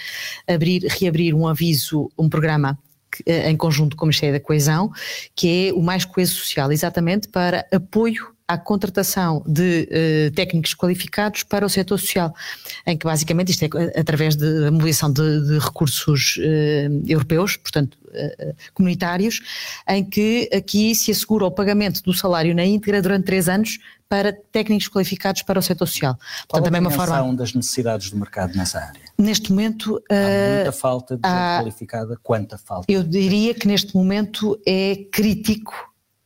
abrir, 0.47 0.87
reabrir 0.87 1.35
um 1.35 1.47
aviso, 1.47 2.09
um 2.17 2.27
programa 2.27 2.79
em 3.25 3.55
conjunto 3.55 3.95
com 3.95 4.05
o 4.05 4.07
Ministério 4.07 4.39
da 4.39 4.43
Coesão, 4.43 4.91
que 5.35 5.69
é 5.69 5.73
o 5.73 5.81
Mais 5.81 6.05
Coeso 6.05 6.35
Social, 6.35 6.71
exatamente 6.71 7.27
para 7.27 7.65
apoio 7.71 8.37
à 8.47 8.57
contratação 8.57 9.43
de 9.45 9.89
uh, 9.91 10.31
técnicos 10.33 10.73
qualificados 10.73 11.43
para 11.43 11.65
o 11.65 11.69
setor 11.69 11.99
social, 11.99 12.33
em 12.85 12.97
que 12.97 13.05
basicamente 13.05 13.51
isto 13.51 13.65
é 13.65 13.99
através 13.99 14.37
da 14.37 14.71
mobilização 14.71 15.11
de, 15.11 15.41
de 15.47 15.59
recursos 15.59 16.37
uh, 16.37 17.03
europeus, 17.05 17.57
portanto 17.57 17.97
uh, 18.05 18.55
comunitários, 18.73 19.41
em 19.87 20.03
que 20.03 20.49
aqui 20.53 20.95
se 20.95 21.11
assegura 21.11 21.45
o 21.45 21.51
pagamento 21.51 22.01
do 22.01 22.13
salário 22.13 22.55
na 22.55 22.65
íntegra 22.65 23.01
durante 23.01 23.25
três 23.25 23.49
anos 23.49 23.79
para 24.09 24.33
técnicos 24.51 24.87
qualificados 24.87 25.41
para 25.41 25.59
o 25.59 25.61
setor 25.61 25.87
social. 25.87 26.15
Portanto, 26.15 26.47
Qual 26.49 26.63
também 26.63 26.79
a 26.79 26.81
uma 26.81 26.91
forma 26.91 27.35
das 27.35 27.53
necessidades 27.53 28.09
do 28.09 28.17
mercado 28.17 28.55
nessa 28.55 28.79
área? 28.79 29.01
Neste 29.17 29.51
momento 29.51 30.01
há 30.09 30.55
muita 30.55 30.71
falta 30.71 31.17
de 31.17 31.27
gente 31.27 31.61
qualificada. 31.61 32.17
Quanta 32.21 32.57
falta? 32.57 32.91
Eu 32.91 33.03
diria 33.03 33.53
que 33.53 33.67
neste 33.67 33.95
momento 33.95 34.59
é 34.65 34.95
crítico 35.11 35.73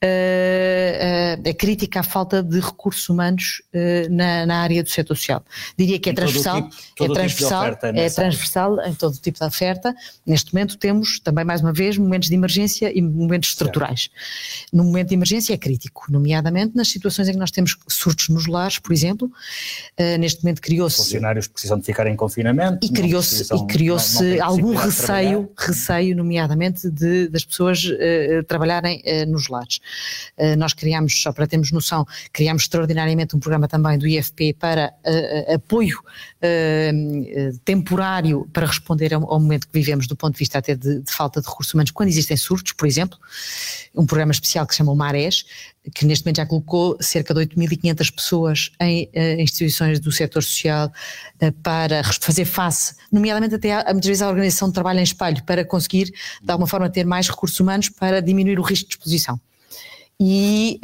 uh, 0.03 1.45
uh, 1.45 1.49
a 1.49 1.53
crítica 1.53 1.99
à 1.99 2.03
falta 2.03 2.41
de 2.41 2.59
recursos 2.59 3.07
humanos 3.07 3.61
uh, 3.73 4.13
na, 4.13 4.45
na, 4.45 4.61
área 4.61 4.83
do 4.83 4.89
setor 4.89 5.15
social. 5.15 5.43
Diria 5.77 5.99
que 5.99 6.09
é 6.09 6.13
transversal, 6.13 6.69
tipo, 6.69 7.03
é 7.03 7.07
transversal, 7.07 7.65
é 7.83 8.09
transversal 8.09 8.81
em 8.85 8.93
todo 8.93 9.17
tipo 9.17 9.39
de 9.39 9.45
oferta. 9.45 9.95
Neste 10.25 10.53
momento 10.53 10.77
temos 10.77 11.19
também 11.19 11.45
mais 11.45 11.61
uma 11.61 11.71
vez 11.71 11.97
momentos 11.97 12.29
de 12.29 12.35
emergência 12.35 12.91
e 12.95 13.01
momentos 13.01 13.49
estruturais. 13.49 14.01
Certo. 14.01 14.75
No 14.75 14.83
momento 14.83 15.09
de 15.09 15.15
emergência 15.15 15.53
é 15.53 15.57
crítico, 15.57 16.05
nomeadamente 16.09 16.75
nas 16.75 16.87
situações 16.87 17.27
em 17.29 17.33
que 17.33 17.39
nós 17.39 17.51
temos 17.51 17.77
surtos 17.87 18.29
nos 18.29 18.47
lares, 18.47 18.79
por 18.79 18.93
exemplo. 18.93 19.31
neste 20.19 20.43
momento 20.43 20.61
criou-se 20.61 20.97
funcionários 20.97 21.47
precisam 21.47 21.77
de 21.77 21.85
ficar 21.85 22.07
em 22.07 22.15
confinamento 22.15 22.85
e 22.85 22.89
criou-se 22.89 23.53
e 23.53 23.67
criou-se 23.67 24.39
algum 24.39 24.75
receio, 24.75 25.51
receio 25.57 26.15
nomeadamente 26.15 26.89
de, 26.89 27.27
das 27.27 27.43
pessoas 27.43 27.83
trabalharem 28.47 29.01
nos 29.27 29.47
lares. 29.47 29.79
Eh, 30.37 30.55
nós 30.55 30.73
criámos, 30.73 31.21
só 31.21 31.31
para 31.31 31.45
termos 31.47 31.71
noção, 31.71 32.05
criámos 32.31 32.63
extraordinariamente 32.63 33.35
um 33.35 33.39
programa 33.39 33.67
também 33.67 33.97
do 33.97 34.07
IFP 34.07 34.53
para 34.53 34.93
uh, 35.05 35.55
apoio 35.55 35.99
uh, 35.99 37.57
temporário 37.63 38.47
para 38.51 38.65
responder 38.65 39.13
ao, 39.13 39.21
momento 39.21 39.67
que 39.67 39.73
vivemos 39.73 40.07
do 40.07 40.15
ponto 40.15 40.33
de 40.33 40.39
vista 40.39 40.57
até 40.57 40.75
de, 40.75 41.01
de, 41.01 41.11
falta 41.11 41.41
de 41.41 41.47
recursos 41.47 41.73
humanos, 41.73 41.91
quando 41.91 42.09
existem 42.09 42.37
surtos, 42.37 42.73
por 42.73 42.87
exemplo, 42.87 43.17
um 43.95 44.05
programa 44.05 44.31
especial 44.31 44.65
que 44.65 44.73
se 44.73 44.79
chama 44.79 44.91
o 44.91 44.95
Marés, 44.95 45.45
que 45.93 46.05
neste 46.05 46.25
momento 46.25 46.37
já 46.37 46.45
colocou 46.45 46.97
cerca 46.99 47.33
de 47.33 47.41
8.500 47.41 48.15
pessoas 48.15 48.71
em 48.79 49.09
instituições 49.39 49.99
do 49.99 50.11
setor 50.11 50.43
social 50.43 50.91
para 51.63 52.03
fazer 52.21 52.45
face, 52.45 52.95
nomeadamente 53.11 53.55
até 53.55 53.73
a, 53.73 53.91
muitas 53.91 54.07
vezes 54.07 54.21
a 54.21 54.29
organização 54.29 54.67
de 54.67 54.75
trabalho 54.75 54.99
em 54.99 55.03
espelho, 55.03 55.43
para 55.43 55.65
conseguir 55.65 56.05
de 56.41 56.51
alguma 56.51 56.67
forma 56.67 56.89
ter 56.89 57.05
mais 57.05 57.27
recursos 57.27 57.59
humanos 57.59 57.89
para 57.89 58.21
diminuir 58.21 58.59
o 58.59 58.63
risco 58.63 58.87
de 58.87 58.95
exposição 58.95 59.39
e 60.23 60.79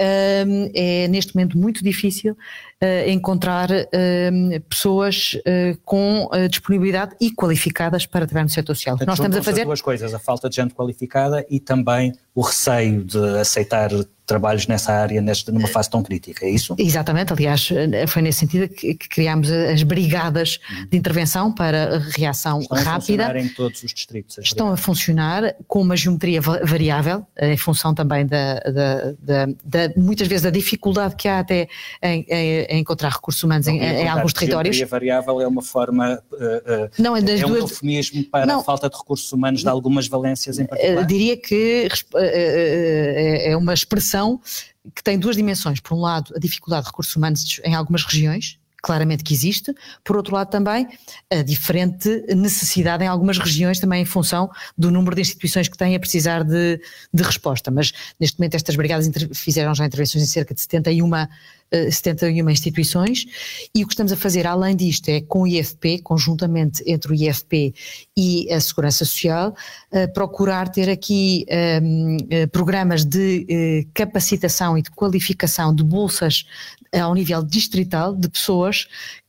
um, 0.47 0.71
é 0.73 1.07
neste 1.07 1.35
momento 1.35 1.59
muito 1.59 1.83
difícil 1.83 2.33
uh, 2.33 3.09
encontrar 3.09 3.69
uh, 3.69 4.61
pessoas 4.67 5.35
uh, 5.35 5.77
com 5.85 6.27
disponibilidade 6.49 7.15
e 7.21 7.29
qualificadas 7.29 8.07
para 8.07 8.25
trabalhar 8.25 8.45
no 8.45 8.49
setor 8.49 8.75
social. 8.75 8.97
Portanto, 8.97 9.07
Nós 9.09 9.19
estamos 9.19 9.37
a 9.37 9.43
fazer 9.43 9.63
duas 9.63 9.79
coisas, 9.79 10.11
a 10.11 10.17
falta 10.17 10.49
de 10.49 10.55
gente 10.55 10.73
qualificada 10.73 11.45
e 11.51 11.59
também 11.59 12.13
o 12.37 12.41
receio 12.41 13.03
de 13.03 13.39
aceitar 13.39 13.89
trabalhos 14.27 14.67
nessa 14.67 14.91
área 14.91 15.21
nesta, 15.21 15.53
numa 15.53 15.69
fase 15.69 15.89
tão 15.89 16.03
crítica, 16.03 16.45
é 16.45 16.49
isso? 16.49 16.75
Exatamente, 16.77 17.31
aliás, 17.31 17.69
foi 18.09 18.21
nesse 18.21 18.39
sentido 18.39 18.67
que, 18.67 18.93
que 18.93 19.07
criámos 19.07 19.49
as 19.49 19.81
brigadas 19.83 20.59
de 20.91 20.97
intervenção 20.97 21.51
para 21.51 21.97
reação 22.13 22.59
Estão 22.59 22.77
rápida. 22.77 22.83
Estão 22.83 22.93
a 22.93 22.99
funcionar 22.99 23.37
em 23.37 23.47
todos 23.47 23.83
os 23.83 23.93
distritos? 23.93 24.37
Estão 24.39 24.71
a 24.71 24.77
funcionar 24.77 25.55
com 25.65 25.81
uma 25.81 25.95
geometria 25.95 26.41
variável, 26.41 27.25
em 27.39 27.55
função 27.55 27.95
também 27.95 28.25
da, 28.25 28.55
da, 28.59 29.13
da, 29.17 29.45
da 29.63 29.93
muitas 29.95 30.27
vezes 30.27 30.43
da 30.43 30.49
dificuldade 30.49 31.15
que 31.15 31.29
há 31.29 31.39
até 31.39 31.69
em, 32.03 32.25
em 32.29 32.79
encontrar 32.81 33.13
recursos 33.13 33.41
humanos 33.41 33.65
em, 33.67 33.79
em 33.79 34.09
alguns 34.09 34.33
territórios. 34.33 34.79
A 34.81 34.85
variável 34.85 35.39
é 35.39 35.47
uma 35.47 35.61
forma, 35.61 36.21
uh, 36.33 36.35
uh, 36.35 36.89
não, 36.99 37.15
é, 37.15 37.21
das 37.21 37.39
é 37.39 37.45
duas... 37.45 37.59
um 37.59 37.63
eufemismo 37.63 38.25
para 38.25 38.45
não, 38.45 38.59
a 38.59 38.63
falta 38.63 38.89
de 38.89 38.97
recursos 38.97 39.31
humanos 39.31 39.61
de 39.61 39.69
algumas 39.69 40.05
valências 40.09 40.59
em 40.59 40.65
particular? 40.65 41.03
Uh, 41.03 41.07
diria 41.07 41.37
que 41.37 41.87
é 42.33 43.55
uma 43.57 43.73
expressão 43.73 44.39
que 44.95 45.03
tem 45.03 45.17
duas 45.17 45.35
dimensões. 45.35 45.79
Por 45.79 45.95
um 45.95 46.01
lado, 46.01 46.33
a 46.35 46.39
dificuldade 46.39 46.83
de 46.83 46.89
recursos 46.89 47.15
humanos 47.15 47.59
em 47.63 47.75
algumas 47.75 48.03
regiões, 48.03 48.59
claramente 48.81 49.23
que 49.23 49.33
existe, 49.33 49.73
por 50.03 50.15
outro 50.15 50.35
lado 50.35 50.49
também 50.49 50.87
a 51.31 51.41
diferente 51.41 52.23
necessidade 52.35 53.03
em 53.03 53.07
algumas 53.07 53.37
regiões 53.37 53.79
também 53.79 54.01
em 54.01 54.05
função 54.05 54.49
do 54.77 54.91
número 54.91 55.15
de 55.15 55.21
instituições 55.21 55.67
que 55.67 55.77
têm 55.77 55.95
a 55.95 55.99
precisar 55.99 56.43
de, 56.43 56.79
de 57.13 57.23
resposta, 57.23 57.71
mas 57.71 57.91
neste 58.19 58.39
momento 58.39 58.55
estas 58.55 58.75
brigadas 58.75 59.09
fizeram 59.33 59.73
já 59.73 59.85
intervenções 59.85 60.23
em 60.23 60.27
cerca 60.27 60.53
de 60.53 60.61
71 60.61 61.09
71 61.91 62.47
eh, 62.47 62.51
instituições. 62.51 63.25
E 63.75 63.83
o 63.83 63.87
que 63.87 63.93
estamos 63.93 64.11
a 64.11 64.15
fazer 64.15 64.47
além 64.47 64.75
disto 64.75 65.09
é 65.09 65.21
com 65.21 65.41
o 65.41 65.47
IFP, 65.47 65.99
conjuntamente 65.99 66.83
entre 66.85 67.11
o 67.11 67.15
IFP 67.15 67.73
e 68.15 68.51
a 68.51 68.59
Segurança 68.59 69.03
Social, 69.05 69.55
uh, 69.91 70.13
procurar 70.13 70.69
ter 70.69 70.89
aqui 70.89 71.45
um, 71.81 72.17
uh, 72.17 72.47
programas 72.51 73.03
de 73.03 73.87
capacitação 73.93 74.77
e 74.77 74.81
de 74.81 74.91
qualificação 74.91 75.73
de 75.73 75.83
bolsas 75.83 76.45
ao 76.93 77.13
nível 77.13 77.43
distrital 77.43 78.15
de 78.15 78.29
pessoas 78.29 78.87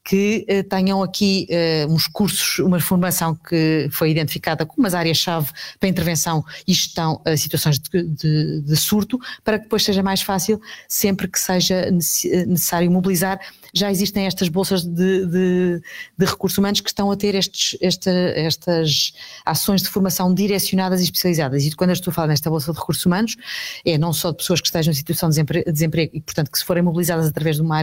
que 0.09 0.47
uh, 0.49 0.67
tenham 0.67 1.03
aqui 1.03 1.47
uh, 1.51 1.93
uns 1.93 2.07
cursos, 2.07 2.61
uma 2.61 2.81
formação 2.81 3.35
que 3.35 3.91
foi 3.93 4.11
identificada 4.11 4.65
como 4.65 4.87
as 4.87 4.95
áreas-chave 4.95 5.51
para 5.79 5.87
intervenção 5.87 6.43
e 6.67 6.73
gestão 6.73 7.21
a 7.27 7.37
situações 7.37 7.79
de, 7.79 8.05
de, 8.05 8.63
de, 8.63 8.77
surto, 8.77 9.19
para 9.45 9.59
que 9.59 9.65
depois 9.65 9.85
seja 9.85 10.03
mais 10.03 10.23
fácil, 10.23 10.59
sempre 10.89 11.29
que 11.29 11.39
seja 11.39 11.91
necessário 11.91 12.91
mobilizar. 12.91 13.39
Já 13.75 13.91
existem 13.91 14.25
estas 14.25 14.49
bolsas 14.49 14.83
de, 14.83 15.27
de, 15.27 15.83
de 16.17 16.25
recursos 16.25 16.57
humanos 16.57 16.81
que 16.81 16.89
estão 16.89 17.11
a 17.11 17.17
ter 17.17 17.35
estes, 17.35 17.77
esta, 17.83 18.11
estas 18.11 19.13
ações 19.45 19.83
de 19.83 19.91
formação 19.91 20.33
direcionadas 20.33 21.01
e 21.01 21.05
especializadas. 21.05 21.67
E 21.67 21.73
quando 21.73 21.91
eu 21.91 21.95
estou 21.95 22.11
a 22.11 22.15
falar 22.15 22.29
nesta 22.29 22.49
bolsa 22.49 22.73
de 22.73 22.79
recursos 22.79 23.05
humanos, 23.05 23.37
é 23.85 23.99
não 23.99 24.15
só 24.15 24.31
de 24.31 24.39
pessoas 24.39 24.63
que 24.63 24.69
estejam 24.69 24.91
em 24.91 24.97
situação 24.97 25.29
de 25.29 25.35
desemprego, 25.35 25.71
desemprego 25.71 26.17
e, 26.17 26.21
portanto, 26.23 26.51
que 26.51 26.59
se 26.59 26.65
forem 26.65 26.83
mobilizadas 26.83 27.27
através 27.27 27.57
de 27.57 27.63
uma 27.63 27.79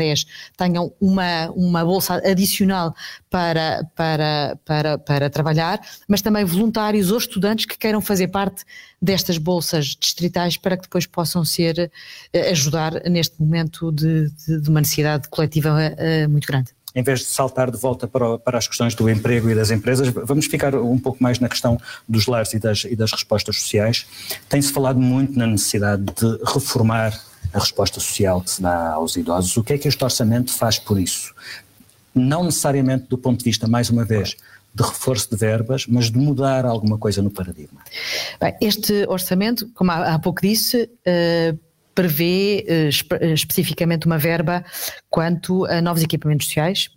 tenham 0.58 0.92
uma, 1.00 1.50
uma 1.52 1.86
bolsa 1.86 2.15
adicional 2.24 2.96
para, 3.30 3.84
para, 3.96 4.58
para, 4.66 4.98
para 4.98 5.30
trabalhar, 5.30 5.80
mas 6.08 6.22
também 6.22 6.46
voluntários 6.46 7.12
ou 7.12 7.18
estudantes 7.18 7.66
que 7.66 7.78
queiram 7.78 8.02
fazer 8.02 8.28
parte 8.28 8.64
destas 9.02 9.38
bolsas 9.38 9.96
distritais 10.00 10.58
para 10.58 10.78
que 10.78 10.84
depois 10.84 11.06
possam 11.06 11.44
ser, 11.44 11.92
eh, 12.34 12.52
ajudar 12.52 12.94
neste 13.10 13.40
momento 13.40 13.92
de, 13.92 14.30
de, 14.32 14.62
de 14.62 14.70
uma 14.70 14.82
necessidade 14.82 15.28
coletiva 15.30 15.70
uh, 15.70 16.30
muito 16.30 16.48
grande 16.48 16.72
em 16.96 17.04
vez 17.04 17.20
de 17.20 17.26
saltar 17.26 17.70
de 17.70 17.78
volta 17.78 18.08
para, 18.08 18.40
para, 18.40 18.58
as 18.58 18.68
questões 18.68 18.96
do 18.96 19.10
emprego 19.10 19.50
e 19.50 19.54
das 19.54 19.70
empresas, 19.70 20.08
vamos 20.08 20.46
ficar 20.46 20.74
um 20.74 20.98
pouco 20.98 21.22
mais 21.22 21.40
na 21.40 21.50
questão 21.50 21.78
dos 22.08 22.26
lares 22.26 22.54
e 22.54 22.60
das, 22.60 22.86
e 22.86 22.96
das 22.96 23.12
respostas 23.12 23.60
sociais. 23.60 24.06
Tem-se 24.48 24.72
falado 24.72 24.98
muito 24.98 25.38
na 25.38 25.46
necessidade 25.46 26.04
de 26.04 26.40
reformar 26.46 27.14
a 27.54 27.60
resposta 27.60 28.00
social 28.00 28.42
que 28.42 28.50
se 28.50 28.62
dá 28.62 28.94
aos 28.94 29.18
idosos. 29.18 29.56
O 29.58 29.64
que 29.64 29.74
é 29.74 29.78
que 29.78 29.88
este 29.88 30.04
orçamento 30.04 30.54
faz 30.54 30.80
por 30.80 30.98
isso? 30.98 31.34
Não 32.16 32.44
necessariamente 32.46 33.08
do 33.08 33.18
ponto 33.18 33.40
de 33.40 33.46
vista, 33.46 33.68
mais 33.68 33.90
uma 33.90 34.06
vez, 34.06 34.36
de 34.74 34.84
reforço 34.84 35.30
de 35.30 35.38
verbas, 35.38 35.86
mas 35.88 36.10
de 36.10 36.18
mudar 36.18 36.66
alguma 36.66 36.98
coisa 36.98 37.22
no 37.22 37.30
paradigma. 37.30 37.82
Bem, 38.40 38.56
este 38.62 39.06
orçamento, 39.08 39.70
como 39.74 39.92
há, 39.92 40.18
pouco 40.20 40.42
disse, 40.42 40.84
uh, 40.84 41.60
prevê 41.94 42.66
uh, 42.68 43.26
especificamente 43.34 44.06
uma 44.06 44.18
verba 44.18 44.64
quanto 45.10 45.66
a 45.66 45.82
novos 45.82 46.04
equipamentos 46.04 46.48
sociais, 46.48 46.90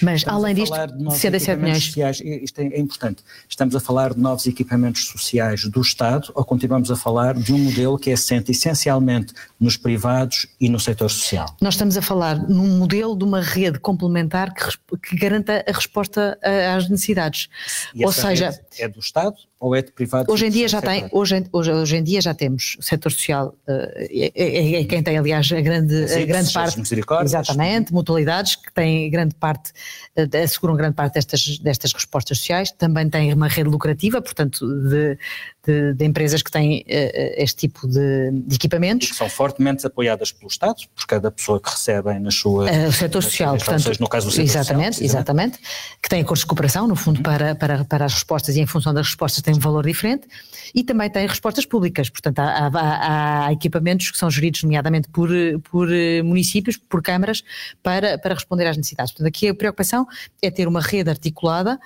mas 0.00 0.20
Estamos 0.20 0.44
além 0.44 0.54
disto, 0.54 0.74
de 0.74 1.10
67 1.10 1.60
milhões. 1.60 1.84
Sociais, 1.84 2.20
isto 2.24 2.60
é, 2.60 2.66
é, 2.66 2.80
importante. 2.80 3.22
Estamos 3.48 3.74
a 3.74 3.80
falar 3.80 4.14
de 4.14 4.20
novos 4.20 4.46
equipamentos 4.46 5.06
sociais 5.06 5.64
do 5.64 5.80
Estado 5.80 6.30
ou 6.34 6.44
continuamos 6.44 6.90
a 6.90 6.96
falar 6.96 7.34
de 7.34 7.52
um 7.52 7.58
modelo 7.58 7.98
que 7.98 8.10
é 8.10 8.12
assente 8.14 8.52
essencialmente 8.52 9.32
nos 9.58 9.76
privados 9.76 10.46
e 10.60 10.68
no 10.68 10.78
setor 10.78 11.10
social? 11.10 11.56
Nós 11.60 11.74
estamos 11.74 11.96
a 11.96 12.02
falar 12.02 12.36
num 12.36 12.78
modelo 12.78 13.16
de 13.16 13.24
uma 13.24 13.40
rede 13.40 13.78
complementar 13.78 14.52
que, 14.54 14.98
que 14.98 15.16
garanta 15.16 15.64
a 15.66 15.72
resposta 15.72 16.38
às 16.76 16.88
necessidades. 16.88 17.48
E 17.94 18.04
ou 18.04 18.12
seja, 18.12 18.58
é 18.78 18.88
do 18.88 19.00
Estado 19.00 19.36
ou 19.62 19.76
é 19.76 19.82
de 19.82 19.92
privado? 19.92 20.30
Hoje 20.30 20.46
em 20.46 20.50
dia 20.50 20.66
já 20.66 20.82
tem, 20.82 21.08
hoje, 21.12 21.44
hoje, 21.52 21.70
hoje 21.70 21.96
em 21.96 22.02
dia 22.02 22.20
já 22.20 22.34
temos 22.34 22.76
o 22.80 22.82
setor 22.82 23.12
social, 23.12 23.54
uh, 23.68 23.72
é, 23.96 24.32
é, 24.34 24.80
é, 24.80 24.84
quem 24.84 25.02
tem 25.02 25.16
aliás 25.16 25.50
a 25.52 25.60
grande, 25.60 25.94
a 26.12 26.26
grande 26.26 26.52
parte, 26.52 26.82
exatamente, 27.24 27.92
mutualidades 27.92 28.56
que 28.56 28.72
têm 28.72 29.08
grande 29.08 29.36
parte, 29.36 29.71
uh, 30.16 30.36
asseguram 30.42 30.76
grande 30.76 30.94
parte 30.94 31.14
destas, 31.14 31.58
destas 31.58 31.92
respostas 31.92 32.38
sociais, 32.38 32.70
também 32.70 33.08
tem 33.08 33.32
uma 33.32 33.48
rede 33.48 33.68
lucrativa, 33.68 34.20
portanto 34.20 34.66
de, 34.66 35.18
de, 35.64 35.94
de 35.94 36.04
empresas 36.04 36.42
que 36.42 36.50
têm 36.50 36.80
uh, 36.80 36.84
este 37.36 37.68
tipo 37.68 37.86
de, 37.86 38.30
de, 38.32 38.56
equipamentos. 38.56 39.08
E 39.08 39.10
que 39.10 39.16
são 39.16 39.28
fortemente 39.28 39.86
apoiadas 39.86 40.32
pelo 40.32 40.50
Estado, 40.50 40.82
por 40.94 41.06
cada 41.06 41.30
pessoa 41.30 41.60
que 41.60 41.70
recebem 41.70 42.18
nas 42.18 42.34
suas. 42.34 42.68
Uh, 42.68 42.88
o 42.88 42.92
setor 42.92 43.22
social, 43.22 43.56
portanto. 43.56 44.00
No 44.00 44.08
caso 44.08 44.26
do 44.26 44.32
setor 44.32 44.44
exatamente, 44.44 44.94
social, 44.94 45.06
exatamente, 45.06 45.58
que 46.02 46.08
tem 46.08 46.20
acordos 46.20 46.40
de 46.40 46.46
cooperação, 46.46 46.88
no 46.88 46.96
fundo, 46.96 47.22
para, 47.22 47.54
para, 47.54 47.84
para 47.84 48.04
as 48.04 48.14
respostas 48.14 48.56
e 48.56 48.60
em 48.60 48.66
função 48.66 48.92
das 48.92 49.06
respostas 49.06 49.40
tem 49.42 49.54
um 49.54 49.58
valor 49.60 49.86
diferente 49.86 50.26
e 50.74 50.82
também 50.82 51.08
tem 51.08 51.26
respostas 51.26 51.64
públicas, 51.64 52.10
portanto, 52.10 52.40
há, 52.40 52.70
há, 52.72 53.46
há 53.46 53.52
equipamentos 53.52 54.10
que 54.10 54.18
são 54.18 54.30
geridos, 54.30 54.62
nomeadamente 54.64 55.08
por, 55.10 55.28
por 55.70 55.88
municípios, 56.24 56.76
por 56.76 57.02
câmaras, 57.02 57.44
para, 57.82 58.18
para 58.18 58.34
responder 58.34 58.66
às 58.66 58.76
necessidades. 58.76 59.12
Portanto, 59.12 59.28
aqui 59.28 59.48
a 59.48 59.54
preocupação 59.54 60.06
é 60.42 60.50
ter 60.50 60.66
uma 60.66 60.80
rede 60.80 61.10
articulada 61.10 61.78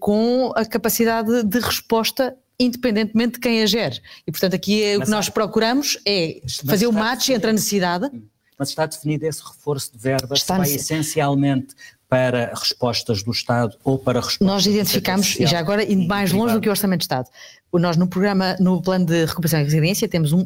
com 0.00 0.52
a 0.56 0.64
capacidade 0.64 1.44
de 1.44 1.58
resposta 1.60 2.36
independentemente 2.64 3.34
de 3.34 3.40
quem 3.40 3.62
a 3.62 3.66
gere. 3.66 4.00
E, 4.26 4.30
portanto, 4.30 4.54
aqui 4.54 4.82
é, 4.82 4.98
o 4.98 5.02
que 5.02 5.10
nós 5.10 5.28
procuramos 5.28 5.98
é 6.06 6.40
fazer 6.66 6.86
o 6.86 6.92
match 6.92 7.30
entre 7.30 7.50
a 7.50 7.52
necessidade. 7.52 8.10
Mas 8.58 8.68
está 8.68 8.86
definido 8.86 9.26
esse 9.26 9.42
reforço 9.42 9.92
de 9.92 9.98
verbas 9.98 10.38
está 10.40 10.58
vai 10.58 10.70
essencialmente 10.70 11.74
para 12.08 12.52
respostas 12.54 13.22
do 13.22 13.30
Estado 13.30 13.76
ou 13.82 13.98
para 13.98 14.20
respostas 14.20 14.46
Nós 14.46 14.66
identificamos, 14.66 15.34
e 15.40 15.46
já 15.46 15.58
agora 15.58 15.82
indo 15.82 16.06
mais 16.06 16.30
longe 16.30 16.54
do 16.54 16.60
que 16.60 16.68
o 16.68 16.70
Orçamento 16.70 17.00
de 17.00 17.04
Estado, 17.04 17.28
nós 17.72 17.96
no 17.96 18.06
programa, 18.06 18.54
no 18.60 18.82
plano 18.82 19.06
de 19.06 19.24
recuperação 19.24 19.60
e 19.60 19.64
resiliência 19.64 20.06
temos 20.06 20.32
um 20.32 20.44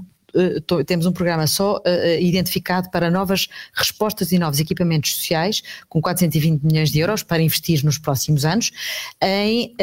temos 0.86 1.06
um 1.06 1.12
programa 1.12 1.46
só 1.46 1.76
uh, 1.76 2.20
identificado 2.20 2.90
para 2.90 3.10
novas 3.10 3.48
respostas 3.74 4.32
e 4.32 4.38
novos 4.38 4.60
equipamentos 4.60 5.14
sociais, 5.14 5.62
com 5.88 6.00
420 6.00 6.62
milhões 6.62 6.90
de 6.90 7.00
euros 7.00 7.22
para 7.22 7.42
investir 7.42 7.84
nos 7.84 7.98
próximos 7.98 8.44
anos, 8.44 8.70
em, 9.22 9.74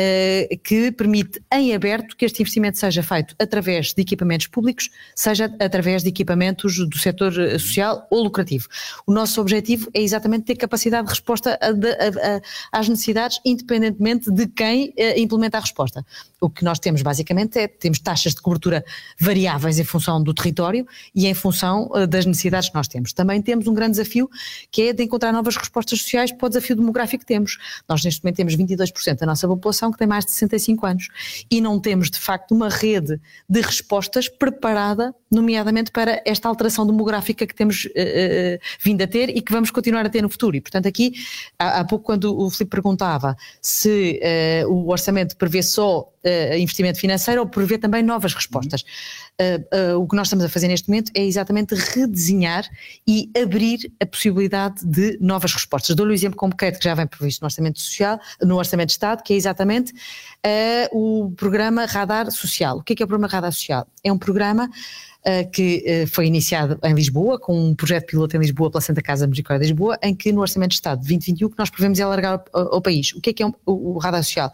que 0.64 0.92
permite 0.92 1.42
em 1.52 1.74
aberto 1.74 2.16
que 2.16 2.26
este 2.26 2.42
investimento 2.42 2.78
seja 2.78 3.02
feito 3.02 3.36
através 3.40 3.94
de 3.94 4.02
equipamentos 4.02 4.48
públicos, 4.48 4.90
seja 5.16 5.54
através 5.60 6.04
de 6.04 6.10
equipamentos 6.10 6.78
do 6.78 6.98
setor 6.98 7.34
social 7.60 8.08
ou 8.10 8.24
lucrativo. 8.24 8.68
O 9.06 9.14
nosso 9.14 9.40
objetivo 9.42 9.90
é 9.94 10.02
exatamente 10.02 10.46
ter 10.46 10.56
capacidade 10.56 11.08
de 11.08 11.12
resposta 11.12 11.58
a, 11.62 11.68
a, 11.68 12.38
a, 12.38 12.80
às 12.80 12.88
necessidades, 12.88 13.40
independentemente 13.46 14.32
de 14.32 14.48
quem 14.48 14.94
implementa 15.18 15.58
a 15.58 15.62
resposta. 15.62 16.06
O 16.40 16.50
que 16.50 16.64
nós 16.64 16.80
temos 16.80 17.02
basicamente 17.02 17.58
é 17.58 17.68
temos 17.68 18.00
taxas 18.00 18.36
de 18.36 18.42
cobertura 18.42 18.84
variáveis 19.20 19.80
em 19.80 19.84
função 19.84 20.22
do 20.22 20.33
território 20.34 20.88
e 21.14 21.28
em 21.28 21.34
função 21.34 21.90
uh, 21.92 22.08
das 22.08 22.26
necessidades 22.26 22.70
que 22.70 22.76
nós 22.76 22.88
temos. 22.88 23.14
Também 23.14 23.42
temos 23.42 23.68
um 23.68 23.74
grande 23.74 23.92
desafio 23.92 24.30
que 24.72 24.84
é 24.84 24.94
de 24.94 25.04
encontrar 25.04 25.32
novas 25.32 25.56
respostas 25.56 26.02
sociais 26.02 26.32
para 26.32 26.46
o 26.46 26.50
desafio 26.50 26.76
demográfico 26.76 27.22
que 27.22 27.26
temos. 27.26 27.58
Nós 27.88 28.04
neste 28.04 28.24
momento 28.24 28.38
temos 28.38 28.56
22% 28.56 29.18
da 29.20 29.26
nossa 29.26 29.48
população 29.48 29.92
que 29.92 29.98
tem 29.98 30.08
mais 30.08 30.26
de 30.26 30.32
65 30.32 30.86
anos 30.86 31.08
e 31.50 31.62
não 31.62 31.80
temos 31.80 32.10
de 32.10 32.20
facto 32.20 32.52
uma 32.52 32.70
rede 32.70 33.20
de 33.50 33.62
respostas 33.62 34.28
preparada, 34.28 35.14
nomeadamente 35.32 35.92
para 35.92 36.22
esta 36.26 36.48
alteração 36.48 36.86
demográfica 36.86 37.46
que 37.46 37.56
temos 37.56 37.86
uh, 37.86 37.90
uh, 37.90 38.60
vindo 38.82 39.02
a 39.02 39.08
ter 39.08 39.30
e 39.30 39.42
que 39.42 39.52
vamos 39.52 39.72
continuar 39.72 40.06
a 40.06 40.10
ter 40.10 40.22
no 40.22 40.30
futuro. 40.30 40.56
E 40.56 40.62
portanto 40.62 40.88
aqui, 40.88 41.14
há, 41.58 41.80
há 41.80 41.86
pouco 41.86 42.06
quando 42.06 42.38
o 42.38 42.50
Filipe 42.50 42.72
perguntava 42.72 43.36
se 43.62 44.20
o 44.68 44.90
orçamento 44.90 45.36
prevê 45.38 45.62
só 45.62 46.10
investimento 46.58 47.00
financeiro 47.00 47.42
ou 47.42 47.48
prevê 47.48 47.78
também 47.78 48.02
novas 48.02 48.34
respostas. 48.34 48.84
Uh, 49.42 49.98
o 49.98 50.08
que 50.08 50.16
nós 50.16 50.28
estamos 50.28 50.46
a 50.46 50.50
fazer 50.50 50.68
neste 50.68 50.88
momento 50.88 51.12
é 51.16 51.24
exatamente 51.24 51.74
redesenhar 51.74 52.70
e 53.08 53.32
abrir 53.36 53.92
a 54.02 54.06
possibilidade 54.06 54.86
de 54.86 55.18
novas 55.20 55.52
respostas. 55.54 55.96
Dou-lhe 55.96 56.12
o 56.12 56.14
um 56.14 56.16
exemplo 56.16 56.38
concreto 56.38 56.78
que 56.78 56.86
já 56.86 56.94
vem 56.94 57.08
previsto 57.08 57.42
no 57.42 57.48
Orçamento 57.48 57.80
Social, 57.80 58.20
no 58.42 58.58
Orçamento 58.58 58.88
de 58.88 58.94
Estado, 58.94 59.24
que 59.24 59.34
é 59.34 59.36
exatamente 59.36 59.92
uh, 59.92 61.26
o 61.26 61.32
programa 61.32 61.86
Radar 61.86 62.32
Social. 62.32 62.78
O 62.78 62.84
que 62.84 62.94
é, 62.94 62.96
que 62.96 63.04
é 63.04 63.06
o 63.06 63.08
programa 63.08 63.32
Radar 63.32 63.52
Social? 63.52 63.88
É 64.04 64.12
um 64.12 64.20
programa 64.20 64.70
que 65.44 65.84
eh, 65.86 66.06
foi 66.06 66.28
iniciado 66.28 66.78
em 66.84 66.94
Lisboa, 66.94 67.40
com 67.40 67.58
um 67.58 67.74
projeto 67.74 68.08
piloto 68.08 68.36
em 68.36 68.40
Lisboa 68.40 68.70
pela 68.70 68.82
Santa 68.82 69.02
Casa 69.02 69.26
Misericórdia 69.26 69.66
de 69.66 69.72
Lisboa, 69.72 69.98
em 70.04 70.14
que 70.14 70.34
no 70.34 70.42
Orçamento 70.42 70.72
de 70.72 70.76
Estado 70.76 71.00
de 71.00 71.08
2021 71.08 71.50
que 71.50 71.58
nós 71.58 71.70
prevemos 71.70 71.98
é 72.00 72.04
alargar 72.04 72.44
ao, 72.52 72.82
país. 72.82 73.14
O 73.14 73.22
que 73.22 73.30
é 73.30 73.34
que 73.34 73.42
é 73.42 73.46
um, 73.46 73.54
o, 73.66 73.98
Radar 73.98 74.22
Social? 74.24 74.52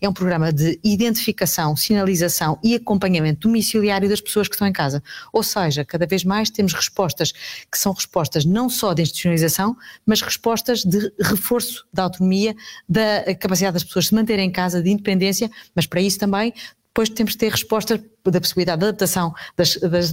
É 0.00 0.08
um 0.08 0.12
programa 0.12 0.52
de 0.52 0.78
identificação, 0.84 1.74
sinalização 1.74 2.56
e 2.62 2.74
acompanhamento 2.74 3.48
domiciliário 3.48 4.08
das 4.08 4.20
pessoas 4.20 4.46
que 4.46 4.54
estão 4.54 4.68
em 4.68 4.72
casa. 4.72 5.02
Ou 5.32 5.42
seja, 5.42 5.84
cada 5.84 6.06
vez 6.06 6.24
mais 6.24 6.50
temos 6.50 6.72
respostas 6.72 7.32
que 7.32 7.76
são 7.76 7.92
respostas 7.92 8.44
não 8.44 8.68
só 8.68 8.94
de 8.94 9.02
institucionalização, 9.02 9.76
mas 10.06 10.22
respostas 10.22 10.84
de 10.84 11.12
reforço 11.20 11.84
da 11.92 12.04
autonomia, 12.04 12.54
da 12.88 13.34
capacidade 13.34 13.74
das 13.74 13.84
pessoas 13.84 14.06
se 14.06 14.14
manterem 14.14 14.46
em 14.46 14.52
casa, 14.52 14.80
de 14.80 14.90
independência, 14.90 15.50
mas 15.74 15.84
para 15.84 16.00
isso 16.00 16.18
também 16.18 16.54
depois 16.92 17.08
temos 17.08 17.32
de 17.32 17.38
ter 17.38 17.50
respostas 17.50 17.98
da 18.30 18.40
possibilidade 18.40 18.80
de 18.80 18.86
adaptação 18.86 19.32
das, 19.56 19.76
das, 19.76 20.12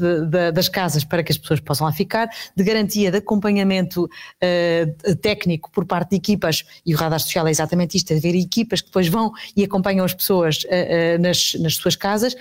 das, 0.53 0.69
casas 0.69 1.03
para 1.03 1.23
que 1.23 1.31
as 1.31 1.37
pessoas 1.37 1.59
possam 1.59 1.85
lá 1.85 1.93
ficar, 1.93 2.29
de 2.55 2.63
garantia 2.63 3.11
de 3.11 3.17
acompanhamento 3.17 4.05
uh, 4.05 5.15
técnico 5.17 5.69
por 5.71 5.85
parte 5.85 6.11
de 6.11 6.15
equipas, 6.15 6.63
e 6.85 6.95
o 6.95 6.97
radar 6.97 7.19
social 7.19 7.47
é 7.47 7.51
exatamente 7.51 7.97
isto, 7.97 8.11
é 8.11 8.17
haver 8.17 8.35
equipas 8.35 8.81
que 8.81 8.87
depois 8.87 9.07
vão 9.07 9.31
e 9.55 9.63
acompanham 9.63 10.05
as 10.05 10.13
pessoas 10.13 10.63
uh, 10.63 10.67
uh, 10.67 11.21
nas, 11.21 11.53
nas 11.55 11.75
suas 11.75 11.95
casas 11.95 12.35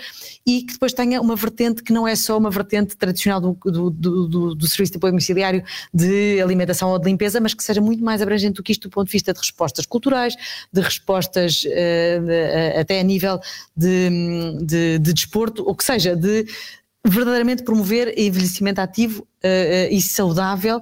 e 0.46 0.62
que 0.62 0.72
depois 0.72 0.92
tenha 0.92 1.20
uma 1.20 1.36
vertente 1.36 1.82
que 1.82 1.92
não 1.92 2.06
é 2.06 2.16
só 2.16 2.38
uma 2.38 2.50
vertente 2.50 2.96
tradicional 2.96 3.40
do, 3.40 3.58
do, 3.64 3.90
do, 3.90 4.54
do 4.54 4.66
serviço 4.66 4.92
de 4.92 4.98
apoio 4.98 5.12
domiciliário 5.12 5.62
de 5.92 6.40
alimentação 6.40 6.90
ou 6.90 6.98
de 6.98 7.06
limpeza, 7.06 7.40
mas 7.40 7.52
que 7.52 7.62
seja 7.62 7.80
muito 7.80 8.02
mais 8.02 8.22
abrangente 8.22 8.54
do 8.54 8.62
que 8.62 8.72
isto 8.72 8.88
do 8.88 8.92
ponto 8.92 9.06
de 9.06 9.12
vista 9.12 9.32
de 9.32 9.38
respostas 9.38 9.84
culturais, 9.84 10.34
de 10.72 10.80
respostas 10.80 11.64
até 12.78 13.00
a 13.00 13.02
nível 13.02 13.40
de, 13.76 14.08
de, 14.62 14.98
de 14.98 15.12
desporto, 15.12 15.57
ou 15.58 15.74
que 15.74 15.84
seja, 15.84 16.16
de 16.16 16.46
verdadeiramente 17.06 17.62
promover 17.62 18.12
envelhecimento 18.18 18.80
ativo 18.80 19.22
uh, 19.22 19.24
uh, 19.46 19.92
e 19.92 20.00
saudável 20.00 20.80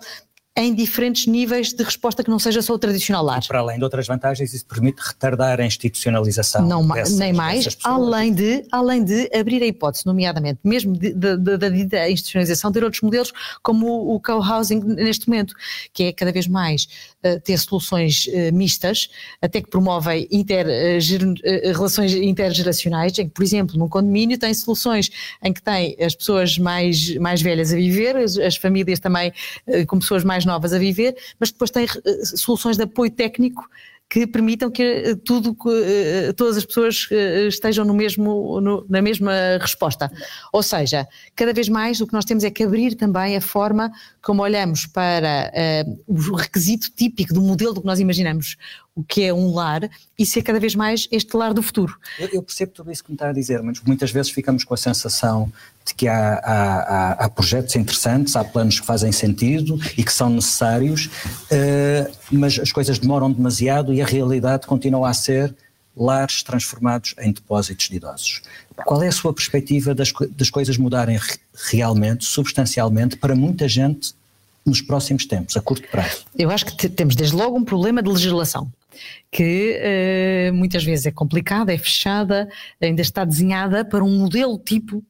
em 0.56 0.74
diferentes 0.74 1.26
níveis 1.26 1.74
de 1.74 1.82
resposta 1.82 2.24
que 2.24 2.30
não 2.30 2.38
seja 2.38 2.62
só 2.62 2.72
o 2.72 2.78
tradicional 2.78 3.22
lar. 3.22 3.42
E 3.44 3.46
para 3.46 3.58
além 3.58 3.76
de 3.76 3.84
outras 3.84 4.06
vantagens, 4.06 4.54
isso 4.54 4.64
permite 4.64 4.98
retardar 4.98 5.60
a 5.60 5.66
institucionalização. 5.66 6.66
Não, 6.66 6.86
dessas, 6.88 7.18
nem 7.18 7.32
mais, 7.32 7.76
além 7.84 8.32
de, 8.32 8.64
além 8.72 9.04
de 9.04 9.30
abrir 9.38 9.62
a 9.62 9.66
hipótese, 9.66 10.06
nomeadamente, 10.06 10.58
mesmo 10.64 10.96
da 10.96 12.10
institucionalização, 12.10 12.72
ter 12.72 12.82
outros 12.82 13.02
modelos 13.02 13.32
como 13.62 13.86
o, 13.86 14.14
o 14.14 14.20
co-housing 14.20 14.80
neste 14.80 15.28
momento, 15.28 15.54
que 15.92 16.04
é 16.04 16.12
cada 16.12 16.32
vez 16.32 16.46
mais 16.46 16.88
uh, 17.22 17.38
ter 17.40 17.58
soluções 17.58 18.26
uh, 18.26 18.54
mistas, 18.54 19.10
até 19.42 19.60
que 19.60 19.68
promovem 19.68 20.26
inter, 20.30 20.66
uh, 20.66 21.72
relações 21.74 22.14
intergeracionais, 22.14 23.18
em 23.18 23.28
que, 23.28 23.34
por 23.34 23.42
exemplo, 23.42 23.78
num 23.78 23.88
condomínio 23.88 24.38
tem 24.38 24.54
soluções 24.54 25.10
em 25.42 25.52
que 25.52 25.62
tem 25.62 25.96
as 26.00 26.14
pessoas 26.14 26.56
mais, 26.56 27.14
mais 27.16 27.42
velhas 27.42 27.74
a 27.74 27.76
viver, 27.76 28.16
as, 28.16 28.38
as 28.38 28.56
famílias 28.56 28.98
também 29.00 29.32
com 29.86 29.98
pessoas 29.98 30.24
mais 30.24 30.45
novas 30.46 30.72
a 30.72 30.78
viver, 30.78 31.16
mas 31.38 31.50
depois 31.50 31.70
tem 31.70 31.84
eh, 31.84 32.24
soluções 32.24 32.76
de 32.76 32.84
apoio 32.84 33.10
técnico 33.10 33.68
que 34.08 34.24
permitam 34.26 34.70
que 34.70 34.82
eh, 34.82 35.14
tudo, 35.16 35.56
eh, 35.68 36.32
todas 36.32 36.56
as 36.56 36.64
pessoas 36.64 37.08
estejam 37.48 37.84
no 37.84 37.92
mesmo, 37.92 38.60
no, 38.60 38.86
na 38.88 39.02
mesma 39.02 39.32
resposta. 39.60 40.10
Ou 40.52 40.62
seja, 40.62 41.06
cada 41.34 41.52
vez 41.52 41.68
mais 41.68 42.00
o 42.00 42.06
que 42.06 42.12
nós 42.12 42.24
temos 42.24 42.44
é 42.44 42.50
que 42.50 42.62
abrir 42.62 42.94
também 42.94 43.36
a 43.36 43.40
forma 43.40 43.90
como 44.22 44.42
olhamos 44.42 44.86
para 44.86 45.52
uh, 45.86 46.02
o 46.06 46.34
requisito 46.34 46.90
típico 46.90 47.34
do 47.34 47.40
modelo 47.40 47.80
que 47.80 47.86
nós 47.86 48.00
imaginamos 48.00 48.56
o 48.94 49.04
que 49.04 49.24
é 49.24 49.34
um 49.34 49.52
lar 49.52 49.90
e 50.18 50.24
ser 50.24 50.42
cada 50.42 50.58
vez 50.58 50.74
mais 50.74 51.06
este 51.12 51.36
lar 51.36 51.52
do 51.52 51.62
futuro. 51.62 51.98
Eu, 52.18 52.28
eu 52.32 52.42
percebo 52.42 52.72
tudo 52.72 52.90
isso 52.90 53.04
que 53.04 53.10
me 53.10 53.14
está 53.14 53.28
a 53.28 53.32
dizer, 53.32 53.62
mas 53.62 53.80
muitas 53.82 54.10
vezes 54.10 54.30
ficamos 54.30 54.64
com 54.64 54.72
a 54.72 54.76
sensação 54.76 55.52
de 55.86 55.94
que 55.94 56.08
há, 56.08 56.34
há, 56.42 57.12
há, 57.12 57.28
projetos 57.28 57.76
interessantes, 57.76 58.34
há 58.34 58.42
planos 58.42 58.80
que 58.80 58.86
fazem 58.86 59.12
sentido 59.12 59.78
e 59.96 60.02
que 60.02 60.12
são 60.12 60.28
necessários, 60.28 61.06
uh, 61.06 62.12
mas 62.32 62.58
as 62.58 62.72
coisas 62.72 62.98
demoram 62.98 63.30
demasiado 63.30 63.94
e 63.94 64.02
a 64.02 64.06
realidade 64.06 64.66
continua 64.66 65.08
a 65.08 65.14
ser 65.14 65.54
lares 65.96 66.42
transformados 66.42 67.14
em 67.20 67.32
depósitos 67.32 67.88
de 67.88 67.96
idosos. 67.96 68.42
Qual 68.84 69.02
é 69.02 69.08
a 69.08 69.12
sua 69.12 69.32
perspectiva 69.32 69.94
das, 69.94 70.12
das 70.30 70.50
coisas 70.50 70.76
mudarem 70.76 71.18
realmente, 71.70 72.24
substancialmente, 72.24 73.16
para 73.16 73.34
muita 73.34 73.68
gente 73.68 74.12
nos 74.64 74.82
próximos 74.82 75.24
tempos, 75.24 75.56
a 75.56 75.60
curto 75.60 75.88
prazo? 75.88 76.24
Eu 76.36 76.50
acho 76.50 76.66
que 76.66 76.88
temos 76.88 77.14
desde 77.14 77.34
logo 77.34 77.56
um 77.56 77.64
problema 77.64 78.02
de 78.02 78.10
legislação 78.10 78.70
que 79.30 79.78
uh, 79.78 80.54
muitas 80.54 80.82
vezes 80.82 81.06
é 81.06 81.10
complicada, 81.10 81.72
é 81.72 81.78
fechada, 81.78 82.48
ainda 82.80 83.02
está 83.02 83.24
desenhada 83.24 83.84
para 83.84 84.02
um 84.02 84.18
modelo 84.18 84.58
tipo 84.58 85.02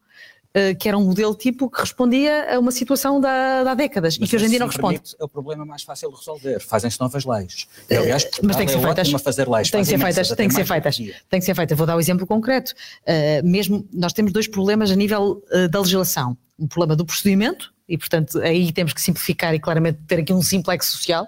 que 0.79 0.89
era 0.89 0.97
um 0.97 1.05
modelo 1.05 1.35
tipo 1.35 1.71
que 1.71 1.81
respondia 1.81 2.55
a 2.55 2.59
uma 2.59 2.71
situação 2.71 3.21
da, 3.21 3.61
há 3.71 3.75
décadas 3.75 4.19
mas 4.19 4.29
e 4.29 4.31
que 4.31 4.37
hoje 4.37 4.47
em 4.47 4.51
dia 4.51 4.59
não 4.59 4.67
responde. 4.67 5.01
É 5.19 5.25
o 5.25 5.29
problema 5.29 5.65
mais 5.65 5.83
fácil 5.83 6.11
de 6.11 6.17
resolver. 6.17 6.61
Fazem-se 6.61 7.01
novas 7.01 7.25
leis. 7.25 7.67
E, 7.91 7.97
aliás, 7.97 8.25
uh, 8.25 8.29
mas 8.43 8.57
tem 8.57 8.67
que 8.67 8.73
ser 8.73 8.79
é 8.79 8.83
feitas. 8.83 9.23
fazer 9.23 9.49
leis. 9.49 9.71
Tem 9.71 9.83
que 9.83 9.87
ser 9.87 9.99
feitas. 9.99 10.29
Tem 10.31 10.49
que 10.49 10.55
ser 10.55 10.65
feitas. 10.65 10.97
Tem 10.97 11.41
que 11.41 11.47
ser 11.47 11.55
feitas. 11.55 11.77
Vou 11.77 11.87
dar 11.87 11.97
um 11.97 12.01
exemplo 12.01 12.27
concreto. 12.27 12.73
Uh, 13.03 13.47
mesmo 13.47 13.87
nós 13.93 14.13
temos 14.13 14.33
dois 14.33 14.49
problemas 14.49 14.91
a 14.91 14.97
nível 14.97 15.43
da 15.71 15.81
legislação. 15.81 16.37
O 16.59 16.67
problema 16.67 16.97
do 16.97 17.05
procedimento, 17.05 17.71
e 17.89 17.97
portanto 17.97 18.39
aí 18.41 18.73
temos 18.73 18.93
que 18.93 19.01
simplificar 19.01 19.55
e 19.55 19.61
claramente 19.61 19.99
ter 20.07 20.21
aqui 20.21 20.33
um 20.33 20.43
simplex 20.43 20.87
social 20.87 21.25
uh, 21.25 21.27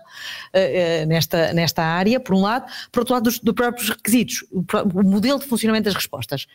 uh, 0.59 1.07
nesta, 1.07 1.53
nesta 1.53 1.83
área, 1.83 2.19
por 2.19 2.35
um 2.35 2.41
lado, 2.41 2.67
por 2.91 3.01
outro 3.01 3.14
lado 3.14 3.25
dos, 3.25 3.38
dos 3.38 3.55
próprios 3.55 3.91
requisitos, 3.91 4.45
o, 4.51 4.64
o, 4.95 5.03
modelo 5.05 5.38
de 5.38 5.47
funcionamento 5.47 5.85
das 5.85 5.95
respostas 5.95 6.47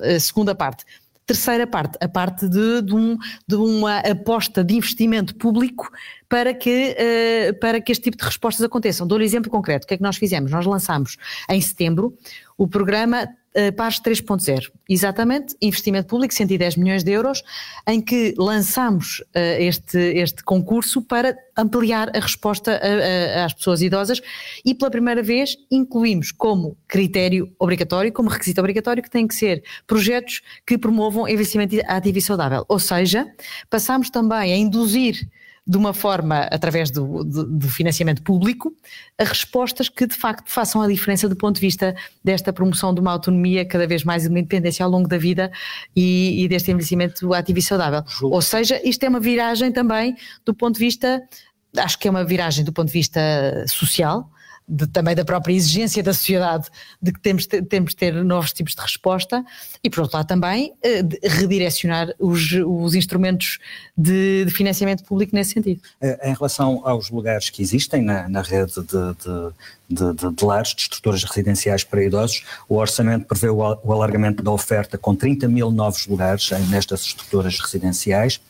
A 0.00 0.20
segunda 0.20 0.54
parte. 0.54 0.84
Terceira 1.28 1.66
parte, 1.66 1.98
a 2.00 2.08
parte 2.08 2.48
de, 2.48 2.80
de, 2.80 2.94
um, 2.94 3.18
de 3.46 3.54
uma 3.54 3.98
aposta 3.98 4.64
de 4.64 4.74
investimento 4.74 5.34
público 5.34 5.90
para 6.26 6.54
que, 6.54 6.96
uh, 6.98 7.60
para 7.60 7.82
que 7.82 7.92
este 7.92 8.04
tipo 8.04 8.16
de 8.16 8.24
respostas 8.24 8.64
aconteçam. 8.64 9.06
Dou-lhe 9.06 9.24
um 9.24 9.26
exemplo 9.26 9.50
concreto. 9.50 9.84
O 9.84 9.88
que 9.88 9.92
é 9.92 9.96
que 9.98 10.02
nós 10.02 10.16
fizemos? 10.16 10.50
Nós 10.50 10.64
lançamos 10.64 11.18
em 11.50 11.60
setembro 11.60 12.16
o 12.56 12.66
programa 12.66 13.28
uh, 13.56 13.72
Pares 13.74 14.00
3.0. 14.00 14.70
Exatamente, 14.88 15.56
investimento 15.60 16.08
público, 16.08 16.34
110 16.34 16.76
milhões 16.76 17.04
de 17.04 17.12
euros, 17.12 17.42
em 17.86 18.00
que 18.00 18.34
lançamos 18.38 19.20
uh, 19.20 19.38
este, 19.58 19.98
este 19.98 20.42
concurso 20.42 21.02
para 21.02 21.36
ampliar 21.56 22.10
a 22.16 22.20
resposta 22.20 22.72
a, 22.72 23.42
a, 23.42 23.44
às 23.44 23.54
pessoas 23.54 23.82
idosas 23.82 24.20
e 24.64 24.74
pela 24.74 24.90
primeira 24.90 25.22
vez 25.22 25.56
incluímos 25.70 26.32
como 26.32 26.76
critério 26.86 27.52
obrigatório, 27.58 28.12
como 28.12 28.28
requisito 28.28 28.60
obrigatório, 28.60 29.02
que 29.02 29.10
têm 29.10 29.26
que 29.26 29.34
ser 29.34 29.62
projetos 29.86 30.40
que 30.66 30.78
promovam 30.78 31.28
investimento 31.28 31.76
ativo 31.86 32.18
e 32.18 32.22
saudável. 32.22 32.64
Ou 32.68 32.78
seja, 32.78 33.26
passamos 33.68 34.10
também 34.10 34.52
a 34.52 34.56
induzir 34.56 35.28
de 35.68 35.76
uma 35.76 35.92
forma, 35.92 36.44
através 36.44 36.90
do, 36.90 37.22
do, 37.22 37.68
financiamento 37.68 38.22
público, 38.22 38.74
a 39.18 39.24
respostas 39.24 39.90
que 39.90 40.06
de 40.06 40.14
facto 40.14 40.48
façam 40.48 40.80
a 40.80 40.88
diferença 40.88 41.28
do 41.28 41.36
ponto 41.36 41.56
de 41.56 41.60
vista 41.60 41.94
desta 42.24 42.54
promoção 42.54 42.94
de 42.94 43.00
uma 43.02 43.12
autonomia 43.12 43.66
cada 43.66 43.86
vez 43.86 44.02
mais 44.02 44.22
de 44.22 44.30
uma 44.30 44.38
independência 44.38 44.82
ao 44.82 44.90
longo 44.90 45.06
da 45.06 45.18
vida 45.18 45.52
e, 45.94 46.42
e 46.42 46.48
deste 46.48 46.70
envelhecimento 46.70 47.34
ativo 47.34 47.58
e 47.58 47.62
saudável. 47.62 48.02
Julgo. 48.06 48.34
Ou 48.34 48.40
seja, 48.40 48.80
isto 48.82 49.04
é 49.04 49.10
uma 49.10 49.20
viragem 49.20 49.70
também 49.70 50.16
do 50.42 50.54
ponto 50.54 50.74
de 50.74 50.80
vista, 50.80 51.22
acho 51.76 51.98
que 51.98 52.08
é 52.08 52.10
uma 52.10 52.24
viragem 52.24 52.64
do 52.64 52.72
ponto 52.72 52.86
de 52.86 52.94
vista 52.94 53.20
social, 53.66 54.30
de, 54.68 54.86
também 54.86 55.14
da 55.14 55.24
própria 55.24 55.54
exigência 55.54 56.02
da 56.02 56.12
sociedade 56.12 56.68
de 57.00 57.12
que 57.12 57.20
temos, 57.20 57.46
temos 57.46 57.90
de 57.90 57.96
ter 57.96 58.12
novos 58.22 58.52
tipos 58.52 58.74
de 58.74 58.82
resposta 58.82 59.44
e, 59.82 59.88
por 59.88 60.02
outro 60.02 60.16
lado, 60.16 60.26
também 60.26 60.74
eh, 60.82 61.02
redirecionar 61.22 62.12
os, 62.18 62.52
os 62.52 62.94
instrumentos 62.94 63.58
de, 63.96 64.44
de, 64.44 64.50
financiamento 64.50 65.04
público 65.04 65.34
nesse 65.34 65.52
sentido. 65.52 65.80
Eh, 66.00 66.30
em 66.30 66.34
relação 66.34 66.82
aos 66.84 67.10
lugares 67.10 67.48
que 67.48 67.62
existem 67.62 68.02
na, 68.02 68.28
na 68.28 68.42
rede 68.42 68.74
de, 68.74 69.14
de, 69.88 70.32
de, 70.32 70.44
lares, 70.44 70.74
de 70.74 70.82
estruturas 70.82 71.24
residenciais 71.24 71.82
para 71.84 72.04
idosos, 72.04 72.44
o 72.68 72.76
orçamento 72.76 73.26
prevê 73.26 73.48
o, 73.48 73.56
o 73.56 73.92
alargamento 73.92 74.42
da 74.42 74.50
oferta 74.50 74.98
com 74.98 75.14
30 75.14 75.48
mil 75.48 75.70
novos 75.70 76.06
lugares 76.06 76.50
nestas 76.68 77.02
estruturas 77.02 77.58
residenciais. 77.58 78.40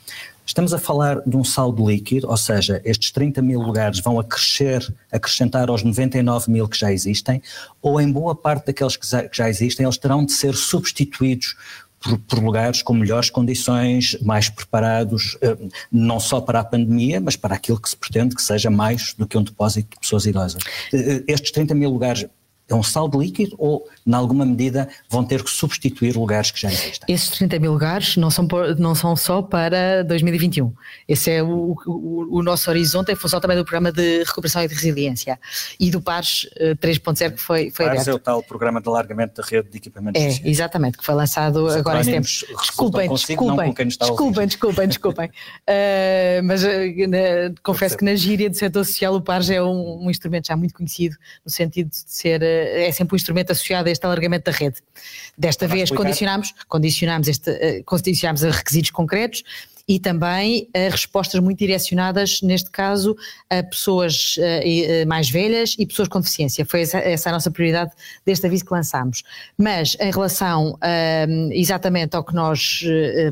Estamos 0.48 0.72
a 0.72 0.78
falar 0.78 1.20
de 1.26 1.36
um 1.36 1.44
saldo 1.44 1.86
líquido, 1.86 2.26
ou 2.26 2.36
seja, 2.38 2.80
estes 2.82 3.10
30 3.10 3.42
mil 3.42 3.60
lugares 3.60 4.00
vão 4.00 4.18
acrescer, 4.18 4.82
acrescentar 5.12 5.68
aos 5.68 5.82
99 5.82 6.50
mil 6.50 6.66
que 6.66 6.78
já 6.78 6.90
existem, 6.90 7.42
ou 7.82 8.00
em 8.00 8.10
boa 8.10 8.34
parte 8.34 8.68
daqueles 8.68 8.96
que 8.96 9.06
já, 9.06 9.28
que 9.28 9.36
já 9.36 9.46
existem, 9.46 9.84
eles 9.84 9.98
terão 9.98 10.24
de 10.24 10.32
ser 10.32 10.54
substituídos 10.54 11.54
por, 12.00 12.18
por, 12.20 12.38
lugares 12.42 12.80
com 12.80 12.94
melhores 12.94 13.28
condições, 13.28 14.16
mais 14.22 14.48
preparados, 14.48 15.36
eh, 15.42 15.54
não 15.92 16.18
só 16.18 16.40
para 16.40 16.60
a 16.60 16.64
pandemia, 16.64 17.20
mas 17.20 17.36
para 17.36 17.54
aquilo 17.54 17.78
que 17.78 17.90
se 17.90 17.96
pretende 17.96 18.34
que 18.34 18.42
seja 18.42 18.70
mais 18.70 19.12
do 19.18 19.26
que 19.26 19.36
um 19.36 19.42
depósito 19.42 19.90
de 19.90 20.00
pessoas 20.00 20.24
idosas. 20.24 20.62
Eh, 20.94 20.96
eh, 20.96 21.24
estes 21.28 21.50
30 21.50 21.74
mil 21.74 21.90
lugares 21.90 22.24
é 22.68 22.74
um 22.74 22.82
saldo 22.82 23.20
líquido 23.20 23.56
ou, 23.58 23.88
em 24.06 24.14
alguma 24.14 24.44
medida, 24.44 24.88
vão 25.08 25.24
ter 25.24 25.42
que 25.42 25.50
substituir 25.50 26.16
lugares 26.16 26.50
que 26.50 26.60
já 26.60 26.68
existem? 26.68 27.14
Esses 27.14 27.30
30 27.30 27.58
mil 27.58 27.72
lugares 27.72 28.16
não 28.16 28.30
são, 28.30 28.46
não 28.78 28.94
são 28.94 29.16
só 29.16 29.40
para 29.40 30.04
2021. 30.04 30.72
Esse 31.08 31.30
é 31.30 31.42
o, 31.42 31.76
o, 31.86 32.38
o, 32.38 32.42
nosso 32.42 32.68
horizonte 32.68 33.10
em 33.10 33.16
função 33.16 33.40
também 33.40 33.56
do 33.56 33.64
programa 33.64 33.90
de 33.90 34.22
recuperação 34.24 34.62
e 34.62 34.68
de 34.68 34.74
resiliência 34.74 35.38
e 35.80 35.90
do 35.90 36.00
PARS 36.00 36.46
3.0 36.60 37.20
eh, 37.20 37.30
que 37.30 37.38
foi, 37.38 37.70
foi 37.70 37.86
PARS 37.86 38.02
aberto. 38.02 38.08
é 38.08 38.14
o 38.14 38.18
tal 38.18 38.42
programa 38.42 38.80
de 38.80 38.88
alargamento 38.88 39.40
da 39.40 39.48
rede 39.48 39.70
de 39.70 39.78
equipamentos 39.78 40.20
É, 40.20 40.48
exatamente, 40.48 40.98
que 40.98 41.04
foi 41.04 41.14
lançado 41.14 41.64
Os 41.64 41.74
agora 41.74 42.00
em 42.00 42.04
setembro. 42.04 42.28
Desculpem, 42.28 43.08
consigo, 43.08 43.44
desculpem, 43.44 43.72
desculpem, 43.86 44.46
desculpem, 44.46 44.88
desculpem, 44.88 45.26
uh, 45.64 46.44
mas 46.44 46.62
uh, 46.64 46.68
na, 47.08 47.54
confesso 47.62 47.96
que 47.96 48.04
na 48.04 48.14
gíria 48.14 48.50
do 48.50 48.56
setor 48.56 48.84
social 48.84 49.14
o 49.14 49.22
PARS 49.22 49.48
é 49.48 49.62
um, 49.62 50.04
um 50.04 50.10
instrumento 50.10 50.48
já 50.48 50.56
muito 50.56 50.74
conhecido 50.74 51.16
no 51.44 51.50
sentido 51.50 51.88
de 51.88 51.96
ser 51.96 52.42
uh, 52.42 52.57
é 52.58 52.92
sempre 52.92 53.14
um 53.14 53.16
instrumento 53.16 53.52
associado 53.52 53.88
a 53.88 53.92
este 53.92 54.04
alargamento 54.04 54.50
da 54.50 54.56
rede. 54.56 54.76
Desta 55.36 55.66
vez 55.66 55.90
condicionamos, 55.90 56.54
condicionamos, 56.68 57.28
este, 57.28 57.50
eh, 57.50 57.82
condicionamos 57.84 58.44
a 58.44 58.50
requisitos 58.50 58.90
concretos 58.90 59.44
e 59.88 59.98
também 59.98 60.68
a 60.74 60.90
respostas 60.90 61.40
muito 61.40 61.58
direcionadas, 61.58 62.42
neste 62.42 62.70
caso, 62.70 63.16
a 63.48 63.62
pessoas 63.62 64.36
uh, 64.36 65.08
mais 65.08 65.30
velhas 65.30 65.74
e 65.78 65.86
pessoas 65.86 66.08
com 66.08 66.20
deficiência. 66.20 66.66
Foi 66.66 66.82
essa, 66.82 67.30
a 67.30 67.32
nossa 67.32 67.50
prioridade 67.50 67.92
deste 68.26 68.46
aviso 68.46 68.66
que 68.66 68.72
lançámos. 68.72 69.22
Mas 69.56 69.96
em 69.98 70.10
relação 70.10 70.72
uh, 70.72 71.52
exatamente 71.52 72.14
ao 72.14 72.22
que 72.22 72.34
nós 72.34 72.84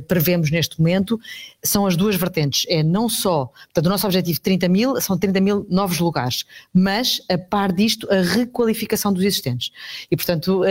prevemos 0.08 0.50
neste 0.50 0.78
momento, 0.78 1.20
são 1.62 1.86
as 1.86 1.96
duas 1.96 2.16
vertentes. 2.16 2.64
É 2.68 2.82
não 2.82 3.08
só, 3.08 3.46
portanto, 3.46 3.86
o 3.86 3.88
nosso 3.90 4.06
objetivo 4.06 4.40
30 4.40 4.68
mil, 4.68 5.00
são 5.00 5.18
30 5.18 5.40
mil 5.40 5.66
novos 5.68 5.98
lugares, 5.98 6.44
mas 6.72 7.20
a 7.28 7.36
par 7.36 7.72
disto, 7.72 8.08
a 8.10 8.22
requalificação 8.22 9.12
dos 9.12 9.24
existentes. 9.24 9.70
E, 10.10 10.16
portanto, 10.16 10.62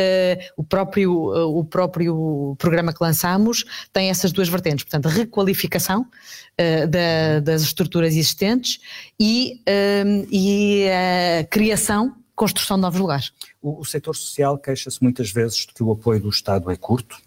o, 0.57 0.63
próprio, 0.63 1.11
o 1.57 1.63
próprio 1.63 2.55
programa 2.57 2.93
que 2.93 3.03
lançámos 3.03 3.65
tem 3.93 4.09
essas 4.09 4.31
duas 4.31 4.47
vertentes. 4.47 4.83
Portanto, 4.85 5.07
requalificação 5.09 5.74
uh, 5.81 6.87
da, 6.87 7.39
das 7.41 7.61
estruturas 7.61 8.15
existentes 8.15 8.79
e, 9.19 9.61
um, 10.05 10.27
e 10.31 10.85
a 10.89 11.43
criação, 11.45 12.15
construção 12.35 12.77
de 12.77 12.81
novos 12.81 12.99
lugares. 12.99 13.31
O, 13.61 13.81
o 13.81 13.85
setor 13.85 14.15
social 14.15 14.57
queixa-se 14.57 15.01
muitas 15.01 15.31
vezes 15.31 15.57
de 15.59 15.67
que 15.67 15.83
o 15.83 15.91
apoio 15.91 16.21
do 16.21 16.29
Estado 16.29 16.69
é 16.69 16.75
curto, 16.75 17.17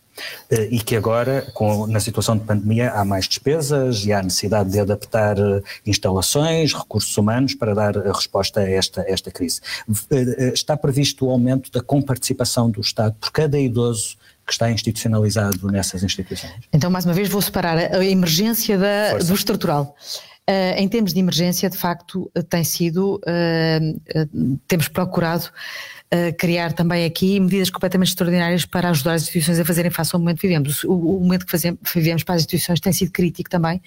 eh, 0.51 0.69
e 0.71 0.81
que 0.81 0.97
agora, 0.97 1.43
com, 1.55 1.87
na 1.87 2.01
situação 2.01 2.37
de 2.37 2.45
pandemia, 2.45 2.91
há 2.93 3.05
mais 3.05 3.29
despesas 3.29 4.05
e 4.05 4.13
há 4.13 4.23
necessidade 4.23 4.71
de 4.71 4.81
adaptar 4.81 5.39
eh, 5.39 5.63
instalações, 5.87 6.73
recursos 6.73 7.17
humanos 7.17 7.55
para 7.55 7.75
dar 7.75 7.97
resposta 7.97 8.61
a 8.61 8.69
esta, 8.69 9.05
esta 9.07 9.31
crise. 9.31 9.61
Está 10.53 10.77
previsto 10.77 11.27
o 11.27 11.31
aumento 11.31 11.71
da 11.71 11.81
comparticipação 11.81 12.71
do 12.71 12.81
Estado 12.81 13.15
por 13.21 13.31
cada 13.31 13.59
idoso 13.59 14.17
que 14.49 14.55
está 14.55 14.71
institucionalizado 14.71 15.71
nessas 15.71 16.03
instituições? 16.03 16.55
Então, 16.73 16.91
mais 16.91 17.05
uma 17.05 17.15
vez, 17.15 17.29
vou 17.29 17.41
separar 17.41 17.77
a 17.79 18.05
emergência 18.05 18.77
da, 18.77 19.19
do 19.19 19.35
estrutural. 19.35 19.95
Uh, 20.49 20.73
em 20.79 20.89
termos 20.89 21.13
de 21.13 21.21
emergência, 21.21 21.69
de 21.69 21.77
facto, 21.77 22.31
tem 22.49 22.65
sido, 22.65 23.17
uh, 23.17 24.19
uh, 24.19 24.59
temos 24.67 24.89
procurado 24.89 25.51
criar 26.39 26.73
também 26.73 27.05
aqui 27.05 27.39
medidas 27.39 27.69
completamente 27.69 28.09
extraordinárias 28.09 28.65
para 28.65 28.89
ajudar 28.89 29.13
as 29.13 29.25
instituições 29.25 29.59
a 29.59 29.65
fazerem 29.67 29.91
face 29.91 30.17
ao 30.17 30.19
momento 30.19 30.41
que 30.41 30.49
vivemos. 30.49 30.83
O, 30.85 30.95
o 30.95 31.21
momento 31.21 31.45
que 31.45 31.51
fazemos, 31.51 31.79
vivemos 31.95 32.23
para 32.23 32.35
as 32.35 32.41
instituições 32.41 32.81
tem 32.81 32.95
sido 32.95 33.13
crítico 33.13 33.51
também, 33.51 33.79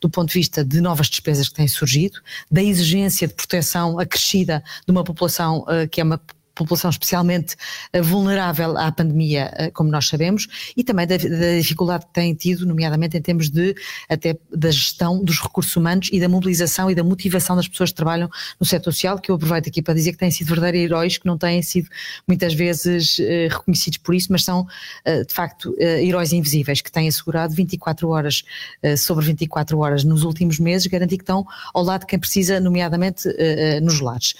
do 0.00 0.08
ponto 0.08 0.28
de 0.28 0.38
vista 0.38 0.64
de 0.64 0.80
novas 0.80 1.06
despesas 1.06 1.50
que 1.50 1.54
têm 1.56 1.68
surgido, 1.68 2.18
da 2.50 2.62
exigência 2.62 3.28
de 3.28 3.34
proteção 3.34 3.98
acrescida 3.98 4.64
de 4.86 4.90
uma 4.90 5.04
população 5.04 5.66
que 5.90 6.00
é 6.00 6.04
uma 6.04 6.18
população 6.56 6.90
especialmente 6.90 7.54
eh, 7.92 8.00
vulnerável 8.00 8.76
à 8.76 8.90
pandemia, 8.90 9.52
eh, 9.54 9.70
como 9.70 9.90
nós 9.90 10.08
sabemos, 10.08 10.48
e 10.76 10.82
também 10.82 11.06
da, 11.06 11.16
da, 11.16 11.58
dificuldade 11.58 12.06
que 12.06 12.12
têm 12.12 12.34
tido, 12.34 12.66
nomeadamente 12.66 13.16
em 13.16 13.22
termos 13.22 13.50
de 13.50 13.76
até 14.08 14.36
da 14.52 14.70
gestão 14.70 15.22
dos 15.22 15.40
recursos 15.40 15.76
humanos 15.76 16.08
e 16.10 16.18
da 16.18 16.28
mobilização 16.28 16.90
e 16.90 16.94
da 16.94 17.04
motivação 17.04 17.54
das 17.54 17.68
pessoas 17.68 17.90
que 17.90 17.96
trabalham 17.96 18.28
no 18.58 18.66
setor 18.66 18.92
social, 18.92 19.18
que 19.18 19.30
eu 19.30 19.36
aproveito 19.36 19.68
aqui 19.68 19.82
para 19.82 19.94
dizer 19.94 20.12
que 20.12 20.18
têm 20.18 20.30
sido 20.30 20.48
verdadeiros 20.48 20.90
heróis, 20.90 21.18
que 21.18 21.26
não 21.26 21.36
têm 21.36 21.62
sido 21.62 21.88
muitas 22.26 22.54
vezes 22.54 23.18
eh, 23.20 23.48
reconhecidos 23.50 23.98
por 23.98 24.14
isso, 24.14 24.28
mas 24.30 24.42
são 24.42 24.66
de 25.26 25.32
facto 25.32 25.74
heróis 25.78 26.32
invisíveis, 26.32 26.80
que 26.80 26.90
têm 26.90 27.08
assegurado 27.08 27.54
24 27.54 28.08
horas 28.08 28.42
sobre 28.96 29.24
24 29.26 29.78
horas 29.78 30.04
nos 30.04 30.22
últimos 30.22 30.58
meses, 30.58 30.86
garantir 30.86 31.18
que 31.18 31.22
estão 31.22 31.44
ao 31.74 31.82
lado 31.82 32.00
de 32.00 32.06
quem 32.06 32.18
precisa, 32.18 32.58
nomeadamente 32.60 33.28
nos 33.82 34.00
lares. 34.00 34.34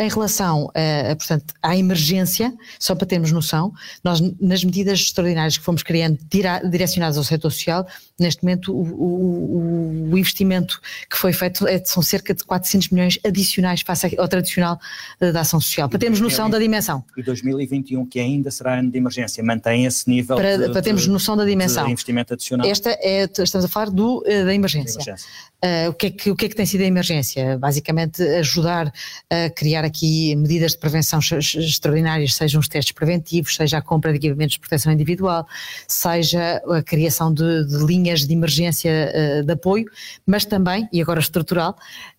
Em 0.00 0.08
relação, 0.08 0.70
a, 0.74 1.14
portanto, 1.14 1.52
à 1.62 1.76
emergência, 1.76 2.54
só 2.78 2.94
para 2.94 3.06
termos 3.06 3.30
noção, 3.32 3.70
nós 4.02 4.18
nas 4.40 4.64
medidas 4.64 4.98
extraordinárias 4.98 5.58
que 5.58 5.64
fomos 5.64 5.82
criando 5.82 6.18
direcionadas 6.64 7.18
ao 7.18 7.24
setor 7.24 7.50
social, 7.50 7.86
neste 8.18 8.42
momento 8.42 8.72
o, 8.72 8.82
o, 8.82 10.10
o, 10.12 10.18
investimento 10.18 10.80
que 11.08 11.18
foi 11.18 11.34
feito 11.34 11.68
é, 11.68 11.82
são 11.84 12.02
cerca 12.02 12.32
de 12.32 12.42
400 12.44 12.88
milhões 12.88 13.18
adicionais 13.24 13.82
face 13.82 14.14
ao 14.18 14.26
tradicional 14.26 14.78
eh, 15.20 15.32
da 15.32 15.42
ação 15.42 15.60
social, 15.60 15.86
para 15.86 15.98
termos 15.98 16.18
noção 16.18 16.48
da 16.48 16.58
dimensão. 16.58 17.04
E 17.14 17.22
2021, 17.22 18.06
que 18.06 18.18
ainda 18.20 18.50
será 18.50 18.78
ano 18.78 18.90
de 18.90 18.96
emergência, 18.96 19.44
mantém 19.44 19.84
esse 19.84 20.08
nível 20.08 20.36
para, 20.36 20.56
de, 20.56 20.72
para 20.72 20.80
termos 20.80 21.06
noção 21.06 21.36
da 21.36 21.44
dimensão. 21.44 21.86
Investimento 21.88 22.32
adicional. 22.32 22.66
Esta 22.66 22.90
é, 23.00 23.24
estamos 23.24 23.66
a 23.66 23.68
falar 23.68 23.90
do, 23.90 24.22
eh, 24.26 24.44
da 24.44 24.54
emergência. 24.54 24.96
emergência. 24.96 25.28
Uh, 25.62 25.90
o, 25.90 25.92
que 25.92 26.06
é 26.06 26.10
que, 26.10 26.30
o 26.30 26.36
que 26.36 26.46
é 26.46 26.48
que 26.48 26.54
tem 26.54 26.64
sido 26.64 26.80
a 26.80 26.86
emergência? 26.86 27.58
Basicamente 27.58 28.22
ajudar 28.22 28.90
a 29.28 29.50
criar 29.50 29.84
aqui 29.90 30.34
medidas 30.36 30.72
de 30.72 30.78
prevenção 30.78 31.20
extraordinárias, 31.20 32.34
sejam 32.34 32.60
os 32.60 32.68
testes 32.68 32.92
preventivos, 32.92 33.54
seja 33.54 33.78
a 33.78 33.82
compra 33.82 34.12
de 34.12 34.18
equipamentos 34.18 34.54
de 34.54 34.60
proteção 34.60 34.92
individual, 34.92 35.46
seja 35.86 36.62
a 36.70 36.82
criação 36.82 37.32
de, 37.32 37.66
de 37.66 37.84
linhas 37.84 38.26
de 38.26 38.32
emergência 38.32 39.12
uh, 39.12 39.44
de 39.44 39.52
apoio, 39.52 39.86
mas 40.26 40.44
também, 40.44 40.88
e 40.92 41.02
agora 41.02 41.20
estrutural, 41.20 41.76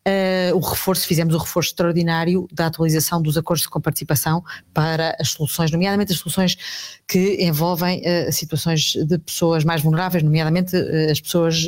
uh, 0.08 0.56
o 0.56 0.60
reforço, 0.60 1.06
fizemos 1.08 1.34
o 1.34 1.38
reforço 1.38 1.70
extraordinário 1.70 2.48
da 2.52 2.68
atualização 2.68 3.22
dos 3.22 3.38
acordos 3.38 3.64
de 3.64 3.70
comparticipação 3.70 4.44
para 4.74 5.16
as 5.20 5.30
soluções, 5.30 5.72
nomeadamente 5.72 6.12
as 6.12 6.20
soluções 6.20 6.58
que 7.08 7.44
envolvem 7.44 8.02
uh, 8.02 8.32
situações 8.32 8.94
de 8.94 9.18
pessoas 9.20 9.64
mais 9.64 9.82
vulneráveis, 9.82 10.24
nomeadamente 10.24 10.76
uh, 10.76 11.12
as 11.12 11.20
pessoas 11.20 11.68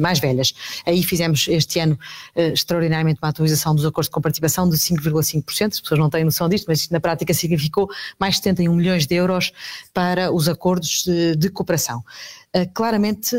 mais 0.00 0.18
velhas. 0.18 0.54
Aí 0.86 1.02
fizemos 1.02 1.46
este 1.48 1.78
ano 1.80 1.98
extraordinariamente 2.34 3.18
uma 3.22 3.28
atualização 3.28 3.74
dos 3.74 3.84
acordos 3.84 4.08
de 4.08 4.12
comparticipação 4.12 4.68
de 4.68 4.76
5,5%, 4.76 5.72
as 5.72 5.80
pessoas 5.80 6.00
não 6.00 6.10
têm 6.10 6.24
noção 6.24 6.48
disto, 6.48 6.66
mas 6.68 6.80
isto 6.80 6.92
na 6.92 7.00
prática 7.00 7.32
significou 7.32 7.88
mais 8.18 8.36
71 8.36 8.74
milhões 8.74 9.06
de 9.06 9.14
euros 9.14 9.52
para 9.92 10.32
os 10.32 10.48
acordos 10.48 11.04
de, 11.04 11.36
de 11.36 11.50
cooperação. 11.50 12.02
claramente 12.74 13.36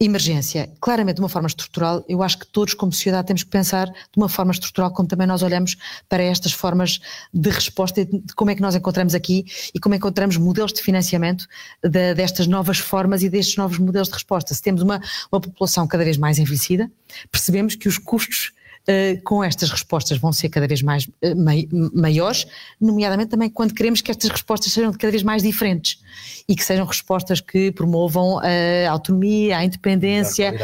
emergência, 0.00 0.70
claramente 0.80 1.16
de 1.16 1.22
uma 1.22 1.28
forma 1.28 1.48
estrutural, 1.48 2.04
eu 2.08 2.22
acho 2.22 2.38
que 2.38 2.46
todos 2.46 2.72
como 2.72 2.92
sociedade 2.92 3.26
temos 3.26 3.42
que 3.42 3.50
pensar 3.50 3.86
de 3.86 4.16
uma 4.16 4.28
forma 4.28 4.52
estrutural 4.52 4.92
como 4.92 5.08
também 5.08 5.26
nós 5.26 5.42
olhamos 5.42 5.76
para 6.08 6.22
estas 6.22 6.52
formas 6.52 7.00
de 7.34 7.50
resposta, 7.50 8.04
de 8.04 8.34
como 8.36 8.48
é 8.52 8.54
que 8.54 8.62
nós 8.62 8.76
encontramos 8.76 9.12
aqui 9.12 9.44
e 9.74 9.80
como 9.80 9.96
encontramos 9.96 10.36
modelos 10.36 10.72
de 10.72 10.82
financiamento 10.82 11.48
de, 11.82 12.14
destas 12.14 12.46
novas 12.46 12.78
formas 12.78 13.24
e 13.24 13.28
destes 13.28 13.56
novos 13.56 13.78
modelos 13.78 14.06
de 14.06 14.14
resposta. 14.14 14.54
Se 14.54 14.62
temos 14.62 14.82
uma, 14.82 15.00
uma 15.32 15.40
população 15.40 15.84
cada 15.88 16.04
vez 16.04 16.16
mais 16.16 16.38
envelhecida, 16.38 16.88
percebemos 17.32 17.74
que 17.74 17.88
os 17.88 17.98
custos 17.98 18.52
com 19.22 19.44
estas 19.44 19.70
respostas 19.70 20.16
vão 20.18 20.32
ser 20.32 20.48
cada 20.48 20.66
vez 20.66 20.80
mais 20.80 21.04
uh, 21.06 21.10
maiores, 21.94 22.46
nomeadamente 22.80 23.30
também 23.30 23.50
quando 23.50 23.74
queremos 23.74 24.00
que 24.00 24.10
estas 24.10 24.30
respostas 24.30 24.72
sejam 24.72 24.92
cada 24.92 25.10
vez 25.10 25.22
mais 25.22 25.42
diferentes 25.42 26.00
e 26.48 26.56
que 26.56 26.64
sejam 26.64 26.86
respostas 26.86 27.40
que 27.40 27.70
promovam 27.70 28.38
a 28.38 28.90
autonomia, 28.90 29.58
a 29.58 29.64
independência, 29.64 30.54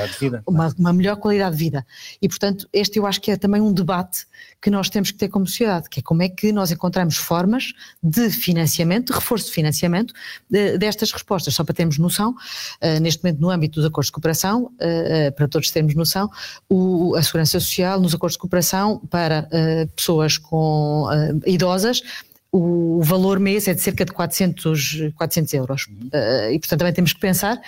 uma, 0.46 0.74
uma, 0.78 0.92
melhor 0.94 1.16
qualidade 1.16 1.56
de 1.56 1.62
vida. 1.62 1.86
E, 2.22 2.26
portanto, 2.26 2.66
este 2.72 2.98
eu 2.98 3.06
acho 3.06 3.20
que 3.20 3.30
é 3.30 3.36
também 3.36 3.60
um 3.60 3.70
debate 3.70 4.26
que 4.62 4.70
nós 4.70 4.88
temos 4.88 5.10
que 5.10 5.18
ter 5.18 5.28
como 5.28 5.46
sociedade, 5.46 5.90
que 5.90 6.00
é 6.00 6.02
como 6.02 6.22
é 6.22 6.28
que 6.30 6.50
nós 6.52 6.70
encontramos 6.70 7.16
formas 7.16 7.74
de 8.02 8.30
financiamento, 8.30 9.08
de 9.08 9.12
reforço 9.12 9.46
de 9.46 9.52
financiamento 9.52 10.14
de, 10.48 10.78
destas 10.78 11.12
respostas. 11.12 11.54
Só 11.54 11.62
para 11.62 11.74
termos 11.74 11.98
noção, 11.98 12.30
uh, 12.30 13.00
neste 13.00 13.22
momento 13.22 13.40
no 13.40 13.50
âmbito 13.50 13.74
dos 13.78 13.84
acordos 13.84 14.06
de 14.06 14.12
cooperação, 14.12 14.72
para 15.36 15.48
todos 15.48 15.70
termos 15.70 15.94
noção, 15.94 16.30
a 17.16 17.22
Segurança 17.22 17.60
Social 17.60 18.00
nos 18.00 18.13
acordos 18.14 18.34
de 18.34 18.38
cooperação 18.38 19.00
para 19.10 19.48
pessoas 19.96 20.38
com 20.38 21.08
idosas 21.46 22.02
o 22.56 23.02
valor 23.02 23.40
mês 23.40 23.66
é 23.66 23.74
de 23.74 23.80
cerca 23.80 24.04
de 24.04 24.12
400, 24.12 25.12
400 25.16 25.54
euros. 25.54 25.86
Uh, 25.86 26.52
e, 26.52 26.58
portanto, 26.60 26.78
também 26.78 26.92
temos 26.92 27.12
que 27.12 27.18
pensar 27.18 27.60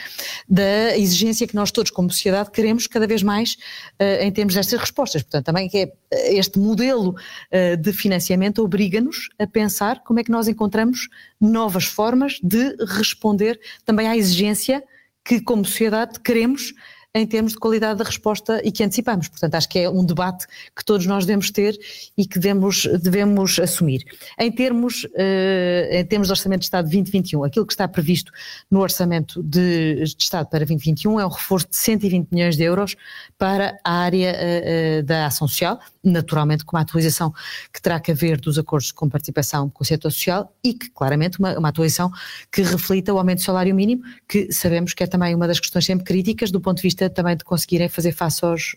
da 0.49 0.97
exigência 0.97 1.45
que 1.45 1.57
nós 1.57 1.73
todos, 1.73 1.91
como 1.91 2.09
sociedade, 2.09 2.53
queremos 2.53 2.87
cada 2.87 3.05
vez 3.05 3.21
mais 3.21 3.55
uh, 4.01 4.23
em 4.23 4.31
termos 4.31 4.55
destas 4.55 4.79
respostas. 4.79 5.25
Portanto, 5.25 5.45
também 5.45 5.69
que 5.69 5.93
é, 6.13 6.35
este 6.37 6.61
modelo 6.61 7.17
uh, 7.17 7.77
de 7.77 7.93
financiamento 7.93 8.63
obriga-nos 8.63 9.29
a 9.41 9.47
pensar 9.49 10.05
como 10.05 10.21
é 10.21 10.25
que 10.25 10.31
nós 10.31 10.47
encontramos 10.47 11.09
novas 11.41 11.87
formas 11.87 12.39
de 12.41 12.77
responder 12.97 13.59
também 13.85 14.07
à 14.07 14.17
exigência 14.17 14.85
que, 15.25 15.41
como 15.41 15.65
sociedade, 15.65 16.21
queremos 16.21 16.73
em 17.17 17.27
termos 17.27 17.53
de 17.53 17.59
qualidade 17.59 17.99
da 17.99 18.05
resposta 18.05 18.61
e 18.63 18.71
que 18.71 18.85
antecipamos. 18.85 19.27
Portanto, 19.29 19.55
acho 19.55 19.69
que 19.69 19.79
é 19.79 19.89
um 19.89 20.05
debate 20.05 20.47
que 20.77 20.85
todos 20.85 21.07
nós 21.07 21.25
devemos 21.25 21.51
ter 21.51 21.75
e 22.17 22.27
que 22.27 22.39
devemos, 22.39 22.87
devemos 23.03 23.59
assumir. 23.59 24.05
Em 24.39 24.53
termos, 24.53 25.05
uh, 25.05 25.93
em 25.93 26.05
termos 26.05 26.29
de 26.29 26.33
Orçamento 26.33 26.61
de 26.61 26.67
Estado 26.67 26.85
2021, 26.85 27.43
aquilo 27.45 27.65
que 27.65 27.73
está 27.73 27.89
previsto 27.89 28.31
no 28.71 28.81
Orçamento 28.81 29.43
de, 29.43 30.05
de 30.05 30.23
Estado 30.23 30.47
para 30.51 30.59
2021 30.59 31.19
é 31.19 31.25
um 31.25 31.31
reforço 31.31 31.69
de 31.71 31.77
120 31.77 32.29
milhões 32.31 32.55
de 32.55 32.65
euros 32.65 32.97
para 33.39 33.79
a 33.83 33.93
área 33.93 34.37
uh, 34.37 35.03
da 35.03 35.27
ação 35.27 35.49
social, 35.49 35.81
naturalmente 36.05 36.67
com 36.67 36.77
uma 36.77 36.83
atualização 36.83 37.33
que 37.73 37.81
terá 37.81 37.99
que 37.99 38.13
haver 38.13 38.39
dos 38.39 38.59
acordos 38.59 38.93
com 38.93 39.09
participação 39.09 39.71
com 39.71 39.83
o 39.83 39.87
setor 39.87 40.13
social 40.13 40.53
e 40.63 40.75
que, 40.75 40.91
claramente, 40.91 41.39
uma, 41.39 41.59
uma 41.59 41.69
atualização 41.71 42.11
que 42.53 42.61
reflita 42.61 43.15
o 43.15 43.19
aumento 43.19 43.39
do 43.39 43.45
salário 43.45 43.75
mínimo, 43.75 44.03
que 44.29 44.53
sabemos 44.53 44.93
que 44.93 45.03
é 45.03 45.07
também 45.07 45.35
uma 45.35 45.49
das 45.49 45.59
questões 45.59 45.87
sempre 45.87 46.05
críticas 46.05 46.51
do 46.51 46.61
ponto 46.61 46.77
de 46.77 46.83
vista 46.83 47.06
também 47.09 47.37
de 47.37 47.45
conseguirem 47.45 47.89
fazer 47.89 48.13
face 48.13 48.45
aos, 48.45 48.77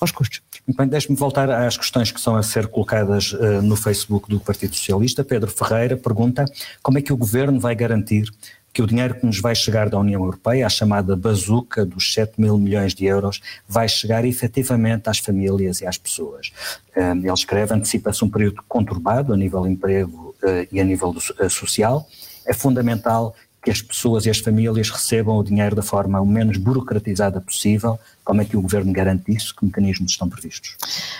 aos 0.00 0.10
custos. 0.10 0.40
Bem, 0.66 0.86
deixe-me 0.86 1.16
voltar 1.16 1.50
às 1.50 1.76
questões 1.76 2.12
que 2.12 2.20
são 2.20 2.36
a 2.36 2.42
ser 2.42 2.68
colocadas 2.68 3.32
uh, 3.32 3.60
no 3.62 3.74
Facebook 3.74 4.28
do 4.28 4.38
Partido 4.38 4.74
Socialista. 4.76 5.24
Pedro 5.24 5.50
Ferreira 5.50 5.96
pergunta 5.96 6.44
como 6.82 6.98
é 6.98 7.02
que 7.02 7.12
o 7.12 7.16
Governo 7.16 7.58
vai 7.58 7.74
garantir 7.74 8.28
que 8.72 8.80
o 8.80 8.86
dinheiro 8.86 9.14
que 9.14 9.26
nos 9.26 9.38
vai 9.38 9.54
chegar 9.54 9.90
da 9.90 9.98
União 9.98 10.22
Europeia, 10.22 10.64
a 10.64 10.70
chamada 10.70 11.14
bazuca 11.14 11.84
dos 11.84 12.14
7 12.14 12.40
mil 12.40 12.56
milhões 12.56 12.94
de 12.94 13.04
euros, 13.04 13.40
vai 13.68 13.88
chegar 13.88 14.24
efetivamente 14.24 15.10
às 15.10 15.18
famílias 15.18 15.80
e 15.80 15.86
às 15.86 15.98
pessoas. 15.98 16.52
Ele 16.96 17.30
escreve, 17.30 17.74
antecipa-se 17.74 18.24
um 18.24 18.30
período 18.30 18.62
conturbado 18.66 19.32
a 19.32 19.36
nível 19.36 19.66
emprego 19.66 20.34
eh, 20.42 20.68
e 20.72 20.80
a 20.80 20.84
nível 20.84 21.14
social. 21.50 22.08
É 22.46 22.54
fundamental 22.54 23.34
que 23.62 23.70
as 23.70 23.80
pessoas 23.80 24.26
e 24.26 24.30
as 24.30 24.38
famílias 24.38 24.90
recebam 24.90 25.36
o 25.36 25.44
dinheiro 25.44 25.76
da 25.76 25.82
forma 25.82 26.20
o 26.20 26.26
menos 26.26 26.56
burocratizada 26.56 27.40
possível, 27.40 27.98
como 28.24 28.40
é 28.40 28.44
que 28.44 28.56
o 28.56 28.62
Governo 28.62 28.92
garante 28.92 29.34
isso? 29.34 29.54
Que 29.54 29.64
mecanismos 29.64 30.12
estão 30.12 30.28
previstos? 30.28 30.76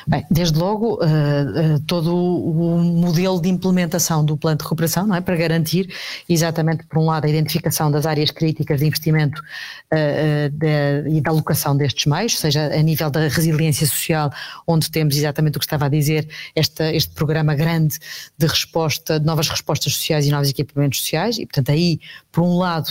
Bem, 0.06 0.24
desde 0.30 0.56
logo, 0.56 0.94
uh, 0.94 1.74
uh, 1.74 1.80
todo 1.86 2.14
o 2.14 2.78
modelo 2.78 3.40
de 3.40 3.48
implementação 3.48 4.24
do 4.24 4.36
plano 4.36 4.58
de 4.58 4.62
recuperação, 4.62 5.06
não 5.06 5.16
é? 5.16 5.20
Para 5.20 5.34
garantir 5.34 5.92
exatamente, 6.28 6.84
por 6.84 6.98
um 6.98 7.06
lado, 7.06 7.24
a 7.24 7.28
identificação 7.28 7.90
das 7.90 8.06
áreas 8.06 8.30
críticas 8.30 8.78
de 8.78 8.86
investimento 8.86 9.40
uh, 9.40 10.48
de, 10.50 11.16
e 11.16 11.20
da 11.20 11.30
alocação 11.30 11.76
destes 11.76 12.06
meios, 12.06 12.38
seja 12.38 12.72
a 12.72 12.82
nível 12.82 13.10
da 13.10 13.26
resiliência 13.26 13.86
social, 13.86 14.32
onde 14.66 14.88
temos 14.88 15.16
exatamente 15.16 15.56
o 15.56 15.58
que 15.58 15.66
estava 15.66 15.86
a 15.86 15.88
dizer, 15.88 16.28
esta, 16.54 16.92
este 16.92 17.12
programa 17.14 17.54
grande 17.54 17.98
de 18.38 18.46
resposta, 18.46 19.18
de 19.18 19.26
novas 19.26 19.48
respostas 19.48 19.94
sociais 19.94 20.24
e 20.24 20.30
novos 20.30 20.50
equipamentos 20.50 21.00
sociais, 21.00 21.36
e 21.36 21.46
portanto 21.46 21.70
aí, 21.70 21.98
por 22.32 22.42
um 22.42 22.56
lado, 22.56 22.88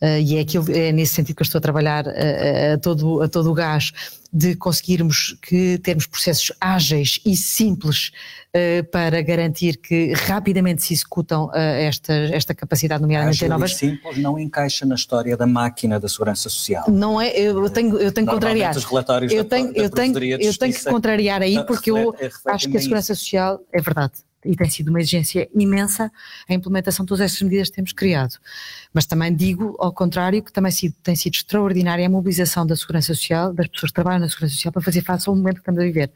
uh, 0.00 0.18
e 0.20 0.36
é, 0.36 0.40
aquilo, 0.40 0.64
é 0.70 0.92
nesse 0.92 1.14
sentido 1.14 1.34
que 1.34 1.42
eu 1.42 1.44
estou 1.44 1.58
a 1.58 1.62
trabalhar 1.62 2.06
uh, 2.06 2.74
a, 2.74 2.78
todo, 2.78 3.20
a 3.22 3.28
todo 3.28 3.50
o 3.50 3.54
gás, 3.54 3.92
de 4.32 4.56
conseguirmos 4.56 5.36
que 5.42 5.78
termos 5.78 6.06
processos 6.06 6.52
ágeis 6.60 7.20
e 7.24 7.36
simples 7.36 8.10
uh, 8.54 8.84
para 8.90 9.20
garantir 9.22 9.76
que 9.76 10.12
rapidamente 10.12 10.82
se 10.84 10.94
executam 10.94 11.50
esta, 11.52 12.12
esta 12.12 12.54
capacidade, 12.54 13.02
nomeadamente 13.02 13.38
Ágil 13.38 13.46
em 13.46 13.50
novas... 13.50 13.72
E 13.72 13.74
simples 13.74 14.18
não 14.18 14.38
encaixa 14.38 14.86
na 14.86 14.94
história 14.94 15.36
da 15.36 15.46
máquina 15.46 15.98
da 15.98 16.08
segurança 16.08 16.48
social. 16.48 16.84
Não 16.88 17.20
é, 17.20 17.30
eu 17.36 17.68
tenho, 17.70 17.98
eu 17.98 18.12
tenho 18.12 18.26
que 18.26 18.32
contrariar. 18.32 18.76
Os 18.76 18.84
relatórios 18.84 19.32
eu 19.32 19.44
tenho, 19.44 19.68
da, 19.68 19.72
da 19.72 19.78
eu 19.80 19.90
tenho, 19.90 20.18
eu 20.40 20.56
tenho 20.56 20.72
que 20.72 20.84
contrariar 20.84 21.42
aí 21.42 21.64
porque 21.64 21.90
eu 21.90 22.14
acho 22.46 22.68
que 22.68 22.76
a 22.76 22.80
segurança 22.80 23.14
social 23.14 23.60
é 23.72 23.80
verdade 23.80 24.14
e 24.44 24.56
tem 24.56 24.68
sido 24.68 24.88
uma 24.88 25.00
exigência 25.00 25.48
imensa 25.54 26.10
a 26.48 26.54
implementação 26.54 27.04
de 27.04 27.08
todas 27.08 27.24
estas 27.24 27.42
medidas 27.42 27.68
que 27.68 27.76
temos 27.76 27.92
criado. 27.92 28.36
Mas 28.92 29.06
também 29.06 29.34
digo, 29.34 29.76
ao 29.78 29.92
contrário, 29.92 30.42
que 30.42 30.52
também 30.52 30.72
tem 31.02 31.16
sido 31.16 31.34
extraordinária 31.34 32.06
a 32.06 32.08
mobilização 32.10 32.66
da 32.66 32.76
Segurança 32.76 33.14
Social, 33.14 33.52
das 33.52 33.68
pessoas 33.68 33.90
que 33.90 33.94
trabalham 33.94 34.20
na 34.20 34.28
Segurança 34.28 34.54
Social, 34.54 34.72
para 34.72 34.82
fazer 34.82 35.02
face 35.02 35.28
ao 35.28 35.34
momento 35.34 35.56
que 35.56 35.60
estamos 35.60 35.80
a 35.80 35.84
viver. 35.84 36.10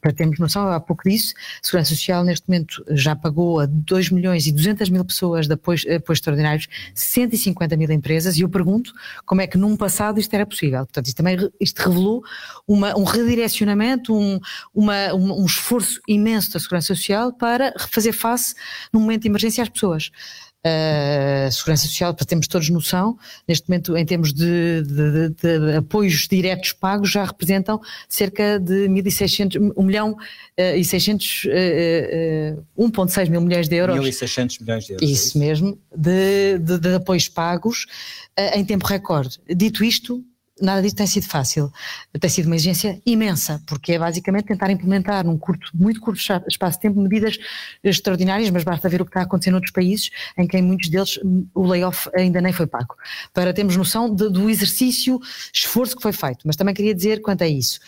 Para 0.00 0.12
termos 0.12 0.38
noção, 0.38 0.68
há 0.68 0.80
pouco 0.80 1.08
disso, 1.08 1.34
a 1.36 1.66
Segurança 1.66 1.90
Social 1.90 2.24
neste 2.24 2.48
momento 2.48 2.84
já 2.90 3.14
pagou 3.14 3.60
a 3.60 3.66
2 3.66 4.10
milhões 4.10 4.46
e 4.46 4.52
200 4.52 4.88
mil 4.90 5.04
pessoas 5.04 5.46
de 5.46 5.54
apoios, 5.54 5.86
apoios 5.86 6.18
extraordinários, 6.18 6.66
150 6.94 7.76
mil 7.76 7.90
empresas, 7.90 8.36
e 8.36 8.42
eu 8.42 8.48
pergunto 8.48 8.92
como 9.24 9.40
é 9.40 9.46
que 9.46 9.56
num 9.56 9.76
passado 9.76 10.18
isto 10.18 10.34
era 10.34 10.44
possível. 10.44 10.80
Portanto, 10.80 11.06
isto 11.06 11.16
também 11.16 11.36
isto 11.60 11.78
revelou 11.78 12.22
uma, 12.66 12.96
um 12.96 13.04
redirecionamento, 13.04 14.14
um, 14.14 14.38
uma, 14.74 15.14
um, 15.14 15.42
um 15.42 15.46
esforço 15.46 16.00
imenso 16.06 16.52
da 16.52 16.60
Segurança 16.60 16.94
Social 16.94 17.32
para 17.32 17.67
fazer 17.90 18.12
face 18.12 18.54
num 18.92 19.00
momento 19.00 19.22
de 19.22 19.28
emergência 19.28 19.62
às 19.62 19.68
pessoas. 19.68 20.10
Uh, 20.58 21.50
segurança 21.52 21.86
Social, 21.86 22.12
para 22.12 22.26
termos 22.26 22.48
todos 22.48 22.68
noção, 22.68 23.16
neste 23.46 23.68
momento, 23.68 23.96
em 23.96 24.04
termos 24.04 24.32
de, 24.32 24.82
de, 24.82 25.28
de, 25.28 25.58
de 25.60 25.76
apoios 25.76 26.26
diretos 26.26 26.72
pagos, 26.72 27.10
já 27.10 27.24
representam 27.24 27.80
cerca 28.08 28.58
de 28.58 28.88
1.600, 28.88 29.72
1 29.76 29.82
milhão 29.84 30.12
uh, 30.12 30.76
e 30.76 30.84
600, 30.84 31.44
uh, 31.44 32.64
1,6 32.76 33.30
mil 33.30 33.40
milhões 33.40 33.68
de 33.68 33.76
euros. 33.76 33.96
1.600 34.04 34.60
milhões 34.60 34.84
de 34.84 34.92
euros. 34.94 35.08
É 35.08 35.10
isso 35.10 35.38
mesmo, 35.38 35.78
de, 35.96 36.58
apoios 36.96 37.28
pagos 37.28 37.86
em 38.54 38.64
tempo 38.64 38.84
recorde. 38.86 39.38
Dito 39.48 39.84
isto, 39.84 40.24
nada 40.60 40.82
disso 40.82 40.96
tem 40.96 41.06
sido 41.06 41.26
fácil. 41.26 41.72
Tem 42.20 42.30
sido 42.30 42.46
uma 42.46 42.56
exigência 42.56 43.00
imensa, 43.04 43.62
porque 43.66 43.92
é 43.92 43.98
basicamente 43.98 44.46
tentar 44.46 44.70
implementar 44.70 45.24
num 45.24 45.38
curto, 45.38 45.70
muito 45.74 46.00
curto 46.00 46.20
espaço 46.48 46.78
de 46.78 46.80
tempo 46.80 47.00
medidas 47.00 47.38
extraordinárias, 47.82 48.50
mas 48.50 48.64
basta 48.64 48.88
ver 48.88 49.00
o 49.00 49.04
que 49.04 49.10
está 49.10 49.22
acontecendo 49.22 49.54
noutros 49.54 49.72
países, 49.72 50.10
em 50.36 50.46
que 50.46 50.56
em 50.56 50.62
muitos 50.62 50.88
deles 50.88 51.18
o 51.54 51.66
layoff 51.66 52.08
ainda 52.14 52.40
nem 52.40 52.52
foi 52.52 52.66
pago. 52.66 52.94
Para 53.32 53.52
termos 53.52 53.76
noção 53.76 54.14
de, 54.14 54.28
do 54.28 54.48
exercício, 54.48 55.20
esforço 55.52 55.96
que 55.96 56.02
foi 56.02 56.12
feito. 56.12 56.40
Mas 56.44 56.56
também 56.56 56.74
queria 56.74 56.94
dizer 56.94 57.20
quanto 57.20 57.42
a 57.42 57.48
isso 57.48 57.80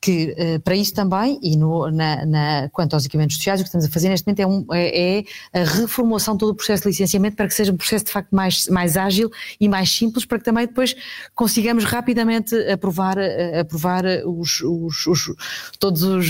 que 0.00 0.34
uh, 0.38 0.60
para 0.60 0.76
isso 0.76 0.94
também, 0.94 1.38
e 1.42 1.56
no, 1.56 1.90
na, 1.90 2.24
na, 2.24 2.68
quanto 2.70 2.94
aos 2.94 3.04
equipamentos 3.04 3.36
sociais, 3.36 3.60
o 3.60 3.64
que 3.64 3.68
estamos 3.68 3.86
a 3.86 3.90
fazer 3.90 4.08
neste 4.08 4.26
momento 4.26 4.40
é, 4.40 4.46
um, 4.46 4.66
é, 4.72 5.18
é, 5.18 5.60
a 5.60 5.64
reformulação 5.64 6.34
de 6.34 6.40
todo 6.40 6.50
o 6.50 6.54
processo 6.54 6.84
de 6.84 6.90
licenciamento 6.90 7.36
para 7.36 7.48
que 7.48 7.54
seja 7.54 7.72
um 7.72 7.76
processo 7.76 8.04
de 8.04 8.12
facto 8.12 8.30
mais, 8.30 8.68
mais 8.68 8.96
ágil 8.96 9.30
e 9.60 9.68
mais 9.68 9.90
simples, 9.90 10.24
para 10.24 10.38
que 10.38 10.44
também 10.44 10.66
depois 10.66 10.94
consigamos 11.34 11.84
rapidamente 11.84 12.54
aprovar, 12.70 13.18
uh, 13.18 13.60
aprovar 13.60 14.04
os, 14.24 14.60
os, 14.60 15.06
os, 15.06 15.34
todos 15.80 16.02
os, 16.02 16.26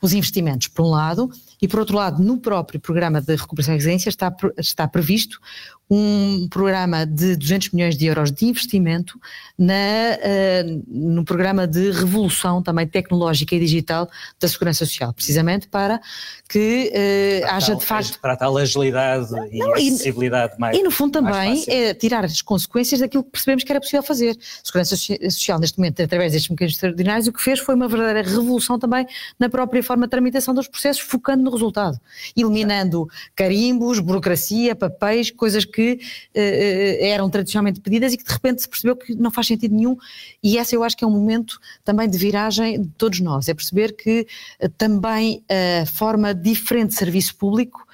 os 0.00 0.12
investimentos, 0.14 0.68
por 0.68 0.86
um 0.86 0.90
lado, 0.90 1.30
e 1.60 1.68
por 1.68 1.80
outro 1.80 1.96
lado, 1.96 2.22
no 2.22 2.38
próprio 2.38 2.78
programa 2.80 3.20
de 3.20 3.34
recuperação 3.34 3.74
e 3.74 3.76
resiliência 3.76 4.08
está, 4.08 4.34
está 4.58 4.86
previsto 4.86 5.40
um 5.88 6.48
programa 6.48 7.06
de 7.06 7.36
200 7.36 7.70
milhões 7.70 7.96
de 7.96 8.06
euros 8.06 8.32
de 8.32 8.44
investimento 8.44 9.20
na, 9.56 9.74
uh, 9.74 10.82
no 10.88 11.24
programa 11.24 11.66
de 11.66 11.92
revolução 11.92 12.60
também 12.60 12.86
tecnológica 12.88 13.54
e 13.54 13.60
digital 13.60 14.08
da 14.40 14.48
segurança 14.48 14.84
social, 14.84 15.12
precisamente 15.12 15.68
para 15.68 16.00
que 16.48 16.92
uh, 16.92 17.46
haja 17.54 17.68
tal, 17.68 17.76
de 17.76 17.84
facto... 17.84 18.20
Para 18.20 18.32
a 18.32 18.36
tal 18.36 18.56
agilidade 18.56 19.28
e 19.52 19.58
não, 19.58 19.74
acessibilidade 19.74 20.54
e, 20.56 20.60
mais 20.60 20.76
E 20.76 20.82
no 20.82 20.90
fundo 20.90 21.12
também 21.12 21.64
é 21.68 21.94
tirar 21.94 22.24
as 22.24 22.42
consequências 22.42 23.00
daquilo 23.00 23.22
que 23.22 23.30
percebemos 23.30 23.62
que 23.62 23.70
era 23.70 23.80
possível 23.80 24.02
fazer. 24.02 24.36
A 24.36 24.66
segurança 24.66 24.96
social 25.30 25.60
neste 25.60 25.78
momento, 25.78 26.02
através 26.02 26.32
destes 26.32 26.50
mecanismos 26.50 26.78
extraordinários, 26.78 27.28
o 27.28 27.32
que 27.32 27.40
fez 27.40 27.60
foi 27.60 27.76
uma 27.76 27.86
verdadeira 27.86 28.28
revolução 28.28 28.76
também 28.76 29.06
na 29.38 29.48
própria 29.48 29.82
forma 29.84 30.06
de 30.06 30.10
tramitação 30.10 30.52
dos 30.52 30.66
processos, 30.66 31.02
focando 31.02 31.44
no 31.44 31.55
resultado, 31.56 31.98
eliminando 32.36 33.08
carimbos, 33.34 33.98
burocracia, 33.98 34.74
papéis, 34.74 35.30
coisas 35.30 35.64
que 35.64 35.76
que 35.76 36.00
uh, 36.34 37.04
eram 37.04 37.28
tradicionalmente 37.28 37.80
pedidas 37.80 38.14
e 38.14 38.16
que 38.16 38.24
de 38.24 38.32
repente 38.32 38.62
se 38.62 38.68
percebeu 38.68 38.96
que 38.96 39.14
não 39.14 39.30
faz 39.30 39.46
sentido 39.46 39.74
nenhum. 39.74 39.94
E 40.42 40.56
essa 40.56 40.74
eu 40.74 40.82
acho 40.82 40.96
que 40.96 41.04
é 41.04 41.06
um 41.06 41.10
momento 41.10 41.60
também 41.84 42.08
de 42.08 42.16
viragem 42.16 42.80
de 42.80 42.88
todos 42.96 43.20
nós, 43.20 43.46
é 43.48 43.52
perceber 43.52 43.94
que 43.94 44.26
uh, 44.62 44.68
também 44.70 45.44
a 45.82 45.84
forma 45.84 46.34
diferente 46.34 46.90
de 46.90 46.94
serviço 46.94 47.36
público 47.36 47.86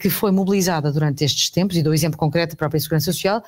que 0.00 0.08
foi 0.08 0.30
mobilizada 0.30 0.90
durante 0.90 1.22
estes 1.22 1.50
tempos, 1.50 1.76
e 1.76 1.82
dou 1.82 1.92
exemplo 1.92 2.18
concreto 2.18 2.54
da 2.54 2.56
própria 2.56 2.80
Segurança 2.80 3.12
Social, 3.12 3.42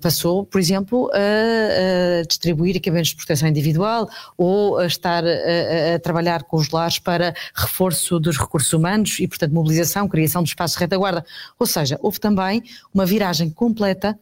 passou, 0.00 0.46
por 0.46 0.58
exemplo, 0.58 1.10
a, 1.12 2.20
a, 2.20 2.22
distribuir 2.22 2.76
equipamentos 2.76 3.10
de 3.10 3.16
proteção 3.16 3.48
individual 3.48 4.08
ou 4.38 4.78
a 4.78 4.86
estar 4.86 5.22
a, 5.22 5.94
a 5.94 5.98
trabalhar 5.98 6.44
com 6.44 6.56
os 6.56 6.70
lares 6.70 6.98
para 6.98 7.34
reforço 7.54 8.18
dos 8.18 8.38
recursos 8.44 8.72
humanos 8.72 9.18
e, 9.18 9.26
portanto, 9.26 9.52
mobilização, 9.52 10.08
criação 10.08 10.42
de 10.42 10.50
espaços 10.50 10.76
de 10.76 10.80
retaguarda. 10.80 11.24
Ou 11.58 11.66
seja, 11.66 11.98
houve 12.02 12.20
também 12.20 12.62
uma 12.92 13.04
viragem 13.06 13.50
completa 13.50 14.18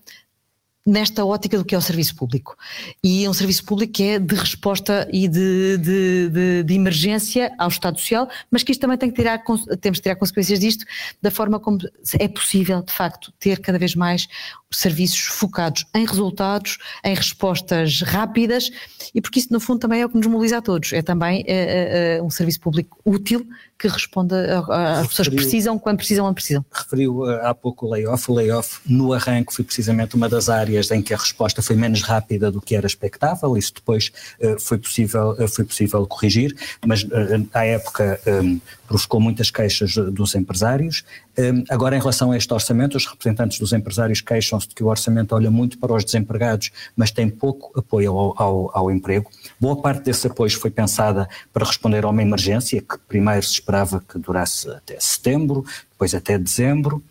nesta 0.85 1.25
ótica 1.25 1.57
do 1.57 1.65
que 1.65 1.75
é 1.75 1.79
o 1.79 1.81
serviço 1.81 2.15
público. 2.17 2.57
E 3.03 3.25
é 3.25 3.31
um 3.31 3.33
serviço 3.33 3.65
público 3.65 3.93
que 3.93 4.03
é 4.03 4.19
de 4.19 4.35
resposta 4.35 5.09
e 5.13 5.29
de, 5.29 5.79
de, 5.79 6.29
de, 6.29 6.63
de, 6.65 6.75
emergência 6.75 7.53
ao 7.57 7.69
Estado 7.69 7.99
Social, 7.99 8.29
mas 8.51 8.63
que 8.63 8.73
isto 8.73 8.81
também 8.81 8.99
tem 8.99 9.09
que 9.09 9.17
tirar, 9.17 9.43
temos 9.81 9.99
que 9.99 10.03
tirar 10.03 10.17
consequências 10.17 10.59
disto 10.59 10.85
da 11.21 11.31
forma 11.31 11.61
como 11.61 11.79
é 12.19 12.29
possível, 12.29 12.83
de 12.83 12.93
facto, 12.93 13.33
ter 13.39 13.61
cada 13.61 13.79
vez 13.79 13.95
mais 13.95 14.27
serviços 14.71 15.21
focados 15.21 15.87
em 15.95 16.05
resultados, 16.05 16.79
em 17.05 17.15
respostas 17.15 18.03
rápidas, 18.03 18.71
e 19.15 19.21
porque 19.21 19.39
isso, 19.39 19.53
no 19.53 19.61
fundo, 19.61 19.81
também 19.81 20.01
é 20.01 20.07
o 20.07 20.09
que 20.09 20.17
nos 20.17 20.27
mobiliza 20.27 20.59
a 20.59 20.63
todos. 20.63 20.93
É 20.93 21.03
também 21.03 21.45
é, 21.47 22.17
é, 22.17 22.23
um 22.23 22.31
serviço 22.31 22.61
público 22.61 22.99
útil 23.05 23.47
que 23.83 23.89
responda 23.89 24.65
às 25.01 25.09
pessoas 25.09 25.29
que 25.29 25.35
precisam, 25.35 25.77
quando 25.77 25.97
precisam, 25.97 26.27
onde 26.27 26.35
precisam. 26.35 26.65
Referiu 26.73 27.23
uh, 27.23 27.47
há 27.47 27.53
pouco 27.53 27.87
o 27.87 27.91
layoff. 27.91 28.31
O 28.31 28.35
layoff, 28.35 28.79
no 28.87 29.13
arranque, 29.13 29.53
foi 29.53 29.65
precisamente 29.65 30.15
uma 30.15 30.29
das 30.29 30.49
áreas 30.49 30.89
em 30.93 31.03
que 31.03 31.13
a 31.13 31.17
resposta 31.17 31.61
foi 31.61 31.75
menos 31.75 32.03
rápida 32.03 32.51
do 32.51 32.61
que 32.61 32.77
era 32.77 32.87
expectável. 32.87 33.57
Isso 33.57 33.75
depois 33.75 34.13
uh, 34.41 34.59
foi, 34.61 34.79
possível, 34.79 35.33
uh, 35.33 35.49
foi 35.49 35.65
possível 35.65 36.07
corrigir, 36.07 36.55
mas 36.87 37.05
à 37.53 37.65
época 37.65 38.21
um, 38.27 38.61
provocou 38.93 39.21
muitas 39.21 39.51
queixas 39.51 39.95
dos 39.95 40.35
empresários. 40.35 41.03
Um, 41.39 41.65
agora, 41.71 41.97
em 41.97 41.99
relação 41.99 42.31
a 42.31 42.37
este 42.37 42.53
orçamento, 42.53 42.97
os 42.97 43.07
representantes 43.07 43.59
dos 43.59 43.73
empresários 43.73 44.21
queixam-se 44.21 44.69
de 44.69 44.75
que 44.75 44.85
o 44.85 44.89
orçamento 44.89 45.35
olha 45.35 45.51
muito 45.51 45.79
para 45.79 45.95
os 45.95 46.05
desempregados, 46.05 46.71
mas 46.95 47.11
tem 47.11 47.29
pouco 47.29 47.79
apoio 47.79 48.13
ao, 48.13 48.43
ao, 48.43 48.79
ao 48.79 48.91
emprego. 48.91 49.31
Boa 49.59 49.81
parte 49.81 50.05
desse 50.05 50.27
apoio 50.27 50.51
foi 50.59 50.71
pensada 50.71 51.27
para 51.53 51.65
responder 51.65 52.05
a 52.05 52.09
uma 52.11 52.23
emergência 52.23 52.83
que 52.83 52.99
primeiro 53.09 53.43
se 53.43 53.53
esperava 53.53 54.05
que 54.07 54.19
durasse 54.19 54.69
até 54.69 54.99
setembro, 55.01 55.65
depois 55.91 56.15
até 56.15 56.39
dezembro. 56.39 57.03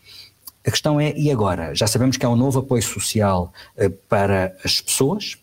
A 0.64 0.70
questão 0.70 1.00
é, 1.00 1.12
e 1.16 1.30
agora? 1.32 1.74
Já 1.74 1.88
sabemos 1.88 2.16
que 2.16 2.24
há 2.24 2.28
um 2.28 2.36
novo 2.36 2.60
apoio 2.60 2.82
social 2.82 3.52
uh, 3.76 3.90
para 4.08 4.56
as 4.64 4.80
pessoas, 4.80 5.36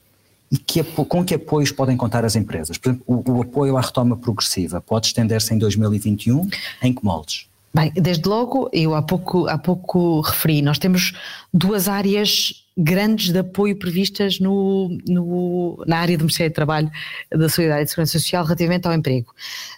e 0.52 0.58
que, 0.58 0.84
com 0.84 1.24
que 1.24 1.36
apoios 1.36 1.72
podem 1.72 1.96
contar 1.96 2.26
as 2.26 2.36
empresas? 2.36 2.78
Por 2.78 2.90
exemplo, 2.90 3.06
o, 3.08 3.32
o 3.32 3.42
apoio 3.42 3.78
à 3.78 3.82
retoma 3.82 4.18
progressiva 4.18 4.82
pode 4.82 5.08
estender-se 5.08 5.54
em 5.54 5.58
2021 5.58 6.50
em 6.82 6.94
que 6.94 7.04
moldes? 7.04 7.48
Bem, 7.74 7.92
desde 7.96 8.28
logo, 8.28 8.68
eu 8.74 8.96
há 8.96 9.02
pouco, 9.02 9.48
há 9.48 9.58
pouco 9.58 10.22
referi, 10.22 10.62
nós 10.62 10.80
temos 10.80 11.14
duas 11.54 11.88
áreas 11.88 12.66
grandes 12.76 13.32
de 13.32 13.40
apoio 13.40 13.78
previstas 13.78 14.40
no, 14.40 14.98
no, 15.08 15.84
na 15.86 15.98
área 15.98 16.18
do 16.18 16.22
Ministério 16.22 16.52
do 16.52 16.56
Trabalho, 16.56 16.90
da 17.30 17.48
Solidariedade 17.48 17.88
e 17.88 17.90
Segurança 17.90 18.14
Social 18.14 18.44
relativamente 18.44 18.88
ao 18.88 18.94
emprego. 18.94 19.34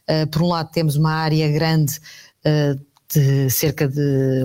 Uh, 0.09 0.25
por 0.27 0.41
um 0.41 0.47
lado 0.47 0.71
temos 0.71 0.95
uma 0.95 1.11
área 1.11 1.51
grande 1.51 1.99
uh, 2.45 2.79
de 3.13 3.49
cerca 3.49 3.87
de 3.87 4.41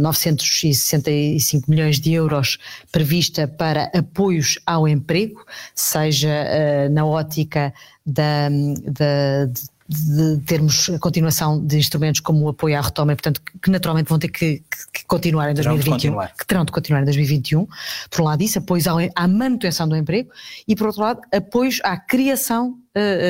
965 0.00 1.70
milhões 1.70 1.98
de 1.98 2.12
euros 2.12 2.58
prevista 2.92 3.48
para 3.48 3.90
apoios 3.94 4.58
ao 4.64 4.86
emprego, 4.86 5.44
seja 5.74 6.28
uh, 6.28 6.92
na 6.92 7.04
ótica 7.04 7.74
da, 8.06 8.48
da, 8.48 9.46
de 9.88 10.38
termos 10.46 10.88
a 10.90 10.98
continuação 10.98 11.64
de 11.64 11.76
instrumentos 11.76 12.20
como 12.20 12.44
o 12.44 12.48
apoio 12.48 12.78
à 12.78 12.80
retoma, 12.80 13.12
e, 13.12 13.16
portanto, 13.16 13.40
que 13.60 13.70
naturalmente 13.70 14.08
vão 14.08 14.18
ter 14.18 14.28
que, 14.28 14.62
que 14.92 15.04
continuar 15.06 15.50
em 15.50 15.54
2021, 15.54 16.16
que 16.38 16.46
terão 16.46 16.64
de 16.64 16.72
continuar 16.72 17.02
em 17.02 17.04
2021. 17.04 17.66
Por 18.10 18.20
um 18.20 18.24
lado 18.24 18.42
isso, 18.42 18.58
apoios 18.58 18.86
à 18.86 19.28
manutenção 19.28 19.88
do 19.88 19.96
emprego 19.96 20.30
e 20.68 20.76
por 20.76 20.86
outro 20.86 21.02
lado, 21.02 21.20
apoios 21.32 21.80
à 21.82 21.96
criação 21.96 22.78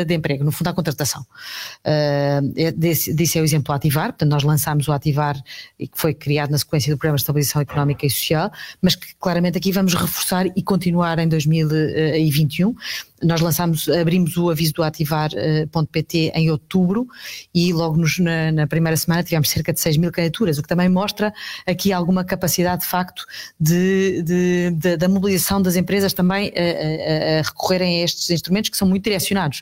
de 0.07 0.15
emprego, 0.15 0.45
no 0.45 0.53
fundo 0.53 0.69
à 0.69 0.75
contratação. 0.75 1.23
Uh, 1.23 2.73
desse, 2.77 3.15
desse 3.15 3.39
é 3.39 3.41
o 3.41 3.45
exemplo 3.45 3.75
Ativar, 3.75 4.09
portanto 4.09 4.31
nós 4.31 4.43
lançámos 4.43 4.87
o 4.89 4.93
Ativar 4.93 5.43
que 5.79 5.91
foi 5.95 6.13
criado 6.13 6.51
na 6.51 6.59
sequência 6.59 6.93
do 6.93 6.99
Programa 6.99 7.17
de 7.17 7.23
Estabilização 7.23 7.63
Económica 7.63 8.05
e 8.05 8.11
Social, 8.11 8.51
mas 8.83 8.95
que 8.95 9.15
claramente 9.19 9.57
aqui 9.57 9.73
vamos 9.73 9.95
reforçar 9.95 10.47
e 10.55 10.63
continuar 10.63 11.19
em 11.19 11.29
2021. 11.29 12.75
Nós 13.23 13.41
lançámos, 13.41 13.89
abrimos 13.89 14.37
o 14.37 14.51
aviso 14.51 14.75
do 14.75 14.83
ativar.pt 14.83 16.33
em 16.35 16.51
outubro 16.51 17.07
e 17.55 17.73
logo 17.73 17.97
nos, 17.97 18.19
na, 18.19 18.53
na, 18.53 18.67
primeira 18.67 18.97
semana 18.97 19.23
tivemos 19.23 19.49
cerca 19.49 19.73
de 19.73 19.81
6 19.81 19.97
mil 19.97 20.13
candidaturas, 20.13 20.59
o 20.59 20.63
que 20.63 20.69
também 20.69 20.91
mostra 20.91 21.33
aqui 21.67 21.91
alguma 21.91 22.23
capacidade 22.23 22.83
de 22.83 22.89
facto 22.89 23.25
de, 23.59 24.23
de, 24.23 24.71
de 24.73 24.97
da 24.99 25.09
mobilização 25.09 25.63
das 25.63 25.75
empresas 25.75 26.13
também 26.13 26.53
a, 26.55 27.37
a, 27.37 27.39
a 27.39 27.43
recorrerem 27.43 28.03
a 28.03 28.05
estes 28.05 28.29
instrumentos 28.31 28.69
que 28.69 28.77
são 28.77 28.87
muito 28.87 29.05
direcionados 29.05 29.54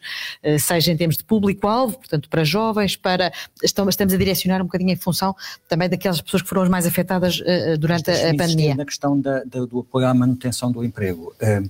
eh, 0.43 0.59
seja 0.59 0.93
em 0.93 0.97
termos 0.97 1.16
de 1.16 1.24
público-alvo, 1.24 1.99
portanto 1.99 2.28
para 2.28 2.45
jovens, 2.45 2.97
para 2.97 3.32
estamos, 3.62 3.97
a 4.01 4.16
direcionar 4.16 4.61
um 4.61 4.64
bocadinho 4.64 4.90
em 4.90 4.97
função 4.97 5.34
também 5.68 5.88
daquelas 5.88 6.20
pessoas 6.20 6.43
que 6.43 6.49
foram 6.49 6.62
as 6.62 6.68
mais 6.68 6.86
afetadas 6.86 7.43
eh, 7.45 7.76
durante 7.76 8.11
a, 8.11 8.30
a 8.30 8.36
pandemia. 8.36 8.74
Na 8.74 8.84
questão 8.84 9.20
da, 9.20 9.43
da, 9.45 9.64
do 9.64 9.80
apoio 9.80 10.07
à 10.07 10.14
manutenção 10.14 10.70
do 10.70 10.84
emprego, 10.84 11.34
eh, 11.40 11.62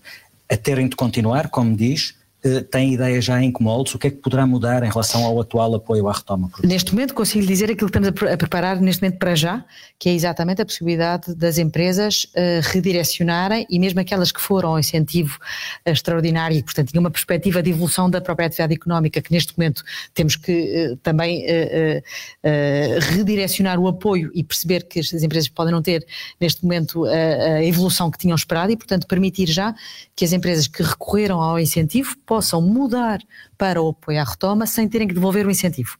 a 0.50 0.56
terem 0.56 0.88
de 0.88 0.96
continuar, 0.96 1.48
como 1.48 1.76
diz, 1.76 2.14
eh, 2.14 2.21
tem 2.70 2.94
ideia 2.94 3.20
já 3.20 3.40
em 3.40 3.52
que 3.52 3.62
moldes? 3.62 3.94
O 3.94 3.98
que 3.98 4.08
é 4.08 4.10
que 4.10 4.16
poderá 4.16 4.44
mudar 4.46 4.82
em 4.82 4.88
relação 4.88 5.24
ao 5.24 5.40
atual 5.40 5.74
apoio 5.74 6.08
à 6.08 6.12
retoma? 6.12 6.50
Neste 6.64 6.92
momento 6.92 7.14
consigo 7.14 7.46
dizer 7.46 7.70
aquilo 7.70 7.90
que 7.90 7.98
estamos 7.98 8.08
a 8.08 8.36
preparar 8.36 8.80
neste 8.80 9.02
momento 9.02 9.18
para 9.18 9.34
já, 9.34 9.64
que 9.98 10.08
é 10.08 10.12
exatamente 10.12 10.60
a 10.60 10.66
possibilidade 10.66 11.34
das 11.34 11.58
empresas 11.58 12.24
uh, 12.34 12.60
redirecionarem 12.62 13.64
e 13.70 13.78
mesmo 13.78 14.00
aquelas 14.00 14.32
que 14.32 14.40
foram 14.40 14.70
ao 14.70 14.78
incentivo 14.78 15.38
uh, 15.86 15.90
extraordinário 15.90 16.56
e, 16.56 16.62
portanto, 16.62 16.90
tinham 16.90 17.02
uma 17.02 17.10
perspectiva 17.10 17.62
de 17.62 17.70
evolução 17.70 18.10
da 18.10 18.20
própria 18.20 18.46
atividade 18.46 18.74
económica, 18.74 19.22
que 19.22 19.30
neste 19.30 19.56
momento 19.56 19.84
temos 20.12 20.34
que 20.34 20.90
uh, 20.92 20.96
também 20.96 21.44
redirecionar 23.14 23.78
o 23.78 23.86
apoio 23.86 24.30
e 24.34 24.42
perceber 24.42 24.84
que 24.84 25.00
as 25.00 25.12
empresas 25.12 25.48
podem 25.48 25.72
não 25.72 25.82
ter 25.82 26.04
neste 26.40 26.62
momento 26.62 27.04
a 27.04 27.62
evolução 27.64 28.10
que 28.10 28.18
tinham 28.18 28.34
esperado 28.34 28.72
e, 28.72 28.76
portanto, 28.76 29.06
permitir 29.06 29.46
já 29.46 29.74
que 30.16 30.24
as 30.24 30.32
empresas 30.32 30.66
que 30.66 30.82
recorreram 30.82 31.40
ao 31.40 31.58
incentivo 31.58 32.16
possam 32.32 32.62
mudar 32.62 33.20
para 33.58 33.82
o 33.82 33.90
apoio 33.90 34.18
à 34.18 34.24
retoma 34.24 34.64
sem 34.64 34.88
terem 34.88 35.06
que 35.06 35.12
devolver 35.12 35.46
o 35.46 35.50
incentivo. 35.50 35.98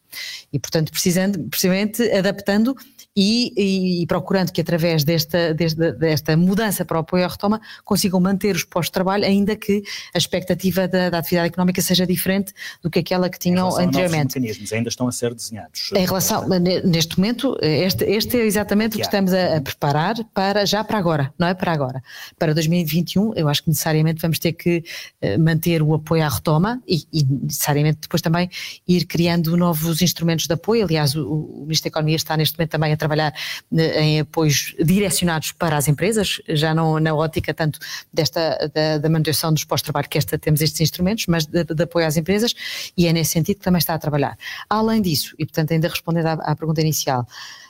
E, 0.51 0.59
portanto, 0.59 0.91
precisando, 0.91 1.39
precisamente 1.51 2.11
adaptando 2.11 2.75
e, 3.15 4.01
e, 4.03 4.07
procurando 4.07 4.51
que 4.51 4.61
através 4.61 5.05
desta, 5.05 5.53
desta, 5.53 5.93
desta, 5.93 6.37
mudança 6.37 6.85
para 6.85 6.97
o 6.97 7.01
apoio 7.01 7.25
à 7.25 7.29
retoma 7.29 7.61
consigam 7.85 8.19
manter 8.19 8.57
os 8.57 8.65
postos 8.65 8.89
de 8.89 8.93
trabalho, 8.93 9.25
ainda 9.25 9.55
que 9.55 9.83
a 10.15 10.19
expectativa 10.19 10.89
da, 10.89 11.11
da 11.11 11.19
atividade 11.19 11.49
económica 11.49 11.83
seja 11.83 12.07
diferente 12.07 12.55
do 12.83 12.91
que 12.91 13.01
aquela 13.01 13.29
que 13.29 13.39
tinham 13.39 13.69
anteriormente. 13.77 14.29
Os 14.29 14.35
mecanismos 14.37 14.73
ainda 14.73 14.89
estão 14.89 15.07
a 15.09 15.13
ser 15.13 15.35
desenhados. 15.35 15.91
Em 15.95 16.07
relação, 16.07 16.49
neste 16.49 17.19
momento, 17.19 17.57
este, 17.61 18.05
este 18.05 18.41
é 18.41 18.47
exatamente 18.47 18.97
o 18.97 18.99
que 18.99 19.05
estamos 19.05 19.33
a, 19.35 19.57
a, 19.57 19.61
preparar 19.61 20.15
para 20.33 20.65
já 20.65 20.83
para 20.83 20.99
agora, 20.99 21.35
não 21.39 21.47
é 21.47 21.55
para 21.55 21.73
agora. 21.73 22.03
Para 22.39 22.55
2021, 22.55 23.35
eu 23.35 23.49
acho 23.49 23.63
que 23.63 23.69
necessariamente 23.69 24.23
vamos 24.23 24.39
ter 24.39 24.53
que 24.53 24.83
uh, 25.23 25.39
manter 25.39 25.83
o 25.83 25.95
apoio 25.95 26.25
à 26.25 26.29
retoma 26.29 26.83
e, 26.89 27.03
e 27.13 27.25
necessariamente 27.25 28.01
depois 28.03 28.23
também 28.23 28.49
ir 28.89 29.05
criando 29.05 29.55
novos 29.55 30.01
instrumentos 30.01 30.47
de 30.47 30.55
apoio. 30.55 30.85
Aliás, 30.85 31.15
o, 31.15 31.29
o 31.29 31.61
Ministro 31.63 31.91
da 31.91 31.93
Economia 31.93 32.17
está 32.17 32.37
neste 32.37 32.57
momento 32.57 32.71
também 32.71 32.93
a 32.93 33.02
trabalhar 33.03 33.35
em 33.73 34.21
apoios 34.21 34.75
direcionados 34.79 35.53
para 35.53 35.77
as 35.77 35.89
empresas, 35.89 36.41
já 36.49 36.75
não 36.75 37.01
na 37.01 37.13
ótica 37.15 37.53
tanto 37.53 37.79
desta 38.13 38.71
da, 38.73 38.99
da 38.99 39.09
manutenção 39.09 39.53
dos 39.53 39.65
pós-trabalho 39.65 40.09
que 40.09 40.19
esta 40.19 40.39
temos 40.39 40.61
estes 40.61 40.81
instrumentos, 40.81 41.27
mas 41.27 41.47
de, 41.47 41.65
de, 41.65 41.83
apoio 41.83 42.07
às 42.07 42.17
empresas 42.17 42.55
e 42.97 43.07
é 43.07 43.13
nesse 43.13 43.33
sentido 43.33 43.59
que 43.59 43.65
também 43.65 43.79
está 43.79 43.95
a 43.95 43.99
trabalhar. 43.99 44.37
Além 44.69 45.03
disso, 45.03 45.35
e 45.39 45.45
portanto 45.45 45.73
ainda 45.73 45.89
respondendo 45.89 46.27
à, 46.27 46.33
à 46.33 46.57
pergunta 46.57 46.81
inicial, 46.81 47.27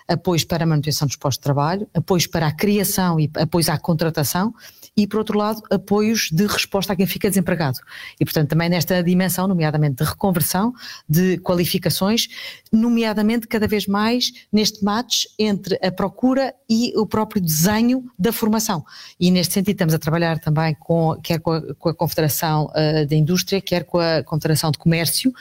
apoios 0.07 0.45
para 0.45 0.64
a 0.64 0.66
manutenção 0.66 1.07
dos 1.07 1.16
postos 1.16 1.39
de 1.39 1.45
trabalho, 1.45 1.89
apoios 1.95 2.26
para 2.26 2.47
a 2.47 2.53
criação 2.53 3.18
e 3.18 3.30
apoios 3.37 3.68
à 3.68 3.78
contratação 3.78 4.55
e, 4.97 5.07
por 5.07 5.18
outro 5.18 5.38
lado, 5.38 5.62
apoios 5.70 6.28
de 6.30 6.47
resposta 6.47 6.93
a 6.93 6.97
quem 6.97 7.07
fica 7.07 7.28
desempregado. 7.28 7.78
E, 8.20 8.24
portanto, 8.24 8.51
também 8.51 8.68
nesta 8.68 9.03
dimensão, 9.03 9.49
nomeadamente 9.49 9.97
de 9.97 10.05
reconversão, 10.05 10.72
de 11.09 11.38
qualificações, 11.38 12.28
nomeadamente 12.70 13.47
cada 13.47 13.66
vez 13.66 13.86
mais 13.86 14.32
neste 14.53 14.84
match 14.84 15.24
entre 15.38 15.78
a 15.82 15.90
procura 15.90 16.55
e 16.68 16.93
o 16.97 17.07
próprio 17.07 17.40
desenho 17.40 18.05
da 18.18 18.32
formação. 18.32 18.84
E 19.18 19.30
neste 19.30 19.55
sentido 19.55 19.74
estamos 19.74 19.95
a 19.95 19.99
trabalhar 19.99 20.38
também 20.38 20.74
com, 20.78 21.18
quer 21.22 21.40
com 21.40 21.53
a, 21.53 21.74
com 21.74 21.88
a 21.88 21.95
Confederação 21.95 22.66
uh, 22.66 23.07
da 23.07 23.16
Indústria, 23.16 23.61
quer 23.61 23.84
com 23.84 23.99
a 23.99 24.22
Confederação 24.22 24.70
de 24.70 24.78
Comércio, 24.78 25.30
um, 25.30 25.34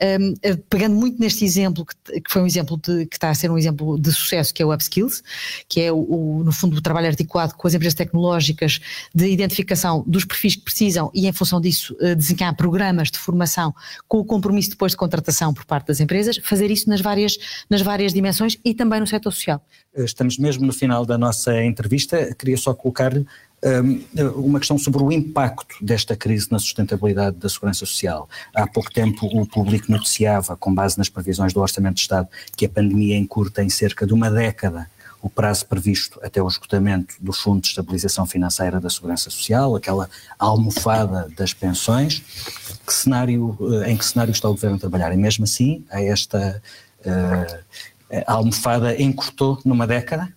ehm, 0.00 0.34
eh, 0.42 0.56
pegando 0.68 0.94
muito 0.94 1.20
neste 1.20 1.44
exemplo, 1.44 1.84
que, 1.84 2.20
que, 2.20 2.30
foi 2.30 2.42
um 2.42 2.46
exemplo 2.46 2.76
de, 2.76 3.06
que 3.06 3.16
está 3.16 3.30
a 3.30 3.34
ser 3.34 3.50
um 3.50 3.58
exemplo 3.58 3.98
de 3.98 4.12
sucesso, 4.12 4.52
que 4.52 4.62
é 4.62 4.66
o 4.66 4.72
Upskills, 4.72 5.22
que 5.68 5.80
é 5.80 5.92
o, 5.92 5.98
o, 5.98 6.44
no 6.44 6.52
fundo 6.52 6.76
o 6.76 6.82
trabalho 6.82 7.06
articulado 7.06 7.54
com 7.54 7.66
as 7.66 7.74
empresas 7.74 7.94
tecnológicas 7.94 8.80
de 9.14 9.26
identificação 9.28 10.04
dos 10.06 10.24
perfis 10.24 10.56
que 10.56 10.62
precisam 10.62 11.10
e, 11.14 11.26
em 11.26 11.32
função 11.32 11.60
disso, 11.60 11.96
eh, 12.00 12.14
desenhar 12.14 12.54
programas 12.56 13.10
de 13.10 13.18
formação 13.18 13.74
com 14.06 14.18
o 14.18 14.24
compromisso 14.24 14.70
depois 14.70 14.92
de 14.92 14.96
contratação 14.96 15.52
por 15.52 15.64
parte 15.64 15.88
das 15.88 16.00
empresas, 16.00 16.38
fazer 16.42 16.70
isso 16.70 16.88
nas 16.88 17.00
várias, 17.00 17.38
nas 17.68 17.82
várias 17.82 18.12
dimensões 18.12 18.58
e 18.64 18.74
também 18.74 19.00
no 19.00 19.06
setor 19.06 19.32
social. 19.32 19.62
Estamos 19.96 20.38
mesmo 20.38 20.66
no 20.66 20.72
final 20.72 21.04
da 21.04 21.18
nossa 21.18 21.62
entrevista, 21.62 22.34
queria 22.34 22.56
só 22.56 22.74
colocar-lhe 22.74 23.26
um, 23.62 24.28
uma 24.46 24.58
questão 24.58 24.78
sobre 24.78 25.02
o 25.02 25.10
impacto 25.10 25.76
desta 25.84 26.16
crise 26.16 26.48
na 26.50 26.58
sustentabilidade 26.58 27.36
da 27.36 27.48
segurança 27.48 27.80
social. 27.80 28.28
Há 28.54 28.66
pouco 28.66 28.92
tempo 28.92 29.26
o 29.26 29.46
público 29.46 29.90
noticiava, 29.90 30.56
com 30.56 30.72
base 30.72 30.96
nas 30.98 31.08
previsões 31.08 31.52
do 31.52 31.60
Orçamento 31.60 31.96
de 31.96 32.02
Estado, 32.02 32.28
que 32.56 32.66
a 32.66 32.68
pandemia 32.68 33.16
encurta 33.16 33.62
em 33.62 33.68
cerca 33.68 34.06
de 34.06 34.14
uma 34.14 34.30
década 34.30 34.88
o 35.20 35.28
prazo 35.28 35.66
previsto 35.66 36.20
até 36.22 36.42
o 36.42 36.48
esgotamento 36.48 37.14
do 37.20 37.32
Fundo 37.32 37.60
de 37.60 37.68
Estabilização 37.68 38.26
Financeira 38.26 38.80
da 38.80 38.88
Segurança 38.88 39.30
Social, 39.30 39.74
aquela 39.74 40.08
almofada 40.38 41.28
das 41.36 41.52
pensões. 41.52 42.22
Que 42.86 42.92
cenário, 42.92 43.56
eh, 43.82 43.90
em 43.90 43.96
que 43.96 44.04
cenário 44.04 44.30
está 44.30 44.48
o 44.48 44.52
Governo 44.52 44.76
a 44.76 44.80
trabalhar? 44.80 45.12
E 45.12 45.16
mesmo 45.16 45.44
assim, 45.44 45.84
a 45.90 46.02
esta 46.02 46.62
uh, 47.00 47.58
a 48.26 48.32
almofada 48.32 49.00
encurtou 49.00 49.60
numa 49.64 49.86
década? 49.86 50.32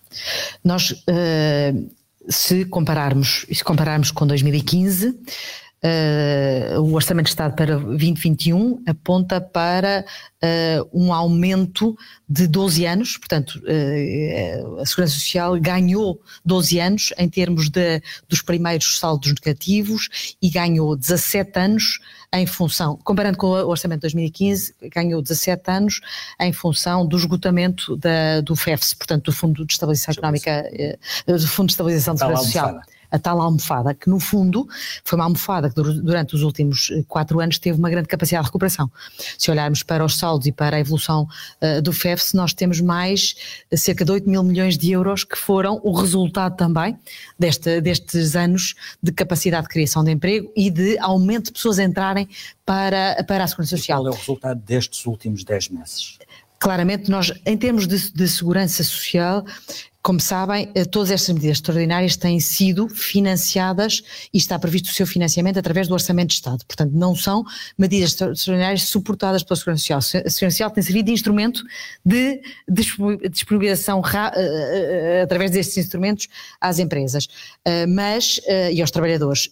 Nós, 0.62 0.90
uh, 0.90 1.90
se 2.28 2.64
compararmos, 2.66 3.46
se 3.52 3.64
compararmos 3.64 4.10
com 4.10 4.26
2015, 4.26 5.18
Uh, 5.84 6.80
o 6.80 6.94
Orçamento 6.94 7.24
de 7.24 7.30
Estado 7.30 7.56
para 7.56 7.76
2021 7.76 8.84
aponta 8.86 9.40
para 9.40 10.04
uh, 10.40 10.88
um 10.92 11.12
aumento 11.12 11.98
de 12.28 12.46
12 12.46 12.86
anos, 12.86 13.16
portanto, 13.16 13.60
uh, 13.64 14.80
a 14.80 14.86
Segurança 14.86 15.14
Social 15.14 15.58
ganhou 15.58 16.20
12 16.44 16.78
anos 16.78 17.12
em 17.18 17.28
termos 17.28 17.68
de, 17.68 18.00
dos 18.28 18.40
primeiros 18.42 19.00
saldos 19.00 19.34
negativos 19.34 20.36
e 20.40 20.48
ganhou 20.48 20.94
17 20.94 21.58
anos 21.58 21.98
em 22.32 22.46
função, 22.46 22.96
comparando 23.02 23.36
com 23.36 23.48
o 23.48 23.68
Orçamento 23.68 24.02
de 24.02 24.14
2015, 24.14 24.76
ganhou 24.84 25.20
17 25.20 25.68
anos 25.68 26.00
em 26.40 26.52
função 26.52 27.04
do 27.04 27.16
esgotamento 27.16 27.96
da, 27.96 28.40
do 28.40 28.54
FEFS, 28.54 28.94
portanto, 28.94 29.24
do 29.24 29.32
Fundo 29.32 29.66
de 29.66 29.72
Estabilização 29.72 30.12
Económica, 30.12 30.64
do 31.26 31.48
Fundo 31.48 31.66
de 31.66 31.72
Estabilização 31.72 32.14
de 32.14 32.20
Segurança 32.20 32.44
Social 32.44 32.80
a 33.12 33.18
tal 33.18 33.40
almofada, 33.40 33.94
que 33.94 34.08
no 34.08 34.18
fundo 34.18 34.66
foi 35.04 35.18
uma 35.18 35.26
almofada 35.26 35.68
que 35.68 35.74
durante 35.74 36.34
os 36.34 36.42
últimos 36.42 36.90
eh, 36.90 37.04
quatro 37.06 37.38
anos 37.40 37.58
teve 37.58 37.78
uma 37.78 37.90
grande 37.90 38.08
capacidade 38.08 38.44
de 38.44 38.48
recuperação. 38.48 38.90
Se 39.38 39.50
olharmos 39.50 39.82
para 39.82 40.04
os 40.04 40.16
saldos 40.16 40.46
e 40.46 40.52
para 40.52 40.78
a 40.78 40.80
evolução 40.80 41.28
uh, 41.60 41.82
do 41.82 41.92
FEFS, 41.92 42.32
nós 42.32 42.54
temos 42.54 42.80
mais 42.80 43.34
eh, 43.70 43.76
cerca 43.76 44.04
de 44.04 44.10
8 44.10 44.28
mil 44.28 44.42
milhões 44.42 44.78
de 44.78 44.90
euros 44.90 45.24
que 45.24 45.36
foram 45.36 45.78
o 45.84 45.92
resultado 45.92 46.56
também 46.56 46.98
deste, 47.38 47.80
destes 47.80 48.34
anos 48.34 48.74
de 49.02 49.12
capacidade 49.12 49.64
de 49.64 49.68
criação 49.68 50.02
de 50.02 50.10
emprego 50.10 50.50
e 50.56 50.70
de 50.70 50.98
aumento 50.98 51.46
de 51.46 51.52
pessoas 51.52 51.78
entrarem 51.78 52.26
para, 52.64 53.22
para 53.24 53.44
a 53.44 53.46
Segurança 53.46 53.76
Social. 53.76 54.00
E 54.00 54.02
qual 54.04 54.12
é 54.12 54.16
o 54.16 54.18
resultado 54.18 54.60
destes 54.60 55.04
últimos 55.04 55.44
10 55.44 55.68
meses? 55.68 56.18
Claramente, 56.62 57.10
nós, 57.10 57.32
em 57.44 57.56
termos 57.56 57.88
de, 57.88 58.12
de, 58.12 58.28
segurança 58.28 58.84
social, 58.84 59.44
como 60.02 60.18
sabem, 60.18 60.68
eh, 60.74 60.84
todas 60.84 61.12
estas 61.12 61.32
medidas 61.32 61.58
extraordinárias 61.58 62.16
têm 62.16 62.40
sido 62.40 62.88
financiadas 62.88 64.02
e 64.34 64.38
está 64.38 64.58
previsto 64.58 64.86
o 64.86 64.92
seu 64.92 65.06
financiamento 65.06 65.60
através 65.60 65.86
do 65.86 65.94
Orçamento 65.94 66.30
de 66.30 66.34
Estado. 66.34 66.64
Portanto, 66.66 66.90
não 66.92 67.14
são 67.14 67.44
medidas 67.78 68.10
extraordinárias 68.10 68.82
suportadas 68.82 69.44
pela 69.44 69.56
Segurança 69.56 69.80
Social. 69.80 69.98
A 69.98 70.02
Segurança 70.02 70.50
Social 70.50 70.70
tem 70.72 70.82
servido 70.82 71.06
de 71.06 71.12
instrumento 71.12 71.62
de 72.04 72.42
disponibilização 73.30 74.02
eh, 74.04 74.32
eh, 74.34 75.22
através 75.22 75.52
destes 75.52 75.76
instrumentos 75.76 76.26
às 76.60 76.80
empresas 76.80 77.28
mas, 77.88 78.40
e 78.72 78.80
aos 78.80 78.90
trabalhadores, 78.90 79.50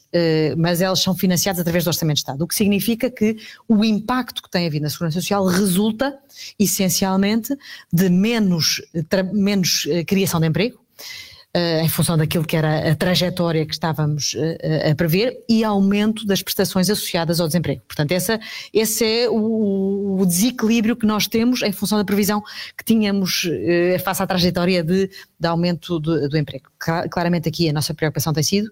mas 0.57 0.81
elas 0.81 1.01
são 1.01 1.15
financiadas 1.15 1.61
através 1.61 1.85
do 1.85 1.89
Orçamento 1.89 2.17
de 2.17 2.21
Estado, 2.21 2.43
o 2.43 2.47
que 2.47 2.55
significa 2.55 3.11
que 3.11 3.37
o 3.69 3.85
impacto 3.85 4.43
que 4.43 4.51
tem 4.51 4.67
havido 4.67 4.83
na 4.83 4.91
Segurança 4.91 5.21
Social 5.21 5.45
resulta 5.47 6.19
essencialmente 6.59 7.57
de 7.93 8.09
menos, 8.09 8.83
menos 9.33 9.87
criação 10.07 10.40
de 10.41 10.49
emprego, 10.49 10.79
Uh, 11.53 11.83
em 11.83 11.89
função 11.89 12.17
daquilo 12.17 12.45
que 12.45 12.57
era 12.57 12.93
a 12.93 12.95
trajetória 12.95 13.67
que 13.67 13.73
estávamos 13.73 14.35
uh, 14.35 14.89
a 14.89 14.95
prever 14.95 15.37
e 15.49 15.65
aumento 15.65 16.25
das 16.25 16.41
prestações 16.45 16.89
associadas 16.89 17.41
ao 17.41 17.49
desemprego. 17.49 17.83
Portanto, 17.89 18.13
essa, 18.13 18.39
esse 18.73 19.05
é 19.05 19.29
o, 19.29 20.25
desequilíbrio 20.25 20.95
que 20.95 21.05
nós 21.05 21.27
temos 21.27 21.61
em 21.63 21.73
função 21.73 21.99
da 21.99 22.05
previsão 22.05 22.41
que 22.79 22.85
tínhamos 22.85 23.49
face 24.05 24.23
à 24.23 24.29
trajetória 24.29 24.85
de, 24.85 25.11
de 25.41 25.49
aumento 25.49 25.99
do, 25.99 26.29
do, 26.29 26.39
emprego. 26.39 26.71
Claramente 27.11 27.49
aqui 27.49 27.69
a 27.69 27.73
nossa 27.73 27.93
preocupação 27.95 28.33
tem 28.33 28.45
sido, 28.45 28.71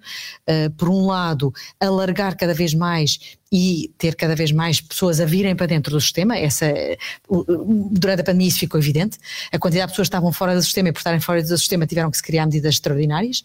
por 0.76 0.88
um 0.88 1.06
lado, 1.06 1.52
alargar 1.80 2.36
cada 2.36 2.54
vez 2.54 2.74
mais 2.74 3.37
e 3.50 3.90
ter 3.96 4.14
cada 4.14 4.34
vez 4.34 4.52
mais 4.52 4.80
pessoas 4.80 5.20
a 5.20 5.24
virem 5.24 5.56
para 5.56 5.66
dentro 5.66 5.92
do 5.92 6.00
sistema, 6.00 6.36
essa, 6.36 6.66
durante 7.90 8.20
a 8.20 8.24
pandemia 8.24 8.48
isso 8.48 8.58
ficou 8.58 8.78
evidente, 8.78 9.18
a 9.50 9.58
quantidade 9.58 9.86
de 9.86 9.92
pessoas 9.92 10.08
que 10.08 10.14
estavam 10.14 10.32
fora 10.32 10.54
do 10.54 10.62
sistema 10.62 10.90
e 10.90 10.92
por 10.92 10.98
estarem 10.98 11.20
fora 11.20 11.42
do 11.42 11.58
sistema 11.58 11.86
tiveram 11.86 12.10
que 12.10 12.16
se 12.16 12.22
criar 12.22 12.46
medidas 12.46 12.74
extraordinárias, 12.74 13.42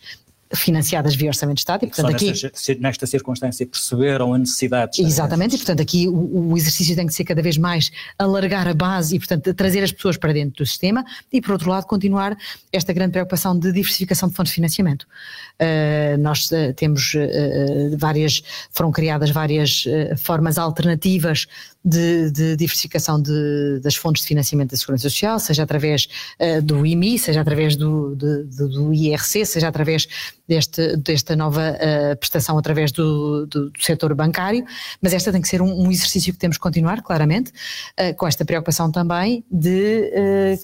financiadas 0.55 1.15
via 1.15 1.29
Orçamento 1.29 1.55
de 1.55 1.61
Estado. 1.61 1.85
E, 1.85 1.87
portanto, 1.87 2.13
aqui, 2.15 2.27
nesta, 2.27 2.75
nesta 2.75 3.07
circunstância 3.07 3.65
perceberam 3.65 4.33
a 4.33 4.37
necessidade. 4.37 5.01
Exatamente, 5.01 5.55
e 5.55 5.57
portanto 5.57 5.81
aqui 5.81 6.07
o, 6.07 6.51
o, 6.51 6.57
exercício 6.57 6.95
tem 6.95 7.07
que 7.07 7.13
ser 7.13 7.23
cada 7.23 7.41
vez 7.41 7.57
mais 7.57 7.91
alargar 8.17 8.67
a 8.67 8.73
base 8.73 9.15
e 9.15 9.19
portanto 9.19 9.53
trazer 9.53 9.83
as 9.83 9.91
pessoas 9.91 10.17
para 10.17 10.33
dentro 10.33 10.63
do 10.63 10.65
sistema 10.65 11.03
e 11.31 11.41
por 11.41 11.51
outro 11.51 11.69
lado 11.69 11.85
continuar 11.85 12.37
esta 12.71 12.93
grande 12.93 13.11
preocupação 13.11 13.57
de 13.57 13.71
diversificação 13.71 14.29
de 14.29 14.35
fontes 14.35 14.51
de 14.51 14.55
financiamento. 14.55 15.03
Uh, 15.03 16.17
nós 16.19 16.49
uh, 16.51 16.73
temos 16.75 17.13
uh, 17.13 17.97
várias, 17.97 18.41
foram 18.71 18.91
criadas 18.91 19.31
várias 19.31 19.85
formas 20.17 20.57
alternativas 20.57 21.47
de, 21.83 22.31
de 22.31 22.55
diversificação 22.55 23.21
de, 23.21 23.79
das 23.81 23.95
fontes 23.95 24.21
de 24.21 24.27
financiamento 24.27 24.71
da 24.71 24.77
Segurança 24.77 25.03
Social, 25.03 25.37
seja 25.39 25.63
através 25.63 26.07
uh, 26.39 26.61
do 26.61 26.85
IMI, 26.85 27.19
seja 27.19 27.41
através 27.41 27.75
do, 27.75 28.15
de, 28.15 28.43
do 28.43 28.93
IRC, 28.93 29.45
seja 29.45 29.67
através 29.67 30.07
deste, 30.47 30.95
desta 30.97 31.35
nova 31.35 31.71
uh, 31.71 32.15
prestação 32.17 32.57
através 32.57 32.91
do, 32.91 33.45
do, 33.47 33.69
do, 33.69 33.83
setor 33.83 34.13
bancário, 34.15 34.65
mas 35.01 35.13
esta 35.13 35.31
tem 35.31 35.41
que 35.41 35.47
ser 35.47 35.61
um, 35.61 35.87
um 35.87 35.91
exercício 35.91 36.31
que 36.31 36.39
temos 36.39 36.57
que 36.57 36.63
continuar, 36.63 37.01
claramente, 37.01 37.51
uh, 37.99 38.15
com 38.15 38.27
esta 38.27 38.45
preocupação 38.45 38.91
também 38.91 39.43
de 39.51 40.11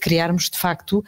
criarmos 0.02 0.50
de 0.50 0.58
facto 0.58 1.04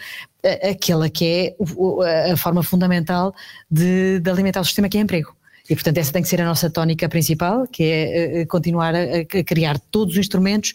aquela 0.69 1.09
que 1.09 1.55
é 1.57 2.31
a 2.31 2.37
forma 2.37 2.63
fundamental 2.63 3.33
de, 3.69 4.19
de 4.19 4.29
alimentar 4.29 4.61
o 4.61 4.65
sistema 4.65 4.89
que 4.89 4.97
é 4.97 5.01
emprego. 5.01 5.35
E, 5.69 5.75
portanto, 5.75 5.97
essa 5.97 6.11
tem 6.11 6.21
que 6.21 6.27
ser 6.27 6.41
a 6.41 6.45
nossa 6.45 6.69
tónica 6.69 7.07
principal, 7.07 7.67
que 7.67 7.83
é 7.83 7.87
eh, 7.87 8.41
eh, 8.41 8.45
continuar 8.45 8.93
a, 8.95 9.25
criar 9.43 9.79
todos 9.79 10.13
os 10.13 10.19
instrumentos, 10.19 10.73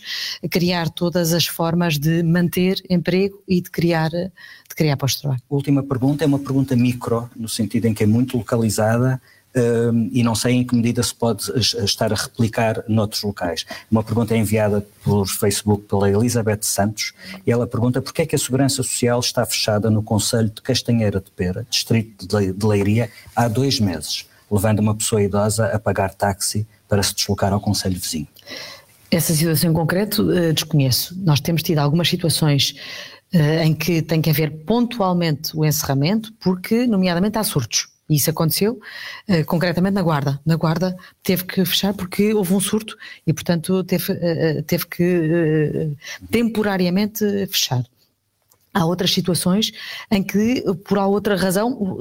criar 0.50 0.88
todas 0.90 1.32
as 1.32 1.46
formas 1.46 1.98
de 1.98 2.22
manter 2.22 2.82
emprego 2.88 3.42
e 3.48 3.60
de 3.60 3.70
criar, 3.70 4.10
de 4.10 4.74
criar 4.74 4.96
pós-trabalho. 4.96 5.42
Última 5.50 5.82
pergunta, 5.82 6.24
é 6.24 6.26
uma 6.26 6.38
pergunta 6.38 6.76
micro, 6.76 7.28
no 7.36 7.48
sentido 7.48 7.86
em 7.86 7.94
que 7.94 8.04
é 8.04 8.06
muito 8.06 8.36
localizada, 8.36 9.20
um, 9.56 10.10
e 10.12 10.22
não 10.22 10.34
sei 10.34 10.54
em 10.54 10.64
que 10.64 10.74
medida 10.74 11.02
se 11.02 11.14
pode 11.14 11.50
estar 11.58 12.12
a 12.12 12.16
replicar 12.16 12.84
noutros 12.86 13.22
locais. 13.22 13.64
Uma 13.90 14.04
pergunta 14.04 14.34
é 14.34 14.36
enviada 14.36 14.86
por 15.02 15.26
Facebook 15.26 15.84
pela 15.88 16.10
Elizabeth 16.10 16.58
Santos 16.60 17.14
e 17.46 17.50
ela 17.50 17.66
pergunta 17.66 18.02
porquê 18.02 18.22
é 18.22 18.26
que 18.26 18.36
a 18.36 18.38
Segurança 18.38 18.76
Social 18.76 19.18
está 19.18 19.46
fechada 19.46 19.90
no 19.90 20.02
Conselho 20.02 20.50
de 20.50 20.60
Castanheira 20.60 21.20
de 21.20 21.30
Pera, 21.30 21.66
distrito 21.70 22.26
de 22.26 22.66
Leiria, 22.66 23.10
há 23.34 23.48
dois 23.48 23.80
meses 23.80 24.26
levando 24.50 24.80
uma 24.80 24.94
pessoa 24.94 25.22
idosa 25.22 25.66
a 25.66 25.78
pagar 25.78 26.14
táxi 26.14 26.66
para 26.88 27.02
se 27.02 27.14
deslocar 27.14 27.52
ao 27.52 27.60
conselho 27.60 27.98
vizinho. 27.98 28.28
Essa 29.10 29.34
situação 29.34 29.70
em 29.70 29.74
concreto 29.74 30.22
uh, 30.22 30.52
desconheço. 30.52 31.16
Nós 31.18 31.40
temos 31.40 31.62
tido 31.62 31.78
algumas 31.78 32.08
situações 32.08 32.74
uh, 33.34 33.62
em 33.62 33.74
que 33.74 34.02
tem 34.02 34.20
que 34.20 34.30
haver 34.30 34.64
pontualmente 34.64 35.56
o 35.56 35.64
encerramento, 35.64 36.32
porque, 36.40 36.86
nomeadamente, 36.86 37.38
há 37.38 37.44
surtos. 37.44 37.88
E 38.08 38.16
isso 38.16 38.30
aconteceu 38.30 38.80
uh, 39.28 39.44
concretamente 39.46 39.94
na 39.94 40.02
Guarda. 40.02 40.40
Na 40.44 40.56
Guarda 40.56 40.96
teve 41.22 41.44
que 41.44 41.64
fechar 41.64 41.94
porque 41.94 42.34
houve 42.34 42.52
um 42.52 42.60
surto 42.60 42.96
e, 43.26 43.32
portanto, 43.32 43.84
teve, 43.84 44.14
teve 44.66 44.86
que 44.86 45.90
temporariamente 46.30 47.24
fechar. 47.46 47.84
Há 48.76 48.84
outras 48.84 49.10
situações 49.10 49.72
em 50.10 50.22
que, 50.22 50.62
por 50.86 50.98
outra 50.98 51.34
razão, 51.34 51.96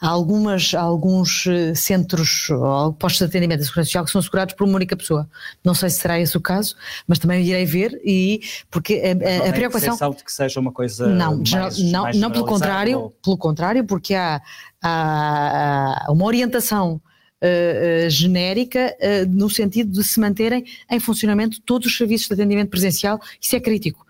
há, 0.00 0.08
algumas, 0.08 0.74
há 0.74 0.80
alguns 0.80 1.44
centros 1.76 2.50
ou 2.50 2.92
postos 2.94 3.18
de 3.20 3.24
atendimento 3.26 3.60
da 3.60 3.64
Segurança 3.64 3.86
Social 3.86 4.04
que 4.04 4.10
são 4.10 4.20
segurados 4.20 4.56
por 4.56 4.64
uma 4.64 4.74
única 4.74 4.96
pessoa. 4.96 5.30
Não 5.62 5.72
sei 5.72 5.88
se 5.88 6.00
será 6.00 6.18
esse 6.18 6.36
o 6.36 6.40
caso, 6.40 6.74
mas 7.06 7.20
também 7.20 7.44
irei 7.44 7.64
ver 7.64 8.00
e 8.04 8.40
porque 8.68 8.94
a, 8.94 9.46
a, 9.46 9.50
a 9.50 9.52
preocupação. 9.52 9.96
Não 10.00 10.12
que 10.12 10.32
seja 10.32 10.58
uma 10.58 10.72
coisa. 10.72 11.06
Não, 11.06 11.36
mais, 11.36 11.78
não, 11.78 12.02
mais 12.02 12.16
não 12.16 12.30
pelo 12.32 12.44
contrário, 12.44 12.98
ou... 12.98 13.10
pelo 13.10 13.38
contrário, 13.38 13.84
porque 13.84 14.12
há, 14.14 14.42
há 14.82 16.06
uma 16.10 16.24
orientação 16.24 17.00
Uh, 17.42 18.06
uh, 18.06 18.10
genérica 18.10 18.94
uh, 19.00 19.26
no 19.26 19.48
sentido 19.48 19.90
de 19.92 20.04
se 20.04 20.20
manterem 20.20 20.62
em 20.90 21.00
funcionamento 21.00 21.58
todos 21.62 21.86
os 21.86 21.96
serviços 21.96 22.28
de 22.28 22.34
atendimento 22.34 22.68
presencial, 22.68 23.18
isso 23.40 23.56
é 23.56 23.60
crítico. 23.60 24.04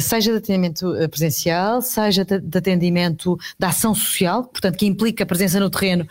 Seja 0.00 0.32
de 0.32 0.38
atendimento 0.38 0.92
presencial, 1.10 1.82
seja 1.82 2.24
de 2.24 2.58
atendimento 2.58 3.38
da 3.58 3.68
ação 3.68 3.94
social, 3.94 4.44
portanto, 4.44 4.76
que 4.76 4.86
implica 4.86 5.24
a 5.24 5.26
presença 5.26 5.60
no 5.60 5.70
terreno, 5.70 6.06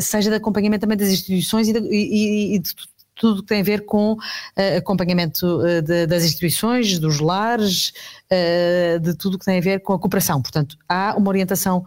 seja 0.00 0.30
de 0.30 0.36
acompanhamento 0.36 0.82
também 0.82 0.96
das 0.96 1.08
instituições 1.08 1.68
e 1.68 1.72
de, 1.72 1.78
e 1.80 2.58
de 2.58 2.74
tudo 3.14 3.42
que 3.42 3.48
tem 3.48 3.60
a 3.60 3.64
ver 3.64 3.84
com 3.84 4.12
uh, 4.12 4.78
acompanhamento 4.78 5.58
de, 5.82 6.06
das 6.06 6.24
instituições, 6.24 6.98
dos 6.98 7.20
lares, 7.20 7.92
uh, 8.30 9.00
de 9.00 9.14
tudo 9.14 9.38
que 9.38 9.44
tem 9.44 9.58
a 9.58 9.60
ver 9.60 9.80
com 9.80 9.92
a 9.92 9.98
cooperação. 9.98 10.40
Portanto, 10.40 10.76
há 10.88 11.14
uma 11.16 11.28
orientação 11.28 11.84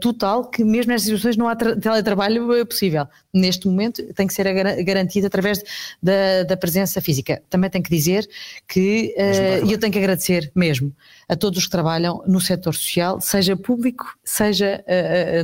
total 0.00 0.44
que 0.44 0.62
mesmo 0.62 0.92
nestas 0.92 1.06
situações 1.06 1.36
não 1.36 1.48
há 1.48 1.56
teletrabalho 1.56 2.66
possível. 2.66 3.06
Neste 3.32 3.66
momento 3.66 4.02
tem 4.12 4.26
que 4.26 4.34
ser 4.34 4.44
garantido 4.84 5.26
através 5.26 5.62
da, 6.02 6.42
da, 6.42 6.56
presença 6.56 7.00
física. 7.00 7.42
Também 7.48 7.70
tenho 7.70 7.82
que 7.82 7.90
dizer 7.90 8.28
que, 8.68 9.14
e 9.64 9.72
eu 9.72 9.78
tenho 9.78 9.92
que 9.92 9.98
agradecer 9.98 10.52
mesmo 10.54 10.94
a 11.28 11.34
todos 11.34 11.60
os 11.60 11.64
que 11.64 11.70
trabalham 11.70 12.22
no 12.26 12.40
setor 12.40 12.74
social, 12.74 13.20
seja 13.22 13.56
público, 13.56 14.04
seja 14.22 14.84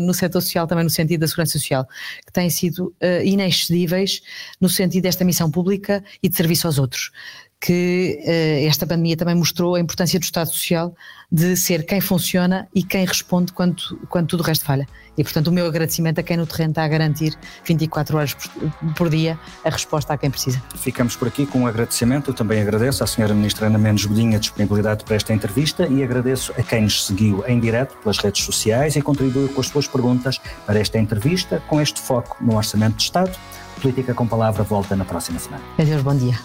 no 0.03 0.13
setor 0.13 0.43
social 0.43 0.67
também 0.67 0.85
no 0.85 0.91
sentido 0.91 1.21
da 1.21 1.29
segurança 1.29 1.53
social, 1.53 1.87
que 2.27 2.33
têm 2.33 2.51
sido 2.51 2.95
inexcedíveis 3.25 4.21
no 4.61 4.69
sentido 4.69 5.05
desta 5.05 5.25
missão 5.25 5.51
pública 5.51 6.05
e 6.23 6.29
de 6.29 6.37
serviço 6.37 6.67
aos 6.67 6.79
outros. 6.79 7.11
Que 7.67 8.21
uh, 8.23 8.69
esta 8.69 8.87
pandemia 8.87 9.17
também 9.17 9.35
mostrou 9.35 9.75
a 9.75 9.81
importância 9.81 10.21
do 10.21 10.23
Estado 10.23 10.49
Social 10.49 10.95
de 11.33 11.57
ser 11.57 11.85
quem 11.85 12.01
funciona 12.01 12.69
e 12.73 12.85
quem 12.85 13.05
responde 13.05 13.53
quando, 13.53 13.99
quando 14.09 14.29
tudo 14.29 14.41
o 14.41 14.43
resto 14.45 14.65
falha. 14.65 14.87
E, 15.19 15.25
portanto, 15.25 15.49
o 15.49 15.53
meu 15.53 15.67
agradecimento 15.67 16.21
a 16.21 16.23
quem 16.23 16.37
no 16.37 16.47
terreno 16.47 16.71
está 16.71 16.85
a 16.85 16.89
garantir 16.89 17.35
24 17.65 18.17
horas 18.17 18.35
por, 18.35 18.95
por 18.95 19.09
dia 19.09 19.39
a 19.65 19.71
resposta 19.71 20.13
a 20.13 20.19
quem 20.19 20.31
precisa. 20.31 20.63
Ficamos 20.77 21.17
por 21.17 21.27
aqui 21.27 21.47
com 21.47 21.61
um 21.61 21.67
agradecimento. 21.67 22.31
Eu 22.31 22.35
também 22.35 22.61
agradeço 22.61 23.03
à 23.03 23.07
Sra. 23.07 23.35
Ministra 23.35 23.67
Ana 23.67 23.79
Mendes 23.79 24.05
Godinha 24.05 24.37
a 24.37 24.41
disponibilidade 24.41 25.05
para 25.05 25.17
esta 25.17 25.33
entrevista 25.33 25.89
e 25.89 26.05
agradeço 26.05 26.53
a 26.53 26.63
quem 26.63 26.83
nos 26.83 27.05
seguiu 27.05 27.43
em 27.49 27.59
direto 27.59 27.97
pelas 27.97 28.19
redes 28.19 28.45
sociais 28.45 28.95
e 28.95 29.03
contribuiu 29.03 29.49
com 29.49 29.61
as 29.61 29.67
suas 29.67 29.89
perguntas 29.89 30.39
para 30.65 30.79
esta 30.79 30.99
entrevista, 30.99 31.61
com 31.67 31.81
este 31.81 32.01
foco 32.01 32.37
no 32.41 32.57
Orçamento 32.57 32.97
de 32.97 33.03
Estado 33.03 33.37
Política 33.81 34.15
com 34.15 34.27
Palavra 34.27 34.63
volta 34.63 34.97
na 34.97 35.05
próxima 35.05 35.39
semana. 35.39 35.63
Adeus, 35.79 36.03
bom 36.03 36.17
dia. 36.17 36.39